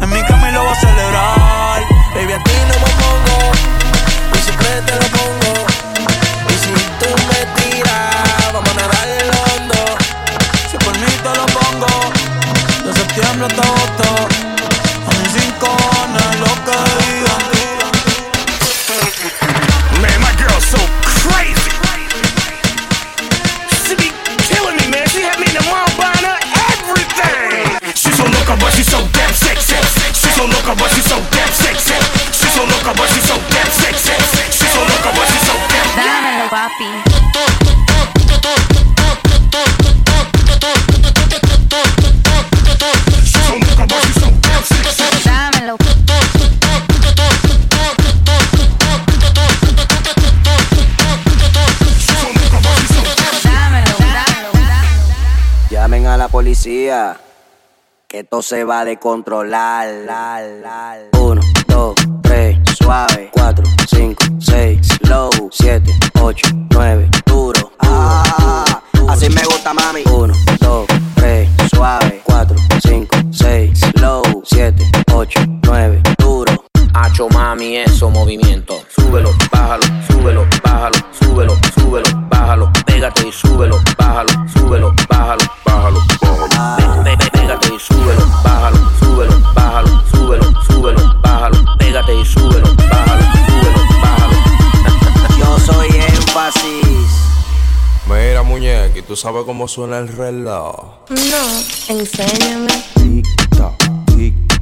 En 0.00 0.08
mi 0.08 0.22
cama 0.22 0.48
y 0.48 0.52
lo 0.52 0.60
voy 0.62 0.72
a 0.72 0.74
celebrar 0.76 1.82
Baby, 2.14 2.32
a 2.32 2.42
ti 2.42 2.52
no 2.68 2.75
hambre 13.26 13.46
hasta 13.46 13.62
agotar. 13.62 14.28
A 15.06 15.10
mí 15.18 15.26
sin 15.32 15.50
lo 16.40 16.52
que 16.66 16.78
digan. 17.00 17.42
Man, 20.00 20.20
my 20.20 20.32
girl's 20.36 20.64
so 20.64 20.78
crazy. 21.02 21.70
She 23.86 23.94
be 23.96 24.10
killing 24.48 24.76
me, 24.76 24.86
man. 24.88 25.08
She 25.08 25.22
had 25.22 25.38
me 25.38 25.46
in 25.46 25.54
the 25.54 25.62
mall 25.70 25.88
buying 25.98 26.24
her 26.24 26.38
everything. 26.72 27.94
She's 27.94 28.16
so 28.16 28.24
loca, 28.24 28.56
but 28.60 28.72
she's 28.72 28.90
so 28.90 29.00
damn 29.12 29.32
sexy. 29.34 29.76
She's 30.12 30.34
so 30.34 30.44
loca, 30.44 30.74
but 30.76 30.90
she's 30.94 31.06
so 31.06 31.18
damn 31.30 31.52
sexy. 31.52 31.94
She's 32.32 32.52
so 32.54 32.64
loca, 32.64 32.92
but 32.94 33.08
she's 33.10 33.26
so 33.26 33.36
damn 33.50 33.70
sexy. 33.70 34.14
She's 34.50 34.72
so 34.72 34.80
loca, 34.80 35.10
but 35.14 35.26
she's 35.28 35.46
so 35.46 35.54
damn. 35.68 35.86
Dámelo, 35.96 36.48
papi. 36.50 37.05
Que 58.06 58.20
esto 58.20 58.42
se 58.42 58.62
va 58.62 58.80
a 58.80 58.84
descontrolar. 58.84 59.88
Uno, 61.18 61.40
dos, 61.66 61.96
tres, 62.22 62.58
suave. 62.78 63.30
Cuatro, 63.32 63.64
cinco, 63.88 64.24
seis, 64.38 64.86
low. 65.08 65.30
Siete, 65.50 65.90
ocho, 66.20 66.48
nueve, 66.70 67.10
duro. 67.26 67.72
Ah, 67.80 68.64
así 69.08 69.28
me 69.30 69.42
gusta, 69.44 69.74
mami. 69.74 70.04
Uno, 70.12 70.32
dos, 70.60 70.86
tres, 71.16 71.48
suave. 71.74 72.22
Cuatro, 72.24 72.56
cinco, 72.80 73.16
seis, 73.32 73.80
low. 74.00 74.22
Siete, 74.44 74.84
ocho, 75.12 75.40
nueve, 75.64 76.00
duro. 76.18 76.52
Hacho 76.94 77.28
mami, 77.30 77.78
eso 77.78 78.10
movimiento. 78.10 78.80
Súbelo, 78.94 79.30
bájalo, 79.50 79.82
súbelo, 80.08 80.46
bájalo, 80.62 80.98
súbelo, 81.18 81.56
súbelo, 81.74 82.08
bájalo. 82.28 82.72
Pégate 82.86 83.26
y 83.26 83.32
súbelo, 83.32 83.76
bájalo, 83.98 84.30
súbelo, 84.54 84.94
bájalo, 85.08 85.44
bájalo, 85.64 86.00
Pégate 87.06 87.68
y 87.72 87.78
súbelo, 87.78 88.26
bájalo, 88.42 88.90
súbelo, 88.98 89.40
bájalo, 89.54 90.02
súbelo, 90.10 90.62
súbelo, 90.66 91.20
bájalo. 91.22 91.56
Pégate 91.78 92.12
y 92.14 92.24
súbelo, 92.24 92.74
bájalo, 92.90 93.24
súbelo, 93.46 93.80
bájalo. 94.02 94.36
Yo 95.38 95.58
soy 95.60 95.88
énfasis. 95.88 97.08
Mira, 98.08 98.42
muñeca, 98.42 98.98
¿y 98.98 99.02
tú 99.02 99.14
sabes 99.14 99.44
cómo 99.44 99.68
suena 99.68 99.98
el 99.98 100.08
reloj? 100.08 100.74
No, 101.10 101.94
enséñame. 101.94 102.72
Tic-tac, 102.96 103.76
tic-tac, 104.06 104.06
tic-tac, 104.06 104.55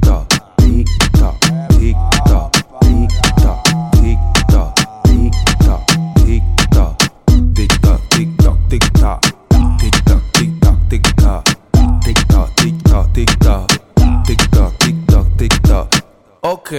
Ok, 16.47 16.73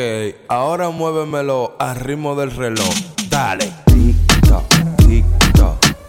ahora 0.47 0.91
muévemelo 0.91 1.75
al 1.81 1.97
ritmo 1.97 2.37
del 2.37 2.53
reloj. 2.53 2.95
Dale. 3.29 3.73
Tic 3.87 4.15
tic 4.39 4.47
tic 4.99 5.25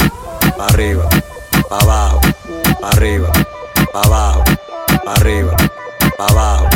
arriba, 0.69 1.09
para 1.69 1.81
abajo, 1.81 2.21
arriba, 2.81 3.31
abajo, 3.93 4.43
arriba 5.05 5.68
pa' 6.19 6.27
abajo, 6.27 6.67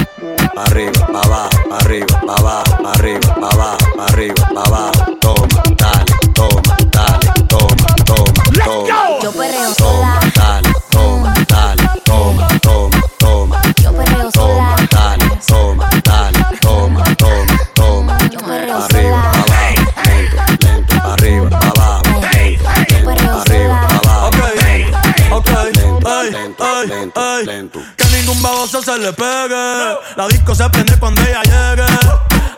pa' 0.55 0.63
arriba, 0.71 0.99
pa' 1.11 1.19
abajo, 1.19 1.57
pa' 1.69 1.77
arriba, 1.83 2.15
pa' 2.25 2.35
abajo, 2.39 2.71
pa' 2.83 2.91
arriba, 2.95 3.27
pa' 3.41 3.49
abajo, 3.51 3.85
pa' 3.97 4.05
arriba, 4.07 4.43
pa' 4.55 4.63
abajo. 4.63 5.01
Toma, 5.19 5.59
dale, 5.75 6.13
toma, 6.33 6.75
dale, 6.95 7.27
toma, 7.51 7.87
toma, 8.07 8.43
toma. 8.63 9.19
Yo 9.23 9.31
perreo 9.33 9.73
Toma, 9.75 10.19
sola. 10.21 10.31
dale, 10.39 10.71
toma, 10.91 11.33
dale, 11.51 11.83
toma, 12.05 12.47
toma, 12.61 13.01
toma. 13.19 13.57
Yo 13.83 13.91
perreo 13.91 14.31
Toma, 14.31 14.31
sola. 14.31 14.87
dale, 14.95 15.27
toma, 15.47 15.89
dale, 16.07 16.39
toma, 16.61 17.03
toma, 17.19 17.57
toma. 17.75 18.17
Yo 18.31 18.39
perreo 18.39 18.77
arriba, 18.77 19.19
sola. 19.19 19.31
pa' 19.33 19.43
abajo, 19.43 19.83
lento, 20.07 20.39
lento, 20.63 20.95
pa' 21.03 21.13
arriba, 21.19 21.49
pa' 21.49 21.67
abajo, 21.67 22.11
lento, 22.31 22.69
lento, 22.87 23.27
pa' 23.27 23.41
arriba, 23.43 23.75
pa' 23.75 23.97
abajo. 23.99 24.23
Lento, 26.87 27.43
lento. 27.45 27.79
Baboso 28.43 28.83
se 28.83 28.97
le 28.97 29.13
pegue. 29.13 29.95
La 30.17 30.27
disco 30.27 30.53
se 30.53 30.69
prende 30.69 30.99
cuando 30.99 31.21
ella 31.21 31.41
llegue. 31.43 31.85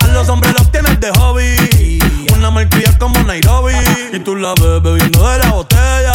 A 0.03 0.07
los 0.07 0.27
hombres 0.29 0.51
los 0.53 0.71
tienes 0.71 0.99
de 0.99 1.11
hobby. 1.11 1.99
Una 2.33 2.49
malcria 2.49 2.97
como 2.97 3.21
Nairobi. 3.21 3.75
Y 4.11 4.17
tú 4.17 4.35
la 4.35 4.55
ves 4.55 4.81
bebiendo 4.81 5.29
de 5.29 5.37
la 5.37 5.51
botella. 5.51 6.13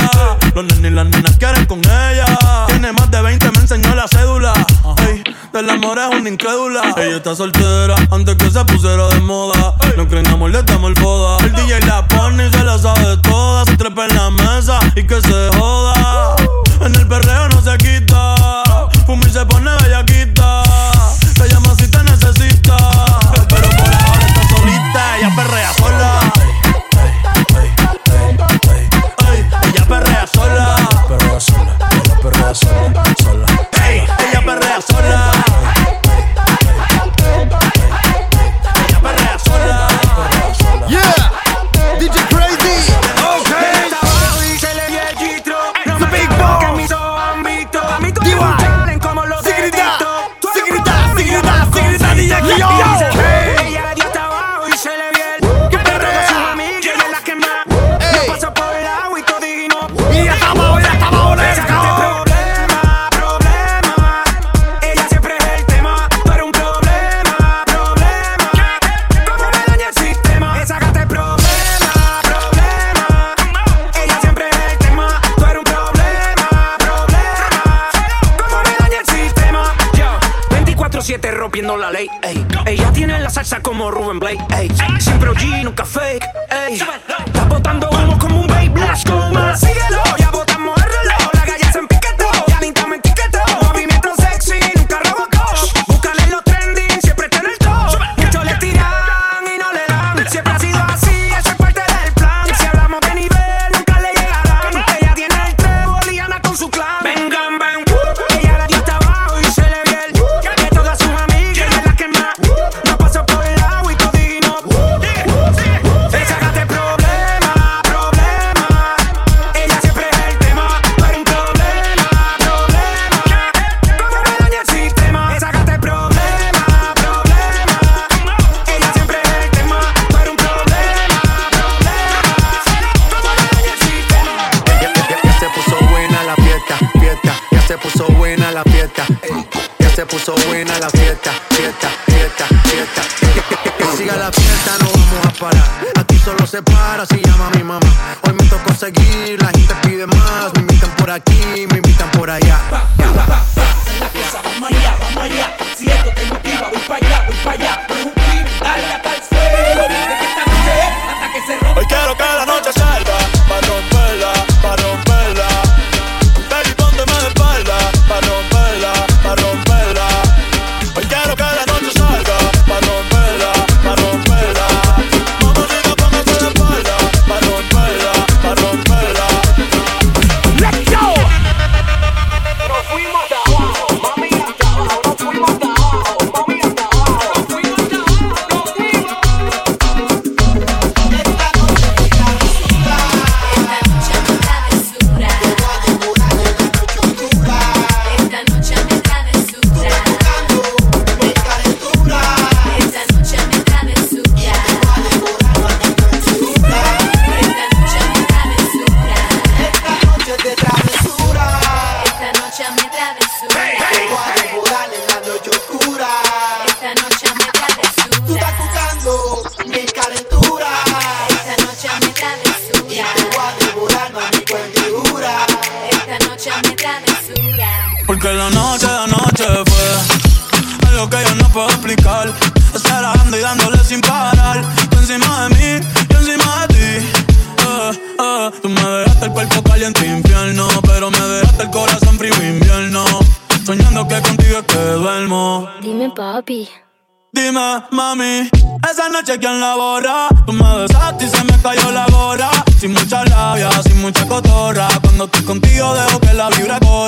Los 0.57 0.65
nenes 0.65 0.91
y 0.91 0.95
las 0.95 1.07
nenas 1.07 1.37
quieren 1.37 1.67
con 1.67 1.79
ella. 1.79 2.27
Tiene 2.67 2.91
más 2.91 3.13
de 3.13 3.23
20, 3.23 3.51
me 3.53 3.59
enseñó 3.59 3.95
la 3.95 4.09
cédula. 4.09 4.53
Ey, 5.09 5.23
del 5.53 5.71
amor 5.71 6.01
es 6.01 6.19
una 6.19 6.29
incrédula. 6.29 6.83
Ella 6.97 7.19
está 7.19 7.37
soltera 7.37 7.95
antes 8.11 8.35
que 8.35 8.51
se 8.51 8.65
pusiera 8.65 9.07
de 9.07 9.21
moda. 9.21 9.77
No 9.97 10.09
creen 10.09 10.27
amor, 10.27 10.51
le 10.51 10.65
damos 10.65 10.91
el 10.91 10.97
foda. 10.97 11.37
El 11.45 11.53
DJ 11.53 11.79
la 11.87 12.09
pone 12.09 12.49
y 12.49 12.51
se 12.51 12.65
la 12.65 12.77
sabe 12.77 13.17
toda. 13.19 13.65
Se 13.67 13.77
trepa 13.77 14.07
en 14.07 14.17
la 14.17 14.31
mesa 14.31 14.81
y 14.97 15.07
que 15.07 15.21
se 15.21 15.51
joda. 15.57 16.35
En 16.81 16.93
el 16.93 17.07
perreo 17.07 17.49
no 17.51 17.63
se 17.63 17.79
quita. 17.79 18.40
Se 19.41 19.47
pone 19.47 19.80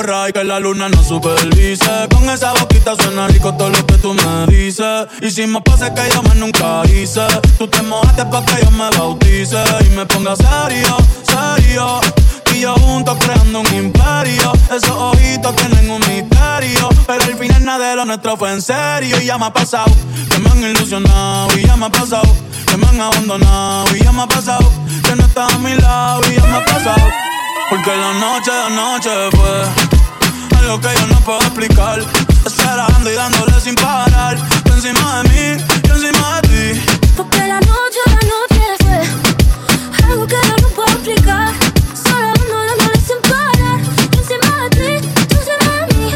y 0.03 0.33
que 0.33 0.43
la 0.43 0.59
luna 0.59 0.89
no 0.89 1.01
supervise. 1.01 2.09
Con 2.13 2.29
esa 2.29 2.51
boquita 2.51 2.93
suena 2.95 3.25
rico 3.27 3.53
todo 3.53 3.69
lo 3.69 3.85
que 3.85 3.93
tú 3.95 4.13
me 4.13 4.45
dices. 4.47 5.07
Y 5.21 5.31
si 5.31 5.47
me 5.47 5.61
pasa 5.61 5.93
que 5.93 6.01
yo 6.13 6.21
me 6.23 6.35
nunca 6.35 6.83
hice, 6.87 7.25
tú 7.57 7.67
te 7.69 7.81
mojaste 7.83 8.25
pa' 8.25 8.43
que 8.45 8.65
yo 8.65 8.71
me 8.71 8.89
bautice 8.97 9.63
y 9.85 9.89
me 9.95 10.05
ponga 10.05 10.35
serio, 10.35 10.97
serio. 11.23 12.01
Y 12.53 12.59
yo 12.59 12.75
juntos 12.75 13.17
creando 13.21 13.61
un 13.61 13.73
imperio. 13.73 14.51
Esos 14.75 14.91
ojitos 14.91 15.55
tienen 15.55 15.89
un 15.89 15.99
misterio. 15.99 16.89
Pero 17.07 17.23
al 17.23 17.37
final 17.37 17.63
nada 17.63 17.89
de 17.91 17.95
lo 17.95 18.05
nuestro 18.05 18.35
fue 18.35 18.51
en 18.51 18.61
serio. 18.61 19.21
Y 19.21 19.25
ya 19.25 19.37
me 19.37 19.45
ha 19.45 19.53
pasado 19.53 19.91
que 20.29 20.37
me 20.39 20.49
han 20.49 20.63
ilusionado. 20.63 21.47
Y 21.57 21.65
ya 21.65 21.77
me 21.77 21.85
ha 21.85 21.89
pasado 21.89 22.35
que 22.67 22.75
me 22.75 22.87
han 22.87 22.99
abandonado. 22.99 23.95
Y 23.95 24.03
ya 24.03 24.11
me 24.11 24.23
ha 24.23 24.27
pasado 24.27 24.69
que 25.01 25.15
no 25.15 25.23
estás 25.23 25.53
a 25.53 25.57
mi 25.59 25.73
lado. 25.75 26.21
Y 26.29 26.35
ya 26.35 26.45
me 26.45 26.57
ha 26.57 26.65
pasado. 26.65 27.07
Porque 27.69 27.89
la 27.89 28.13
noche 28.13 28.51
de 28.51 28.63
anoche 28.63 29.09
fue 29.31 29.92
algo 30.63 30.79
que 30.79 30.87
yo 30.99 31.07
no 31.07 31.19
puedo 31.21 31.39
explicar. 31.39 31.99
Esperando 32.45 33.11
y 33.11 33.15
dándole 33.15 33.59
sin 33.59 33.75
parar. 33.75 34.37
Tú 34.63 34.73
encima 34.73 35.23
de 35.23 35.29
mí, 35.29 35.63
yo 35.87 35.95
encima 35.95 36.41
de 36.41 36.47
ti. 36.47 36.81
Porque 37.15 37.39
la 37.39 37.59
noche, 37.59 37.99
la 38.07 38.21
noche 38.33 38.63
fue 38.83 38.99
algo 40.09 40.27
que 40.27 40.35
yo 40.35 40.55
no 40.61 40.67
puedo 40.69 40.91
explicar. 40.91 41.53
Solo 42.03 42.27
dándole, 42.27 42.65
dándole 42.77 42.99
sin 43.07 43.19
parar. 43.29 43.79
Yo 44.11 44.19
encima 44.21 44.63
de 44.63 44.69
ti, 44.69 45.07
tú 45.29 45.35
encima 45.37 45.71
de 45.79 45.93
mí. 45.95 46.07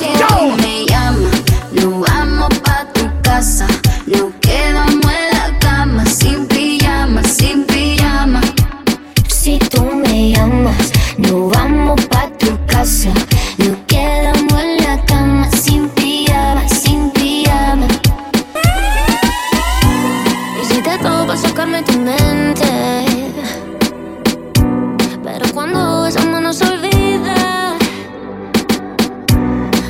Si 0.00 0.08
tú 0.18 0.56
me 0.56 0.86
llamas, 0.86 1.40
nos 1.72 2.00
vamos 2.00 2.58
pa' 2.60 2.86
tu 2.94 3.04
casa. 3.22 3.66
Nos 4.06 4.32
quedamos 4.40 5.12
en 5.12 5.26
la 5.32 5.58
cama, 5.60 6.04
sin 6.06 6.46
pijama, 6.46 7.22
sin 7.22 7.64
pijama. 7.64 8.40
Si 9.28 9.58
tú 9.58 9.82
me 9.84 10.32
llamas, 10.32 10.92
nos 11.18 11.50
vamos 11.52 12.00
pa' 12.06 12.28
tu 12.38 12.46
casa. 12.46 12.63
Nos 12.84 13.78
quedamos 13.86 14.62
en 14.62 14.76
la 14.84 15.02
cama, 15.06 15.50
sin 15.52 15.88
pijama, 15.88 16.68
sin 16.68 17.10
pijama. 17.12 17.86
Hiciste 20.60 20.98
todo 20.98 21.26
para 21.26 21.38
sacarme 21.38 21.82
tu 21.82 21.98
mente. 21.98 22.66
Pero 25.22 25.46
cuando 25.54 26.06
esa 26.06 26.26
mano 26.26 26.52
se 26.52 26.66
olvida, 26.66 27.78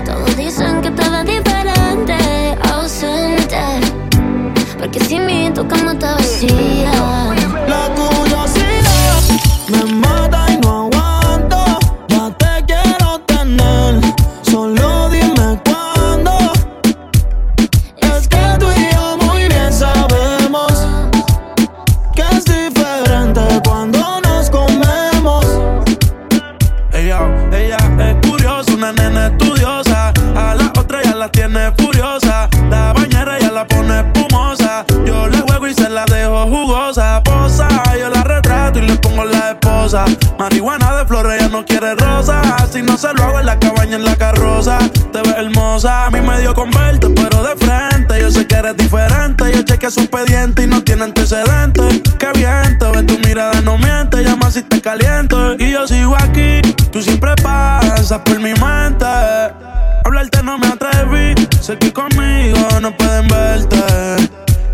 todos 0.04 0.36
dicen 0.36 0.80
que 0.80 0.90
ves 0.90 1.24
diferente, 1.26 2.16
ausente. 2.72 3.58
Porque 4.78 5.00
sin 5.00 5.26
mí 5.26 5.50
tu 5.52 5.66
cama 5.66 5.94
está 5.94 6.14
vacía. 6.14 6.83
Pongo 39.04 39.24
la 39.24 39.50
esposa. 39.50 40.04
Marihuana 40.38 40.96
de 40.96 41.04
flores, 41.04 41.34
ella 41.38 41.48
no 41.48 41.64
quiere 41.64 41.94
rosa. 41.94 42.42
Si 42.72 42.82
no 42.82 42.96
se 42.96 43.12
lo 43.12 43.22
hago 43.22 43.40
en 43.40 43.46
la 43.46 43.58
cabaña, 43.58 43.96
en 43.96 44.04
la 44.04 44.16
carroza. 44.16 44.78
Te 45.12 45.20
ves 45.20 45.34
hermosa, 45.36 46.06
a 46.06 46.10
mí 46.10 46.20
me 46.20 46.40
dio 46.40 46.54
con 46.54 46.70
verte, 46.70 47.08
pero 47.10 47.42
de 47.42 47.54
frente. 47.56 48.20
Yo 48.20 48.30
sé 48.30 48.46
que 48.46 48.56
eres 48.56 48.76
diferente. 48.76 49.52
Yo 49.52 49.62
chequeé 49.62 49.90
su 49.90 50.00
expediente 50.00 50.64
y 50.64 50.66
no 50.66 50.82
tiene 50.82 51.04
antecedentes. 51.04 52.00
Qué 52.18 52.28
bien, 52.34 52.78
te 52.78 52.86
ves 52.90 53.06
tu 53.06 53.18
mirada, 53.28 53.60
no 53.60 53.78
miente. 53.78 54.24
Llama 54.24 54.50
si 54.50 54.62
te 54.62 54.80
caliento. 54.80 55.54
Y 55.58 55.72
yo 55.72 55.86
sigo 55.86 56.16
aquí, 56.16 56.60
tú 56.90 57.02
siempre 57.02 57.34
pasas 57.42 58.18
por 58.20 58.40
mi 58.40 58.54
mente. 58.54 59.06
Hablarte 60.04 60.42
no 60.42 60.58
me 60.58 60.66
atreví, 60.66 61.34
sé 61.60 61.78
que 61.78 61.92
conmigo 61.92 62.80
no 62.80 62.94
pueden 62.96 63.28
verte. 63.28 63.76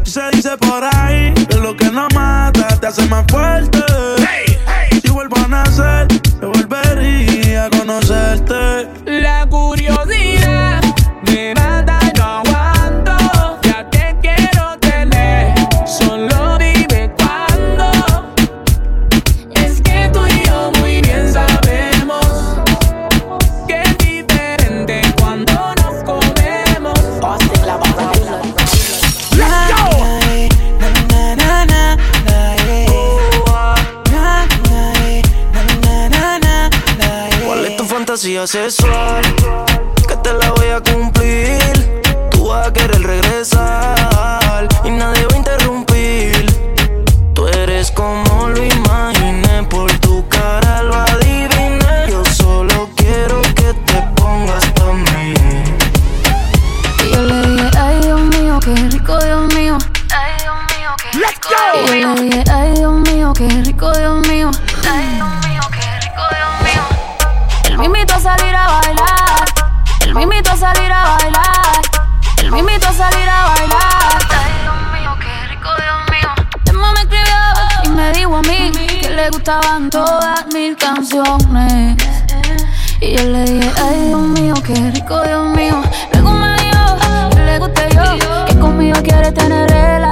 Se 0.02 0.28
dice 0.32 0.56
por 0.56 0.82
ahí 0.82 1.32
que 1.48 1.56
lo 1.56 1.76
que 1.76 1.88
no 1.90 2.08
mata 2.12 2.66
te 2.80 2.86
hace 2.88 3.06
más 3.06 3.24
fuerte. 3.30 3.78
outside. 5.82 6.19
sexual 38.46 39.22
que 40.08 40.16
te 40.16 40.32
la 40.32 40.50
voy 40.52 40.68
a 40.68 40.80
cumplir. 40.80 42.00
Tú 42.30 42.48
vas 42.48 42.68
a 42.68 42.72
querer 42.72 43.02
regresar 43.02 44.66
y 44.84 44.90
nadie 44.90 45.26
va 45.26 45.34
a 45.34 45.36
interrumpir. 45.36 46.46
Tú 47.34 47.46
eres 47.48 47.90
como 47.90 48.48
lo 48.48 48.64
imaginé, 48.64 49.62
por 49.68 49.92
tu 49.98 50.26
cara 50.28 50.82
lo 50.82 50.94
adiviné. 50.94 52.06
Yo 52.08 52.24
solo 52.24 52.88
quiero 52.96 53.42
que 53.42 53.74
te 53.86 54.02
pongas 54.16 54.72
también. 54.74 55.76
Y 57.04 57.12
yo 57.12 57.22
le 57.22 57.42
dije, 57.42 57.70
ay 57.78 58.00
Dios 58.00 58.20
mío, 58.20 58.58
qué 58.64 58.74
rico, 58.90 59.18
Dios 59.18 59.54
mío. 59.54 59.78
Ay 60.12 60.32
Dios 60.40 60.56
mío, 60.78 60.90
qué 61.02 61.18
rico. 61.18 61.48
Dios 61.50 61.90
mío. 61.90 61.96
Y 61.96 62.00
yo 62.00 62.14
le 62.14 62.22
dije, 62.22 62.44
ay 62.50 62.72
Dios 62.74 62.94
mío, 63.00 63.32
qué 63.36 63.48
rico. 63.48 63.92
Dios 63.92 63.98
mío. 63.98 63.99
estaban 79.40 79.88
todas 79.88 80.44
mis 80.52 80.76
canciones. 80.76 81.96
Y 83.00 83.16
yo 83.16 83.24
le 83.24 83.44
dije, 83.44 83.72
ay 83.82 84.08
Dios 84.08 84.20
mío, 84.20 84.54
qué 84.66 84.74
rico 84.90 85.22
Dios 85.22 85.46
mío. 85.56 85.80
Me 86.12 86.20
dijo, 86.20 87.30
que 87.30 87.40
le 87.40 87.58
guste 87.58 87.88
yo, 87.94 88.44
que 88.44 88.58
conmigo 88.58 89.00
quiere 89.02 89.32
tener 89.32 89.72
el 89.72 90.04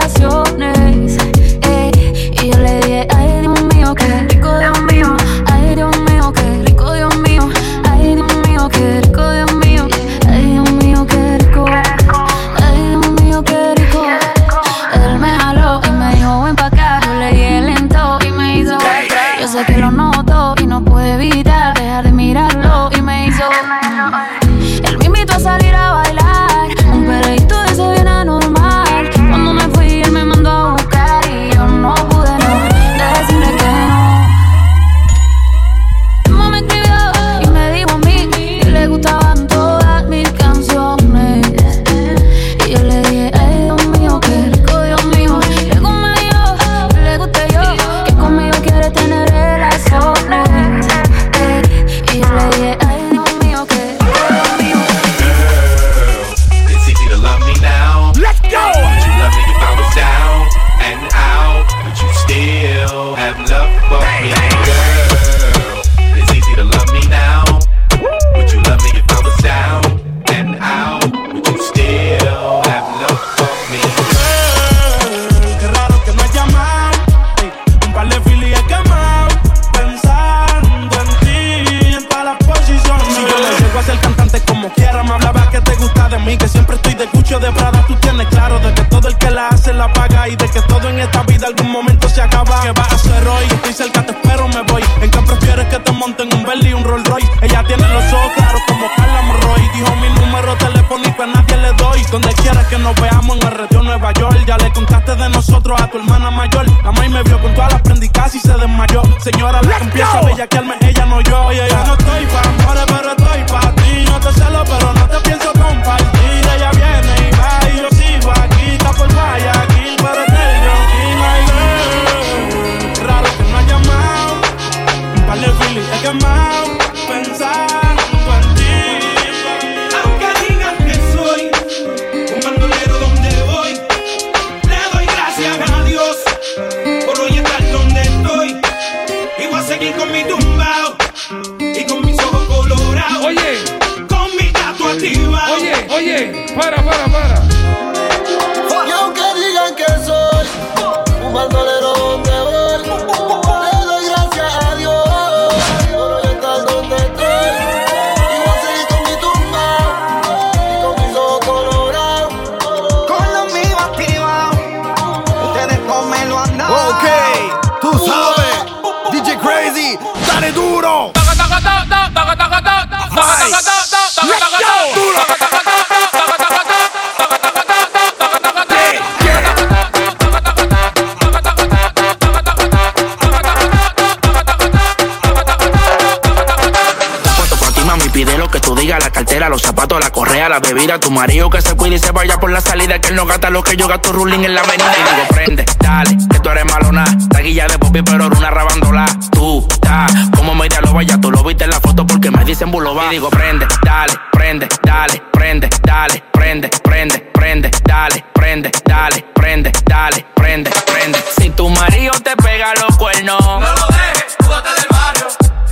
vida. 190.89 191.01
Tu 191.01 191.11
marido 191.11 191.51
que 191.51 191.61
se 191.61 191.75
cuide 191.75 191.97
y 191.97 191.99
se 191.99 192.11
vaya 192.13 192.39
por 192.39 192.51
la 192.51 192.61
salida. 192.61 192.99
Que 193.01 193.09
él 193.09 193.17
no 193.17 193.27
gasta 193.27 193.51
lo 193.51 193.63
que 193.63 193.77
yo 193.77 193.87
gasto 193.87 194.13
ruling 194.13 194.45
en 194.45 194.55
la 194.55 194.63
avenida. 194.63 194.93
Y 194.97 195.15
digo, 195.15 195.29
prende, 195.29 195.65
dale, 195.79 196.17
que 196.31 196.41
tú 196.41 196.49
eres 196.49 196.65
malona. 196.65 197.05
Taquilla 197.31 197.67
de 197.67 197.79
popi, 197.79 198.03
pero 198.03 198.27
una 198.27 198.51
rabandola. 198.51 199.07
Tú, 199.31 199.67
ta, 199.81 200.07
como 200.37 200.55
me 200.55 200.69
lo 200.69 200.93
vaya. 200.93 201.19
Tú 201.21 201.31
lo 201.31 201.43
viste 201.45 201.65
en 201.65 201.71
la 201.71 201.81
foto 201.81 202.07
porque 202.07 202.31
me 202.31 202.45
dicen 202.45 202.71
buloba. 202.71 203.07
Y 203.07 203.11
digo, 203.11 203.29
prende, 203.29 203.67
dale, 203.85 204.15
prende, 204.33 204.69
dale, 204.83 205.23
prende, 205.33 205.69
dale, 205.83 206.23
prende, 206.33 206.69
prende, 206.83 207.19
prende, 207.35 207.71
dale, 207.85 208.25
prende, 208.33 208.71
dale, 208.85 209.25
prende, 209.35 209.73
dale, 209.85 210.27
prende, 210.35 210.71
prende. 210.87 211.25
Si 211.39 211.51
tu 211.51 211.69
marido 211.69 212.13
te 212.23 212.35
pega 212.37 212.73
los 212.75 212.97
cuernos, 212.97 213.41
no 213.41 213.61
lo 213.61 213.87
dejes, 213.89 214.37
tú 214.39 214.49
del 214.49 214.87
barrio. 214.91 215.27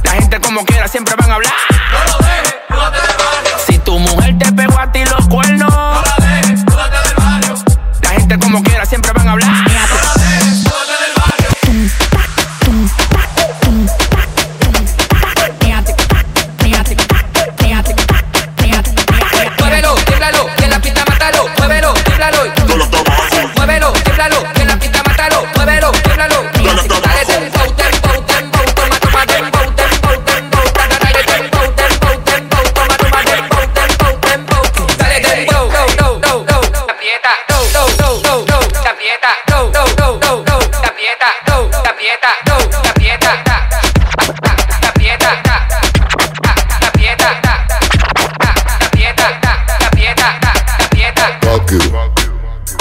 La 0.04 0.10
gente 0.12 0.40
como 0.40 0.64
quiera 0.64 0.86
siempre 0.88 1.14
van 1.16 1.30
a 1.30 1.34
hablar 1.36 1.75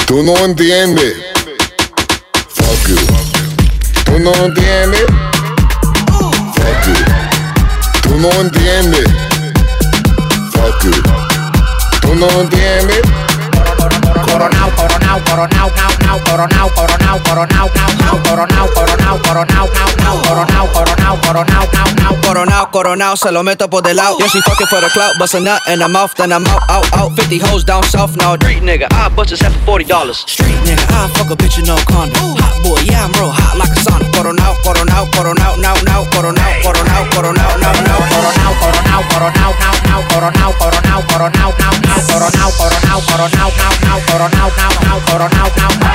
Tú 0.07 0.21
no 0.23 0.37
entiendes. 0.45 1.15
Fuck 2.53 2.87
you. 2.87 2.95
Tú 4.05 4.19
no 4.19 4.31
entiendes. 4.33 5.05
Fuck 6.55 6.87
you. 6.87 6.95
Tú 8.03 8.17
no 8.19 8.29
entiendes. 8.41 9.05
Fuck 10.51 10.83
you. 10.83 10.91
Tú 12.01 12.15
no 12.15 12.27
entiendes. 12.41 13.01
Coronao, 14.25 14.69
coronao, 14.75 15.23
coronao, 15.23 15.71
nao, 16.05 16.19
nao, 16.47 16.69
coronao, 16.69 16.69
coronao, 16.69 17.19
coronao, 17.23 17.69
nao, 17.75 17.95
nao, 17.97 18.19
coronao, 18.23 18.67
coronao, 20.73 21.17
coronao, 21.21 21.67
nao, 21.73 21.93
nao. 21.97 22.15
Coronao, 22.21 22.71
coronao, 22.71 23.15
se 23.15 23.31
lo 23.31 23.43
meto 23.43 23.69
por 23.69 23.81
del 23.83 23.95
lado. 23.97 24.17
Yeah, 24.19 24.27
she 24.27 24.41
fucking 24.41 24.67
for 24.67 24.81
the 24.81 24.89
clout, 24.89 25.17
bust 25.19 25.35
a 25.35 25.39
nut 25.39 25.61
in 25.67 25.81
her 25.81 25.89
mouth, 25.89 26.13
then 26.15 26.31
I'm 26.31 26.45
out, 26.47 26.63
out, 26.69 26.85
out. 26.93 27.15
50 27.15 27.39
hoes 27.39 27.63
down 27.63 27.83
south 27.83 28.15
now. 28.17 28.35
Street 28.35 28.63
nigga, 28.63 28.87
I 28.91 29.09
bust 29.09 29.29
his 29.29 29.41
head 29.41 29.53
for 29.65 29.79
$40. 29.79 30.13
Street 30.29 30.57
nigga, 30.65 30.85
I 30.89 31.07
fuck 31.13 31.29
a 31.31 31.35
bitch 31.35 31.59
in 31.59 31.65
no 31.65 31.77
condom. 31.85 32.35
Hot 32.37 32.63
boy, 32.63 32.79
yeah, 32.85 33.05
I'm 33.05 33.11
real 33.13 33.31
hot 33.31 33.57
like 33.57 33.69
a 33.69 33.79
sauna. 33.81 34.09
Coronao, 34.11 34.55
coronao, 34.63 35.05
coronao, 35.11 35.57
now, 35.61 35.75
now, 35.85 36.03
coronao, 36.11 36.61
coronao, 36.63 37.03
coronao, 37.13 37.53
now, 37.61 37.73
now. 37.85 37.99
Coronao, 38.09 38.53
coronao, 38.61 39.01
coronao, 39.11 39.53
nao, 39.53 39.77
nao, 39.85 40.01
coronao, 40.01 40.21
coronao, 40.21 40.91
coronao, 41.01 41.31
nao, 41.31 41.73
nao, 41.85 42.01
coronao, 42.09 42.51
coronao, 42.57 43.01
coronao, 43.05 43.49
nao, 43.49 43.71
nao, 43.85 44.01
coronao, 44.07 44.49
nao, 44.49 44.69
nao, 44.81 44.99
coronao, 45.07 45.49
nao, 45.57 45.69
nao. 45.79 45.94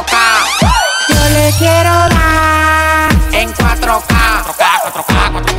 4K. 0.00 0.16
Yo 1.08 1.28
le 1.34 1.52
quiero 1.58 1.92
dar 2.08 3.10
en 3.32 3.52
4K. 3.52 3.80
4K, 3.80 4.64
4K, 4.84 5.04
4K. 5.04 5.44
4K. 5.44 5.49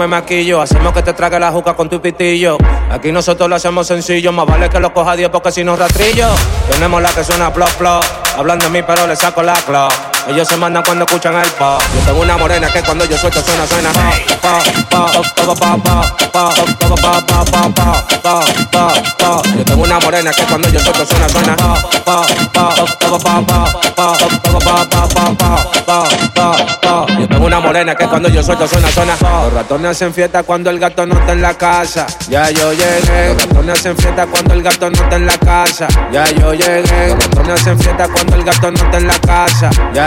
Me 0.00 0.06
maquillo. 0.06 0.62
Hacemos 0.62 0.92
que 0.94 1.02
te 1.02 1.12
trague 1.12 1.38
la 1.38 1.52
juca 1.52 1.74
con 1.74 1.88
tu 1.88 2.00
pitillo. 2.00 2.56
Aquí 2.90 3.12
nosotros 3.12 3.48
lo 3.48 3.56
hacemos 3.56 3.86
sencillo, 3.86 4.32
más 4.32 4.46
vale 4.46 4.70
que 4.70 4.80
lo 4.80 4.92
coja 4.92 5.14
Dios 5.14 5.30
porque 5.30 5.52
si 5.52 5.62
no 5.62 5.76
rastrillo. 5.76 6.28
Tenemos 6.70 7.02
la 7.02 7.10
que 7.10 7.22
suena 7.22 7.52
plop 7.52 7.70
plop. 7.74 8.04
Hablan 8.36 8.58
de 8.58 8.70
mí, 8.70 8.82
pero 8.82 9.06
le 9.06 9.14
saco 9.14 9.42
la 9.42 9.54
claw. 9.54 9.90
Ellos 10.28 10.46
se 10.46 10.56
mandan 10.56 10.82
cuando 10.82 11.04
escuchan 11.04 11.34
el 11.34 11.50
pop. 11.50 11.80
Yo 11.94 12.00
tengo 12.06 12.20
una 12.20 12.36
morena 12.36 12.68
que 12.68 12.82
cuando 12.82 13.04
yo 13.04 13.16
suelto 13.16 13.40
suena, 13.42 13.66
suena. 13.66 13.90
Pa, 13.92 14.10
pa, 14.40 15.06
pa, 15.06 15.06
pa, 15.14 15.54
pa, 15.54 15.76
pa, 15.76 16.14
pa, 16.32 16.54
pa, 16.54 16.94
pa, 16.96 17.26
pa, 17.26 17.44
pa, 17.44 17.74
pa, 17.74 18.04
pa, 18.22 18.44
pa, 18.70 18.92
pa. 19.18 19.42
Yo 19.56 19.64
tengo 19.64 19.82
una 19.82 19.98
morena 19.98 20.30
que 20.32 20.42
cuando 20.44 20.68
yo 20.68 20.80
suelto 20.80 21.06
suena, 21.06 21.28
suena. 21.28 21.56
Pa, 21.56 21.74
pa, 22.04 22.22
pa, 22.52 22.74
pa, 22.74 23.18
pa, 23.18 23.40
pa, 23.40 23.40
pa, 23.40 23.64
pa, 23.96 24.58
pa, 24.58 24.60
pa, 24.60 25.08
pa, 25.08 25.08
pa, 25.08 25.64
pa, 25.86 26.04
pa, 26.34 26.56
pa. 26.82 27.06
Yo 27.18 27.28
tengo 27.28 27.46
una 27.46 27.60
morena 27.60 27.94
que 27.94 28.06
cuando 28.06 28.28
yo 28.28 28.42
suelto 28.42 28.68
suena, 28.68 28.90
suena. 28.90 29.16
Los 29.20 29.52
ratones 29.52 29.90
hacen 29.92 30.12
fiesta 30.12 30.42
cuando 30.42 30.70
el 30.70 30.78
gato 30.78 31.06
no 31.06 31.18
está 31.18 31.32
en 31.32 31.42
la 31.42 31.54
casa. 31.54 32.06
Ya 32.28 32.50
yo 32.50 32.72
llegué. 32.72 33.34
Los 33.34 33.46
ratones 33.46 33.78
hacen 33.78 33.96
fiesta 33.96 34.26
cuando 34.26 34.54
el 34.54 34.62
gato 34.62 34.90
no 34.90 35.02
está 35.02 35.16
en 35.16 35.26
la 35.26 35.38
casa. 35.38 35.88
Ya 36.12 36.24
yo 36.30 36.52
llegué. 36.52 37.08
Los 37.08 37.24
ratones 37.24 37.60
hacen 37.60 37.78
fiesta 37.78 38.08
cuando 38.08 38.36
el 38.36 38.44
gato 38.44 38.70
no 38.70 38.76
está 38.76 38.96
en 38.98 39.06
la 39.06 39.18
casa. 39.20 39.70
Ya 39.92 40.06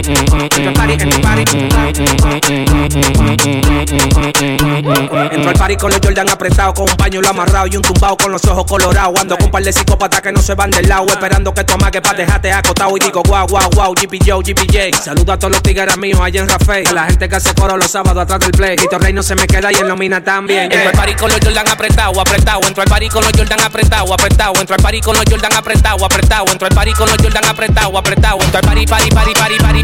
Entro 5.31 5.49
al 5.49 5.55
party 5.57 5.77
con 5.77 5.91
los 5.91 5.99
Jordan 6.03 6.29
apretados, 6.29 6.73
con 6.73 6.89
un 6.89 6.95
pañuelo 6.95 7.29
amarrado 7.29 7.67
y 7.67 7.75
un 7.75 7.81
tumbao 7.81 8.17
con 8.17 8.31
los 8.31 8.43
ojos 8.45 8.65
colorados. 8.65 9.19
Ando 9.19 9.35
con 9.37 9.45
un 9.45 9.51
par 9.51 9.63
de 9.63 9.71
psicópatas 9.71 10.21
que 10.21 10.31
no 10.31 10.41
se 10.41 10.55
van 10.55 10.71
del 10.71 10.87
lado, 10.87 11.05
esperando 11.07 11.53
que 11.53 11.63
tu 11.63 11.73
amague 11.73 12.01
pa' 12.01 12.13
dejarte 12.13 12.51
acotado. 12.51 12.95
Y 12.97 12.99
digo, 12.99 13.21
guau, 13.23 13.47
guau, 13.47 13.69
guau, 13.71 13.93
GP 13.93 14.19
Joe, 14.25 14.43
GPJ. 14.43 14.97
Saludo 15.03 15.33
a 15.33 15.37
todos 15.37 15.51
los 15.51 15.61
tigres 15.61 15.97
míos 15.97 16.19
allá 16.19 16.41
en 16.41 16.49
Rafael. 16.49 16.87
A 16.87 16.93
la 16.93 17.05
gente 17.05 17.29
que 17.29 17.35
hace 17.35 17.53
coro 17.53 17.77
los 17.77 17.91
sábados 17.91 18.23
atrás 18.23 18.39
del 18.39 18.51
play. 18.51 18.75
Tito 18.75 18.97
Rey 18.97 19.13
no 19.13 19.21
se 19.23 19.35
me 19.35 19.45
queda 19.45 19.71
y 19.71 19.75
en 19.75 19.87
Lomina 19.87 20.23
también. 20.23 20.71
Entro 20.71 20.89
al 20.89 20.95
party 20.95 21.13
con 21.13 21.29
los 21.29 21.39
Jordan 21.43 21.67
apretados, 21.69 22.17
apretado. 22.17 22.61
Entro 22.67 22.83
al 22.83 22.89
party 22.89 23.09
con 23.09 23.23
los 23.23 23.31
Jordan 23.37 23.61
apretados, 23.61 24.11
apretado. 24.11 24.53
Entro 24.59 24.75
al 24.75 24.81
party 24.81 25.01
con 25.01 25.15
los 25.15 25.25
Jordan 25.29 25.53
apretados, 25.53 26.03
apretado. 26.03 26.45
Entro 26.51 26.67
al 26.67 26.73
party 26.73 26.93
con 26.93 27.09
los 27.09 27.17
Jordan 27.21 27.45
apretados, 27.45 27.95
apretado. 27.95 28.41
Entro 28.41 28.59
al 28.59 28.65
party, 28.65 28.85
party, 28.85 29.09
party, 29.09 29.33
party, 29.33 29.57
party, 29.57 29.83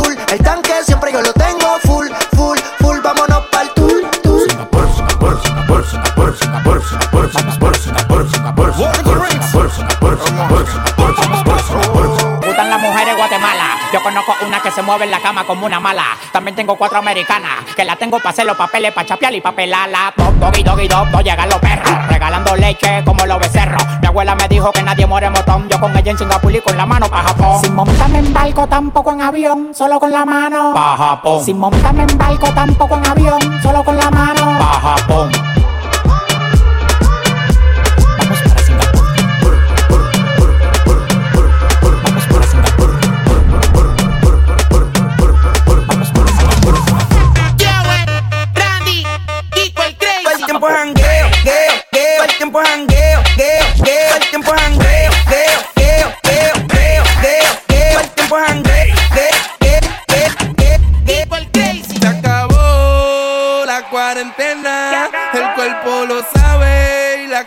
que 14.71 14.75
se 14.75 14.81
mueve 14.81 15.03
en 15.05 15.11
la 15.11 15.19
cama 15.19 15.43
como 15.43 15.65
una 15.65 15.79
mala. 15.79 16.05
También 16.31 16.55
tengo 16.55 16.75
cuatro 16.77 16.97
americanas 16.97 17.51
que 17.75 17.83
la 17.83 17.95
tengo 17.97 18.17
para 18.17 18.29
hacer 18.29 18.45
los 18.45 18.55
papeles, 18.55 18.93
para 18.93 19.05
chapear 19.05 19.33
y 19.35 19.41
pa' 19.41 19.51
pelarla. 19.51 20.13
Dog, 20.15 20.33
doggy, 20.39 20.63
doggy, 20.63 20.87
dog, 20.87 21.09
dog, 21.09 21.23
llegan 21.23 21.49
los 21.49 21.59
perros. 21.59 22.07
Regalando 22.07 22.55
leche 22.55 23.03
como 23.05 23.25
los 23.25 23.39
becerros. 23.39 23.83
Mi 24.01 24.07
abuela 24.07 24.35
me 24.35 24.47
dijo 24.47 24.71
que 24.71 24.81
nadie 24.81 25.05
muere 25.05 25.29
motón. 25.29 25.67
Yo 25.67 25.79
con 25.79 25.95
ella 25.97 26.11
en 26.11 26.17
Singapur 26.17 26.55
y 26.55 26.61
con 26.61 26.77
la 26.77 26.85
mano 26.85 27.09
pa' 27.09 27.23
Japón. 27.23 27.61
Sin 27.61 27.75
montarme 27.75 28.19
en 28.19 28.33
barco, 28.33 28.67
tampoco 28.67 29.11
en 29.11 29.21
avión, 29.21 29.71
solo 29.73 29.99
con 29.99 30.11
la 30.11 30.25
mano. 30.25 30.73
Pa' 30.73 30.95
Japón. 30.97 31.43
Sin 31.43 31.59
montarme 31.59 32.03
en 32.03 32.17
barco, 32.17 32.47
tampoco 32.53 32.95
en 32.95 33.07
avión, 33.07 33.61
solo 33.61 33.83
con 33.83 33.97
la 33.97 34.09
mano. 34.09 34.57
Pa' 34.57 34.79
Japón. 34.79 35.60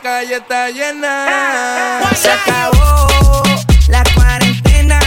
Calle 0.04 0.36
está 0.36 0.68
llena. 0.68 2.02
Se 2.14 2.30
acabó 2.30 3.42
la 3.88 4.04
cuarentena, 4.14 5.00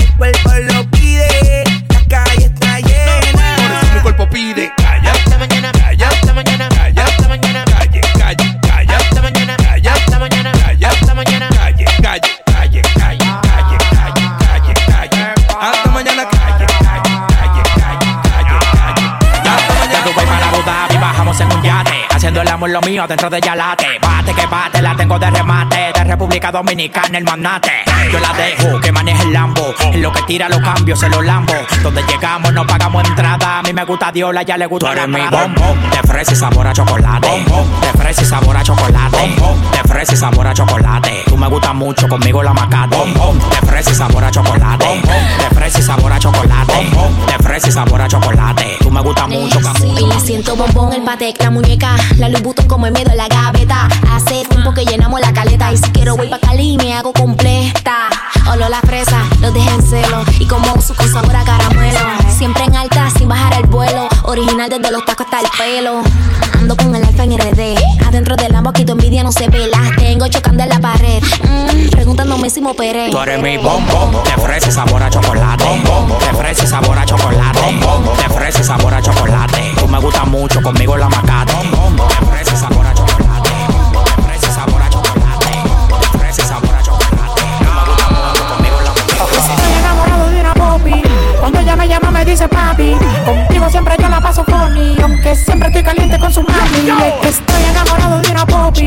el 0.00 0.16
cuerpo 0.16 0.50
lo 0.72 0.90
pide, 0.92 1.62
la 1.90 2.00
calle 2.08 2.46
está 2.46 2.80
llena. 2.80 3.56
Por 3.56 3.70
eso 3.70 3.94
mi 3.94 4.00
cuerpo 4.00 4.26
pide 4.30 4.72
calla, 4.78 5.12
hasta 5.12 5.36
mañana, 5.36 5.70
calla, 5.72 6.08
hasta 6.08 6.32
mañana, 6.32 6.68
calla, 6.70 7.04
hasta 7.04 7.28
mañana, 7.28 7.64
calle, 7.66 8.00
calle, 8.18 8.60
calla, 8.62 8.96
hasta 8.96 9.20
mañana, 9.20 9.56
calla, 9.58 9.92
hasta 9.92 10.18
mañana, 10.18 10.52
calla, 10.52 10.88
hasta 10.88 11.14
mañana, 11.14 11.48
calle, 11.50 11.84
calle, 12.00 12.30
calle, 12.46 12.82
calle, 12.98 13.32
calle, 13.42 13.78
calle, 13.92 14.24
calle, 14.40 14.74
calle, 14.86 15.34
hasta 15.60 15.90
mañana, 15.90 16.28
calle, 16.30 16.66
calle, 16.80 17.12
calle, 17.28 17.62
calle, 17.76 18.12
calle, 18.32 18.56
calle, 18.72 19.50
hasta 19.50 19.74
De 19.74 19.80
mañana. 19.80 20.04
Dubai 20.06 20.24
para 20.24 20.48
Abu 20.48 20.62
Dhabi 20.62 20.96
bajamos 20.96 21.40
en 21.40 21.52
un 21.52 21.62
yate 21.62 22.06
Haciendo 22.10 22.40
el 22.40 22.48
amor 22.48 22.70
lo 22.70 22.80
mío 22.80 23.06
dentro 23.06 23.28
de 23.28 23.38
Yalate 23.38 24.09
que 24.34 24.46
bate, 24.46 24.82
la 24.82 24.94
tengo 24.94 25.18
de 25.18 25.30
remate 25.30 25.99
República 26.10 26.50
Dominicana 26.50 27.18
el 27.18 27.24
manate 27.24 27.70
Yo 28.12 28.18
la 28.18 28.32
dejo 28.32 28.80
que 28.80 28.90
maneje 28.90 29.22
el 29.22 29.32
Lambo. 29.32 29.72
En 29.80 30.02
lo 30.02 30.12
que 30.12 30.22
tira 30.22 30.48
los 30.48 30.60
cambios 30.60 30.98
se 30.98 31.08
los 31.08 31.24
lambo. 31.24 31.52
Donde 31.84 32.02
llegamos 32.02 32.52
no 32.52 32.66
pagamos 32.66 33.04
entrada. 33.04 33.60
A 33.60 33.62
mí 33.62 33.72
me 33.72 33.84
gusta 33.84 34.10
Diola, 34.10 34.42
ya 34.42 34.56
le 34.56 34.66
gusta 34.66 34.86
Tú 34.86 34.92
eres 34.92 35.06
mi 35.06 35.20
bombón 35.20 35.90
De 35.90 36.08
fresa 36.08 36.32
y 36.32 36.36
sabor 36.36 36.66
a 36.66 36.72
chocolate. 36.72 37.28
De 37.28 37.98
fresa 37.98 38.22
y 38.22 38.24
sabor 38.24 38.56
a 38.56 38.62
chocolate. 38.62 39.18
De 39.18 39.88
fresa 39.88 40.12
y 40.12 40.16
sabor 40.16 40.46
a 40.48 40.52
chocolate. 40.52 41.22
Tú 41.26 41.36
me 41.36 41.46
gustas 41.46 41.74
mucho, 41.74 42.08
conmigo 42.08 42.42
la 42.42 42.52
macate. 42.54 42.96
De 42.96 43.66
fresa 43.68 43.90
y 43.90 43.94
sabor 43.94 44.24
a 44.24 44.30
chocolate. 44.32 45.02
De 45.02 45.54
fresa 45.54 45.78
y 45.78 45.82
sabor 45.82 46.12
a 46.12 46.18
chocolate. 46.18 46.90
De 47.26 47.44
fresa 47.44 47.68
y 47.68 47.72
sabor 47.72 48.02
a 48.02 48.08
chocolate. 48.08 48.76
Tú 48.80 48.90
me 48.90 49.00
gustas 49.00 49.28
mucho, 49.28 49.60
Y 49.84 50.20
siento 50.20 50.56
bombón, 50.56 50.92
el 50.92 51.02
patek, 51.02 51.40
la 51.40 51.50
muñeca. 51.50 51.94
La 52.18 52.28
Vuitton 52.40 52.66
como 52.66 52.86
el 52.86 52.92
medio 52.92 53.10
de 53.10 53.16
la 53.16 53.28
gaveta. 53.28 53.88
Hace 54.10 54.42
tiempo 54.48 54.74
que 54.74 54.84
llenamos 54.84 55.20
la 55.20 55.32
caleta. 55.32 55.72
Y 55.72 55.76
si 55.76 55.99
quiero 56.00 56.16
voy 56.16 56.28
pa' 56.28 56.38
Cali 56.38 56.72
y 56.72 56.76
me 56.78 56.94
hago 56.94 57.12
completa. 57.12 58.08
Olor 58.50 58.70
la 58.70 58.80
fresa, 58.80 59.22
los 59.40 59.52
dejé 59.52 59.68
en 59.70 59.82
celo. 59.82 60.24
Y 60.38 60.46
como 60.46 60.80
su 60.80 60.94
con 60.94 61.06
sabor 61.12 61.36
a 61.36 61.44
caramelo. 61.44 62.00
Siempre 62.36 62.64
en 62.64 62.74
alta, 62.74 63.10
sin 63.10 63.28
bajar 63.28 63.52
el 63.60 63.66
vuelo. 63.66 64.08
Original 64.24 64.70
desde 64.70 64.90
los 64.90 65.04
tacos 65.04 65.26
hasta 65.26 65.40
el 65.40 65.46
pelo. 65.58 66.00
Ando 66.54 66.76
con 66.76 66.94
el 66.94 67.02
alfa 67.02 67.24
en 67.24 67.38
RD 67.38 67.78
Adentro 68.06 68.36
del 68.36 68.52
Lambo 68.52 68.70
aquí 68.70 68.84
tu 68.84 68.92
envidia 68.92 69.22
no 69.22 69.30
se 69.30 69.50
pela. 69.50 69.78
Tengo 69.98 70.26
chocando 70.28 70.62
en 70.62 70.70
la 70.70 70.78
pared. 70.78 71.22
Mm, 71.42 71.90
Preguntándome 71.90 72.48
si 72.48 72.62
me 72.62 72.70
operé. 72.70 73.10
Tú 73.10 73.20
eres 73.20 73.40
mi 73.42 73.58
bombón, 73.58 74.22
fresa 74.42 74.68
y 74.68 74.72
sabor 74.72 75.02
a 75.02 75.10
chocolate. 75.10 75.64
De 75.64 76.38
fresa 76.38 76.64
y 76.64 76.66
sabor 76.66 76.98
a 76.98 77.04
chocolate. 77.04 77.60
De 77.70 78.34
fresa 78.34 78.60
y 78.60 78.64
sabor 78.64 78.94
a 78.94 79.02
chocolate. 79.02 79.74
Tú 79.78 79.86
me 79.86 79.98
gustas 79.98 80.26
mucho, 80.26 80.62
conmigo 80.62 80.96
la 80.96 81.08
macate. 81.08 81.52
Me 92.20 92.30
dice 92.30 92.48
papi. 92.48 92.96
Contigo 93.24 93.70
siempre 93.70 93.96
yo 93.98 94.08
la 94.08 94.20
paso 94.20 94.44
funny. 94.44 94.96
Aunque 95.02 95.34
siempre 95.34 95.68
estoy 95.68 95.82
caliente 95.82 96.18
con 96.18 96.32
su 96.32 96.42
mami. 96.42 96.80
Y 96.84 96.90
es 96.90 97.14
que 97.20 97.28
estoy 97.28 97.64
enamorado 97.64 98.20
de 98.20 98.30
una 98.30 98.46
popi. 98.46 98.84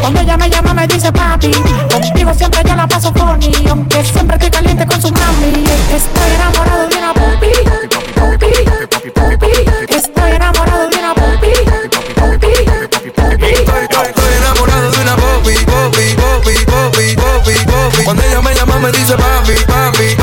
Cuando 0.00 0.20
ella 0.20 0.36
me 0.36 0.48
llama 0.48 0.72
me 0.72 0.86
dice 0.86 1.10
papi. 1.12 1.50
Contigo 1.90 2.32
siempre 2.34 2.60
yo 2.64 2.76
la 2.76 2.86
paso 2.86 3.12
funny. 3.12 3.52
Aunque 3.68 4.04
siempre 4.04 4.36
estoy 4.36 4.50
caliente 4.50 4.86
con 4.86 5.02
su 5.02 5.10
mami. 5.10 5.46
Y 5.46 5.64
es 5.64 5.80
que 5.88 5.96
estoy 5.96 6.30
enamorado 6.34 6.88
de 6.88 6.96
una 6.96 7.12
popi. 7.14 7.52
Popi, 8.14 9.10
popi. 9.10 9.94
Estoy 9.94 10.30
enamorado 10.32 10.88
de 10.88 10.96
una 10.96 11.14
popi. 11.14 11.52
Popi, 12.14 12.52
popi. 13.10 13.46
Estoy 13.46 14.32
enamorado 14.38 14.90
de 14.90 15.00
una 15.02 15.16
Bobby, 15.16 15.54
Bobby, 15.64 16.14
Bobby, 16.14 16.64
Bobby, 16.66 17.16
Bobby, 17.16 17.54
Bobby. 17.66 18.04
Cuando 18.04 18.22
ella 18.22 18.40
me 18.42 18.54
llama 18.54 18.78
me 18.78 18.92
dice 18.92 19.16
papi, 19.16 19.54
papi, 19.66 20.15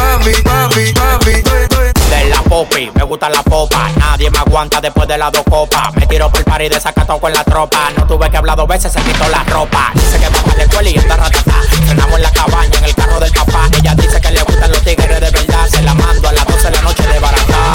popi, 2.43 2.91
me 2.93 3.03
gusta 3.03 3.29
la 3.29 3.41
popa. 3.43 3.89
Nadie 3.97 4.29
me 4.29 4.37
aguanta 4.37 4.79
después 4.81 5.07
de 5.07 5.17
las 5.17 5.31
dos 5.31 5.43
copas. 5.49 5.93
Me 5.95 6.05
tiro 6.07 6.29
por 6.29 6.39
el 6.39 6.45
party 6.45 6.69
desacatado 6.69 7.19
con 7.19 7.33
la 7.33 7.43
tropa. 7.43 7.89
No 7.97 8.05
tuve 8.05 8.29
que 8.29 8.37
hablar 8.37 8.55
dos 8.57 8.67
veces, 8.67 8.91
se 8.91 9.01
quitó 9.01 9.27
la 9.29 9.43
ropa. 9.43 9.91
Dice 9.93 10.19
que 10.19 10.29
va 10.29 10.41
para 10.43 10.57
la 10.57 10.63
escuela 10.63 10.89
y 10.89 10.97
anda 10.97 11.15
ratata. 11.17 11.53
Frenamos 11.85 12.15
en 12.15 12.21
la 12.21 12.31
cabaña, 12.31 12.77
en 12.77 12.85
el 12.85 12.95
carro 12.95 13.19
del 13.19 13.31
papá. 13.31 13.69
Ella 13.79 13.95
dice 13.95 14.21
que 14.21 14.31
le 14.31 14.43
gustan 14.43 14.71
los 14.71 14.81
tigres 14.83 15.19
de 15.19 15.31
verdad. 15.31 15.67
Se 15.69 15.81
la 15.81 15.93
mando 15.93 16.27
a 16.27 16.31
las 16.33 16.45
12 16.45 16.63
de 16.63 16.71
la 16.71 16.81
noche 16.81 17.03
de 17.07 17.19
barata. 17.19 17.73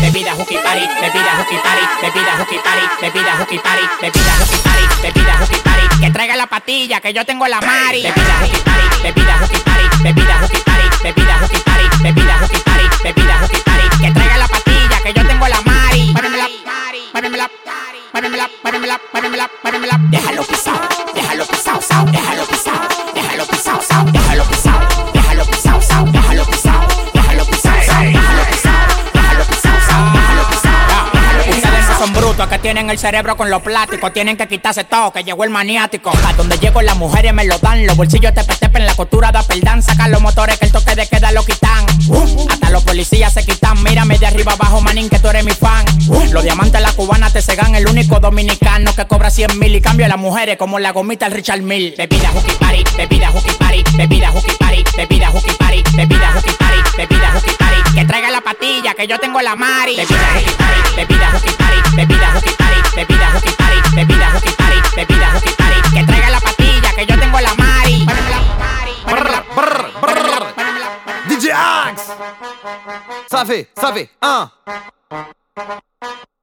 Bebida 0.00 0.34
hooky 0.34 0.56
party, 0.58 0.86
bebida 1.00 1.32
hooky 1.38 1.56
party, 1.56 1.84
bebida 2.02 2.36
hooky 2.38 2.58
party, 2.58 2.86
bebida 3.00 3.36
hooky 3.38 3.58
party, 3.58 3.82
bebida 4.00 4.32
hooky 4.38 4.58
party, 4.58 4.84
bebida 5.02 5.38
hooky 5.40 5.60
party. 5.60 6.00
Que 6.00 6.10
traiga 6.10 6.36
la 6.36 6.46
patilla, 6.46 7.00
que 7.00 7.12
yo 7.12 7.24
tengo 7.24 7.46
la 7.48 7.60
mari. 7.60 8.02
Bebida 8.02 8.38
hooky 8.40 8.60
party, 8.60 9.02
bebida 9.02 9.38
hooky 9.38 9.58
party, 9.60 9.84
bebida 10.02 10.38
hooky 10.40 10.60
party, 10.60 10.88
bebida 11.02 11.38
hooky 11.40 11.60
party, 11.60 11.88
bebida 12.02 12.38
hooky 12.38 12.60
party, 12.60 12.84
bebida 13.02 13.38
hooky 13.40 13.56
party. 13.56 13.65
Que 15.06 15.20
yo 15.20 15.26
tengo 15.26 15.46
la 15.46 15.60
mari. 15.62 16.12
Párenmela, 16.12 16.48
párenmela, 17.12 17.50
párenmela, 18.12 18.50
párenmela, 18.62 19.00
párenmela, 19.12 19.50
párenmela. 19.62 20.00
Déjalo 20.10 20.42
pisado, 20.44 20.88
déjalo 21.14 21.46
pisado, 21.46 21.80
sao, 21.80 22.04
déjalo 22.06 22.45
tienen 32.66 32.90
el 32.90 32.98
cerebro 32.98 33.36
con 33.36 33.48
los 33.48 33.62
plásticos, 33.62 34.12
tienen 34.12 34.36
que 34.36 34.48
quitarse 34.48 34.82
todo, 34.82 35.12
que 35.12 35.22
llegó 35.22 35.44
el 35.44 35.50
maniático. 35.50 36.10
A 36.26 36.32
donde 36.32 36.58
llego 36.58 36.82
las 36.82 36.96
mujeres 36.96 37.32
me 37.32 37.44
lo 37.44 37.56
dan, 37.58 37.86
los 37.86 37.96
bolsillos 37.96 38.34
te 38.34 38.42
tepen 38.42 38.82
en 38.82 38.86
la 38.86 38.96
costura 38.96 39.30
de 39.30 39.40
perdán, 39.44 39.84
sacan 39.84 40.10
los 40.10 40.20
motores 40.20 40.58
que 40.58 40.66
el 40.66 40.72
toque 40.72 40.96
de 40.96 41.06
queda 41.06 41.30
lo 41.30 41.44
quitan. 41.44 41.86
Uh, 42.08 42.48
hasta 42.50 42.70
los 42.70 42.82
policías 42.82 43.32
se 43.32 43.46
quitan, 43.46 43.80
mírame 43.84 44.18
de 44.18 44.26
arriba 44.26 44.54
abajo, 44.54 44.80
manín, 44.80 45.08
que 45.08 45.20
tú 45.20 45.28
eres 45.28 45.44
mi 45.44 45.52
fan. 45.52 45.84
Uh, 46.08 46.24
los 46.32 46.42
diamantes 46.42 46.80
la 46.80 46.92
cubana 46.92 47.30
te 47.30 47.40
cegan, 47.40 47.76
el 47.76 47.86
único 47.86 48.18
dominicano 48.18 48.92
que 48.96 49.06
cobra 49.06 49.30
100 49.30 49.60
mil 49.60 49.76
y 49.76 49.80
cambia 49.80 50.06
a 50.06 50.08
las 50.08 50.18
mujeres 50.18 50.56
como 50.56 50.80
la 50.80 50.90
gomita 50.90 51.26
el 51.26 51.34
Richard 51.34 51.62
Mill. 51.62 51.94
Bebida 51.96 52.30
hooky 52.30 52.52
party, 52.58 52.82
bebida 52.96 53.30
hooky 53.30 53.52
party, 53.52 53.84
bebida 53.96 54.30
hooky 54.32 54.56
party, 54.58 54.84
bebida 54.96 55.30
hooky 55.30 55.52
party, 55.52 55.84
bebida 55.96 56.32
hooky 56.32 56.52
party, 56.58 56.82
bebida 56.96 57.30
hooky 57.32 57.52
party. 57.56 57.94
Que 57.94 58.04
traiga 58.04 58.28
la 58.32 58.40
patilla, 58.40 58.94
que 58.94 59.06
yo 59.06 59.20
tengo 59.20 59.40
la 59.40 59.54
mari. 59.54 59.94
Bebida 59.94 60.32
hooky 60.34 60.50
party, 60.58 60.96
bebida 60.96 61.30
hooky 61.30 61.52
party, 61.52 61.96
bebida 61.96 62.32
hooky 62.34 62.55
hockey 62.60 62.82
bebida 62.96 63.26
hockey 63.32 63.54
party, 63.56 63.80
bebida 64.94 65.30
hockey 65.32 65.54
party. 65.54 65.80
Que 65.94 66.04
traiga 66.04 66.30
la 66.30 66.40
patilla 66.40 66.90
que 66.94 67.06
yo 67.06 67.18
tengo 67.18 67.40
la 67.40 67.54
mari. 67.54 68.06
DJ 71.28 71.50
Axe. 71.52 72.12
Ça 73.30 73.44
fait, 73.44 73.68
ça 73.78 73.92
fait. 73.92 74.10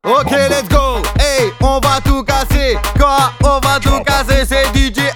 Ok, 0.06 0.32
let's 0.32 0.68
go. 0.70 1.02
Hey, 1.20 1.54
on 1.62 1.80
va 1.80 2.02
tout 2.02 2.24
casser. 2.24 2.78
Quoi, 2.98 3.32
on 3.44 3.60
va 3.60 3.80
tout 3.80 4.04
casser, 4.04 4.46
c'est 4.46 4.66
DJ 4.76 5.13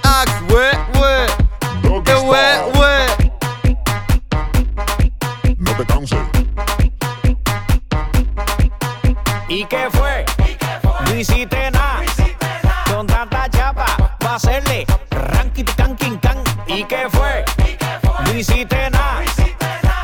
No 18.38 18.42
hiciste 18.42 18.90
nada. 18.92 19.24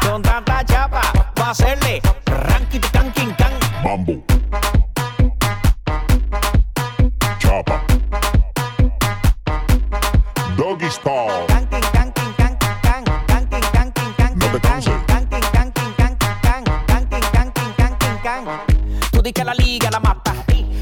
Con 0.02 0.24
tanta 0.24 0.66
chapa, 0.66 1.04
va 1.40 1.46
a 1.46 1.50
hacerle 1.52 2.02
ranking 2.26 2.82
can 2.92 3.12
king 3.12 3.32
can. 3.38 3.54
Mambo. 3.84 4.24
Chapa. 7.38 7.84
Doggy 10.58 10.90
style. 10.90 11.46
No 14.36 14.48
te 14.52 14.60
canses. 14.62 14.94
Tú 19.12 19.22
di 19.22 19.32
que 19.32 19.44
la 19.44 19.54
liga 19.54 19.92
la 19.92 20.00
mata. 20.00 20.34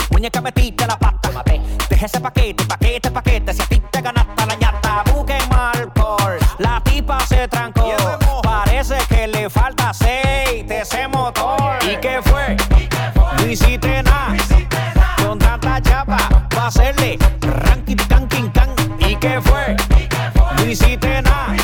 Muñeca 0.10 0.40
metiste 0.40 0.88
la 0.88 0.98
pata. 0.98 1.44
Deja 1.90 2.06
ese 2.06 2.22
paquete, 2.22 2.61
se 7.42 7.48
trancó. 7.48 7.92
Parece 8.44 8.98
que 9.10 9.28
le 9.28 9.50
falta 9.50 9.90
aceite 9.90 10.82
ese 10.82 11.08
motor. 11.08 11.78
¿Y 11.82 11.98
qué 11.98 12.22
fue? 12.22 12.56
No 13.38 13.48
hiciste 13.48 14.04
nada. 14.04 14.36
Con 15.26 15.40
tanta 15.40 15.82
chapa, 15.82 16.18
va 16.56 16.64
a 16.64 16.68
hacerle 16.68 17.18
ranking 17.42 17.98
can 18.08 18.28
king 18.28 18.50
can. 18.52 18.70
¿Y 19.00 19.16
qué 19.16 19.42
fue? 19.42 19.76
No 20.58 20.66
hiciste 20.66 21.22
nada. 21.24 21.56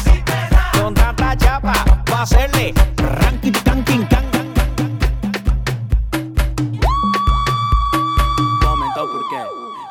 Con 0.82 0.94
tanta 0.96 1.38
chapa, 1.38 1.74
va 2.12 2.18
a 2.18 2.22
hacerle 2.24 2.74
ranking 2.98 3.54
can 3.64 3.84
king 3.84 4.08
can. 4.08 4.26
Comentou 8.64 9.08
por 9.08 9.30
quê? 9.30 9.44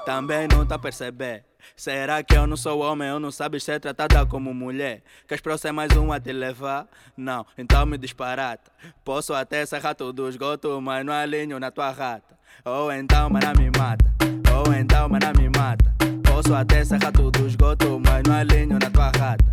Também 0.05 0.49
não 0.49 0.67
tá 0.67 0.75
a 0.75 0.79
perceber. 0.79 1.45
Será 1.79 2.23
que 2.23 2.35
eu 2.35 2.47
não 2.47 2.57
sou 2.57 2.81
homem 2.81 3.13
ou 3.13 3.21
não 3.21 3.31
sabes 3.31 3.63
ser 3.63 3.79
tratada 3.79 4.25
como 4.25 4.55
mulher? 4.55 5.03
Queres 5.29 5.45
eu 5.45 5.59
ser 5.59 5.73
mais 5.73 5.95
um 5.95 6.11
a 6.11 6.19
te 6.19 6.33
levar? 6.33 6.87
Não, 7.15 7.45
então 7.59 7.85
me 7.85 7.99
disparata. 7.99 8.73
Posso 9.05 9.35
até 9.35 9.65
serrar 9.67 9.95
todo 9.95 10.21
o 10.21 10.29
esgoto, 10.31 10.81
mas 10.81 11.05
não 11.05 11.13
alinho 11.13 11.61
na 11.61 11.71
tua 11.71 11.91
rata. 11.91 12.35
Ou 12.65 12.91
então, 12.91 13.29
mana 13.29 13.53
me 13.53 13.71
mata. 13.79 14.11
Ou 14.57 14.73
então, 14.73 15.07
mana 15.07 15.35
me 15.39 15.51
mata. 15.51 15.95
Posso 16.25 16.55
até 16.55 16.83
serrar 16.83 17.13
todo 17.13 17.43
o 17.43 17.47
esgoto, 17.47 18.01
mas 18.01 18.23
não 18.27 18.35
alinho 18.35 18.79
na 18.79 18.91
tua 18.91 19.11
rata. 19.11 19.45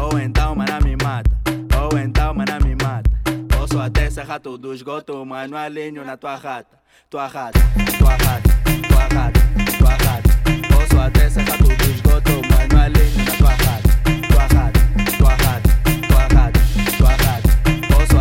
Ou 0.00 0.20
então, 0.20 0.54
mana 0.54 0.78
me 0.78 0.96
mata. 1.02 1.30
Ou 1.82 1.98
então, 1.98 2.32
mana 2.32 2.60
me 2.60 2.76
mata. 2.76 3.10
Posso 3.48 3.80
até 3.80 4.08
serrar 4.08 4.38
todo 4.38 4.68
o 4.68 4.74
esgoto, 4.74 5.26
mas 5.26 5.50
não 5.50 5.58
alinho 5.58 6.04
na 6.04 6.16
tua 6.16 6.36
rata. 6.36 6.78
Tua 7.10 7.26
rata, 7.26 7.58
tua 7.98 8.10
rata, 8.10 8.48
tua 8.88 9.02
rata, 9.02 9.40
tua 9.78 9.90
rata. 9.90 10.41
Dois 14.28 14.54
ratos, 14.54 14.92
dois 15.18 15.38
ratos, 15.38 16.72
dois 16.98 17.18
ratos, 17.22 17.52
dois 17.88 18.12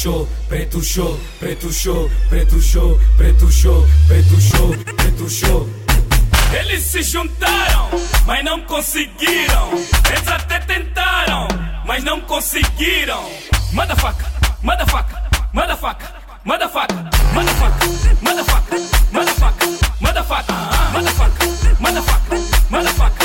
show, 0.00 0.26
preto 0.48 0.82
show, 0.82 1.20
preto 1.38 1.70
show, 1.70 2.08
preto 2.30 2.58
show, 2.58 2.98
preto 3.18 3.50
show, 3.50 3.86
preto 4.08 4.40
show, 4.40 4.74
preto 4.96 5.28
show. 5.28 5.68
Eles 6.58 6.84
se 6.84 7.02
juntaram, 7.02 7.90
mas 8.24 8.42
não 8.42 8.62
conseguiram. 8.62 9.72
Eles 10.08 10.26
até 10.26 10.58
tentaram, 10.60 11.46
mas 11.84 12.02
não 12.02 12.18
conseguiram. 12.22 13.30
Motherfucker, 13.72 14.26
motherfucker, 14.62 15.18
motherfucker, 15.52 16.08
motherfucker, 16.44 16.96
motherfucker, 17.34 17.90
motherfucker, 18.22 18.78
motherfucker, 19.12 19.68
motherfucker, 20.00 20.56
motherfucker, 20.94 21.76
motherfucker, 21.78 22.38
motherfucker. 22.70 23.19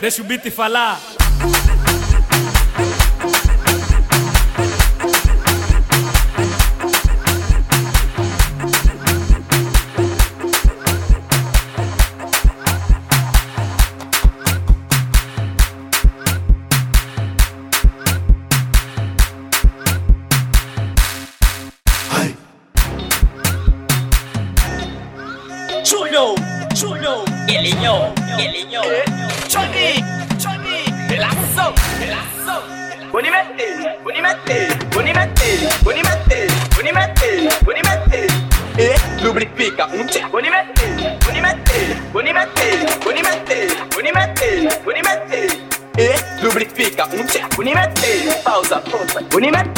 Δεν 0.00 0.10
σου 0.10 0.24
μπει 0.26 0.38
τη 0.38 0.50
φαλά. 0.50 0.98
Unimette, 47.58 48.04
pausa, 48.44 48.78
pausa, 48.78 49.20
unimette. 49.34 49.77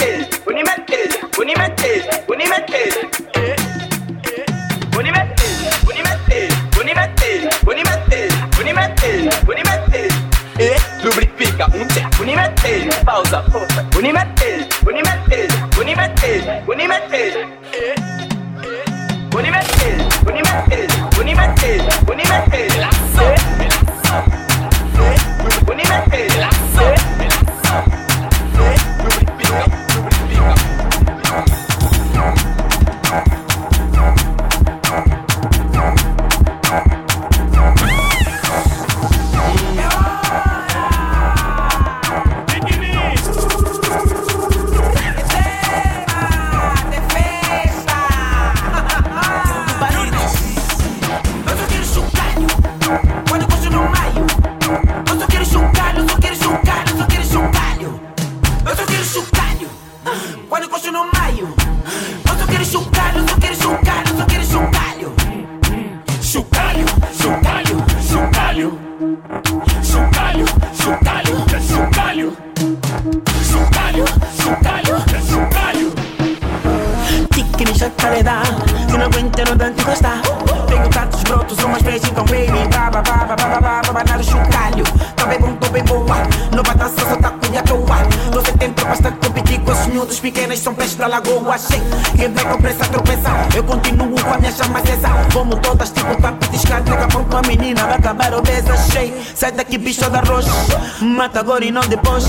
mata 101.20 101.40
agora 101.40 101.62
e 101.62 101.70
não 101.70 101.82
depois. 101.82 102.24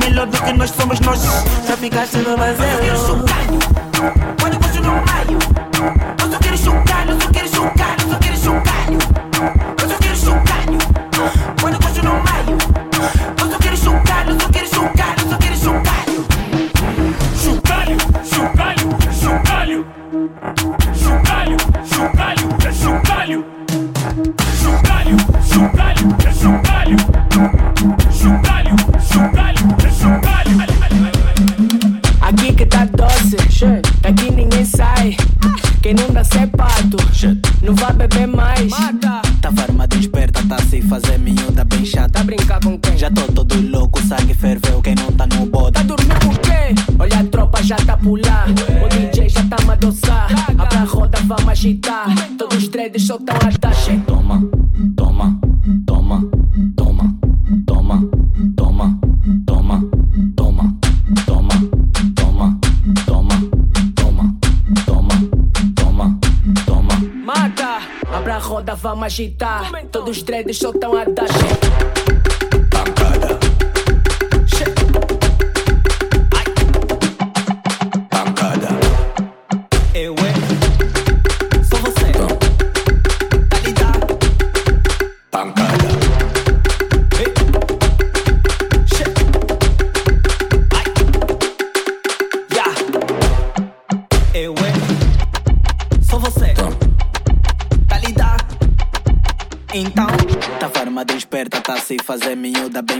Melhor 0.00 0.28
do 0.28 0.40
que 0.40 0.52
nós 0.52 0.70
somos 0.70 1.00
nós, 1.00 1.20
já 1.66 1.76
ficaste 1.76 2.18
no 2.18 2.36
vazio. 2.36 3.47
Todos 69.90 70.18
os 70.18 70.22
dreads 70.22 70.58
soltam 70.58 70.96
a 70.96 71.04
dar. 71.04 71.27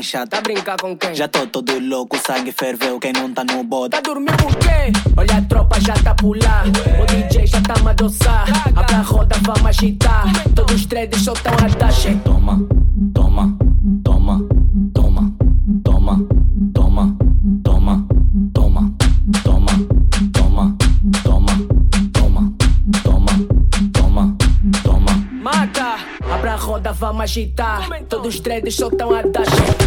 bicha, 0.09 0.27
tá 0.27 0.41
brincar 0.41 0.77
com 0.81 0.97
quem? 0.97 1.15
Já 1.15 1.29
tô 1.29 1.47
todo 1.47 1.79
louco, 1.79 2.17
o 2.17 2.21
sangue 2.21 2.51
ferveu, 2.51 2.99
quem 2.99 3.13
não 3.13 3.31
tá 3.31 3.45
no 3.45 3.63
bode. 3.63 3.91
Tá 3.91 4.01
dormindo 4.01 4.37
por 4.39 4.55
quê? 4.57 4.91
Olha 5.15 5.37
a 5.37 5.43
tropa 5.43 5.79
já 5.81 5.93
tá 5.95 6.15
pular, 6.15 6.65
o 6.67 7.07
DJ 7.07 7.47
já 7.47 7.61
tá 7.61 7.75
a. 7.83 8.45
Abra 8.75 8.97
a 8.97 9.03
roda, 9.03 9.37
vamos 9.43 9.67
agitar, 9.67 10.25
todos 10.55 10.77
os 10.77 10.87
três 10.87 11.11
só 11.23 11.35
tão 11.35 11.53
a 11.53 11.69
dar. 11.77 11.93
Toma, 12.25 12.59
toma, 13.13 13.59
toma, 14.03 14.41
toma, 14.95 15.33
toma, 15.85 16.27
toma, 16.73 17.17
toma, 17.63 18.07
toma, 18.55 18.97
toma, 19.43 19.77
toma, 20.33 20.77
toma, 21.23 21.63
toma, 22.13 22.53
toma, 23.03 23.47
toma, 23.93 24.37
toma. 24.83 25.29
Mata! 25.33 25.97
Abra 26.33 26.53
a 26.53 26.57
roda, 26.57 26.93
vamos 26.93 27.23
agitar. 27.23 27.89
Todos 28.09 28.37
os 28.37 28.41
trades 28.41 28.75
só 28.75 28.89
tão 28.89 29.15
a 29.15 29.23
dar. 29.23 29.78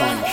fun. 0.00 0.29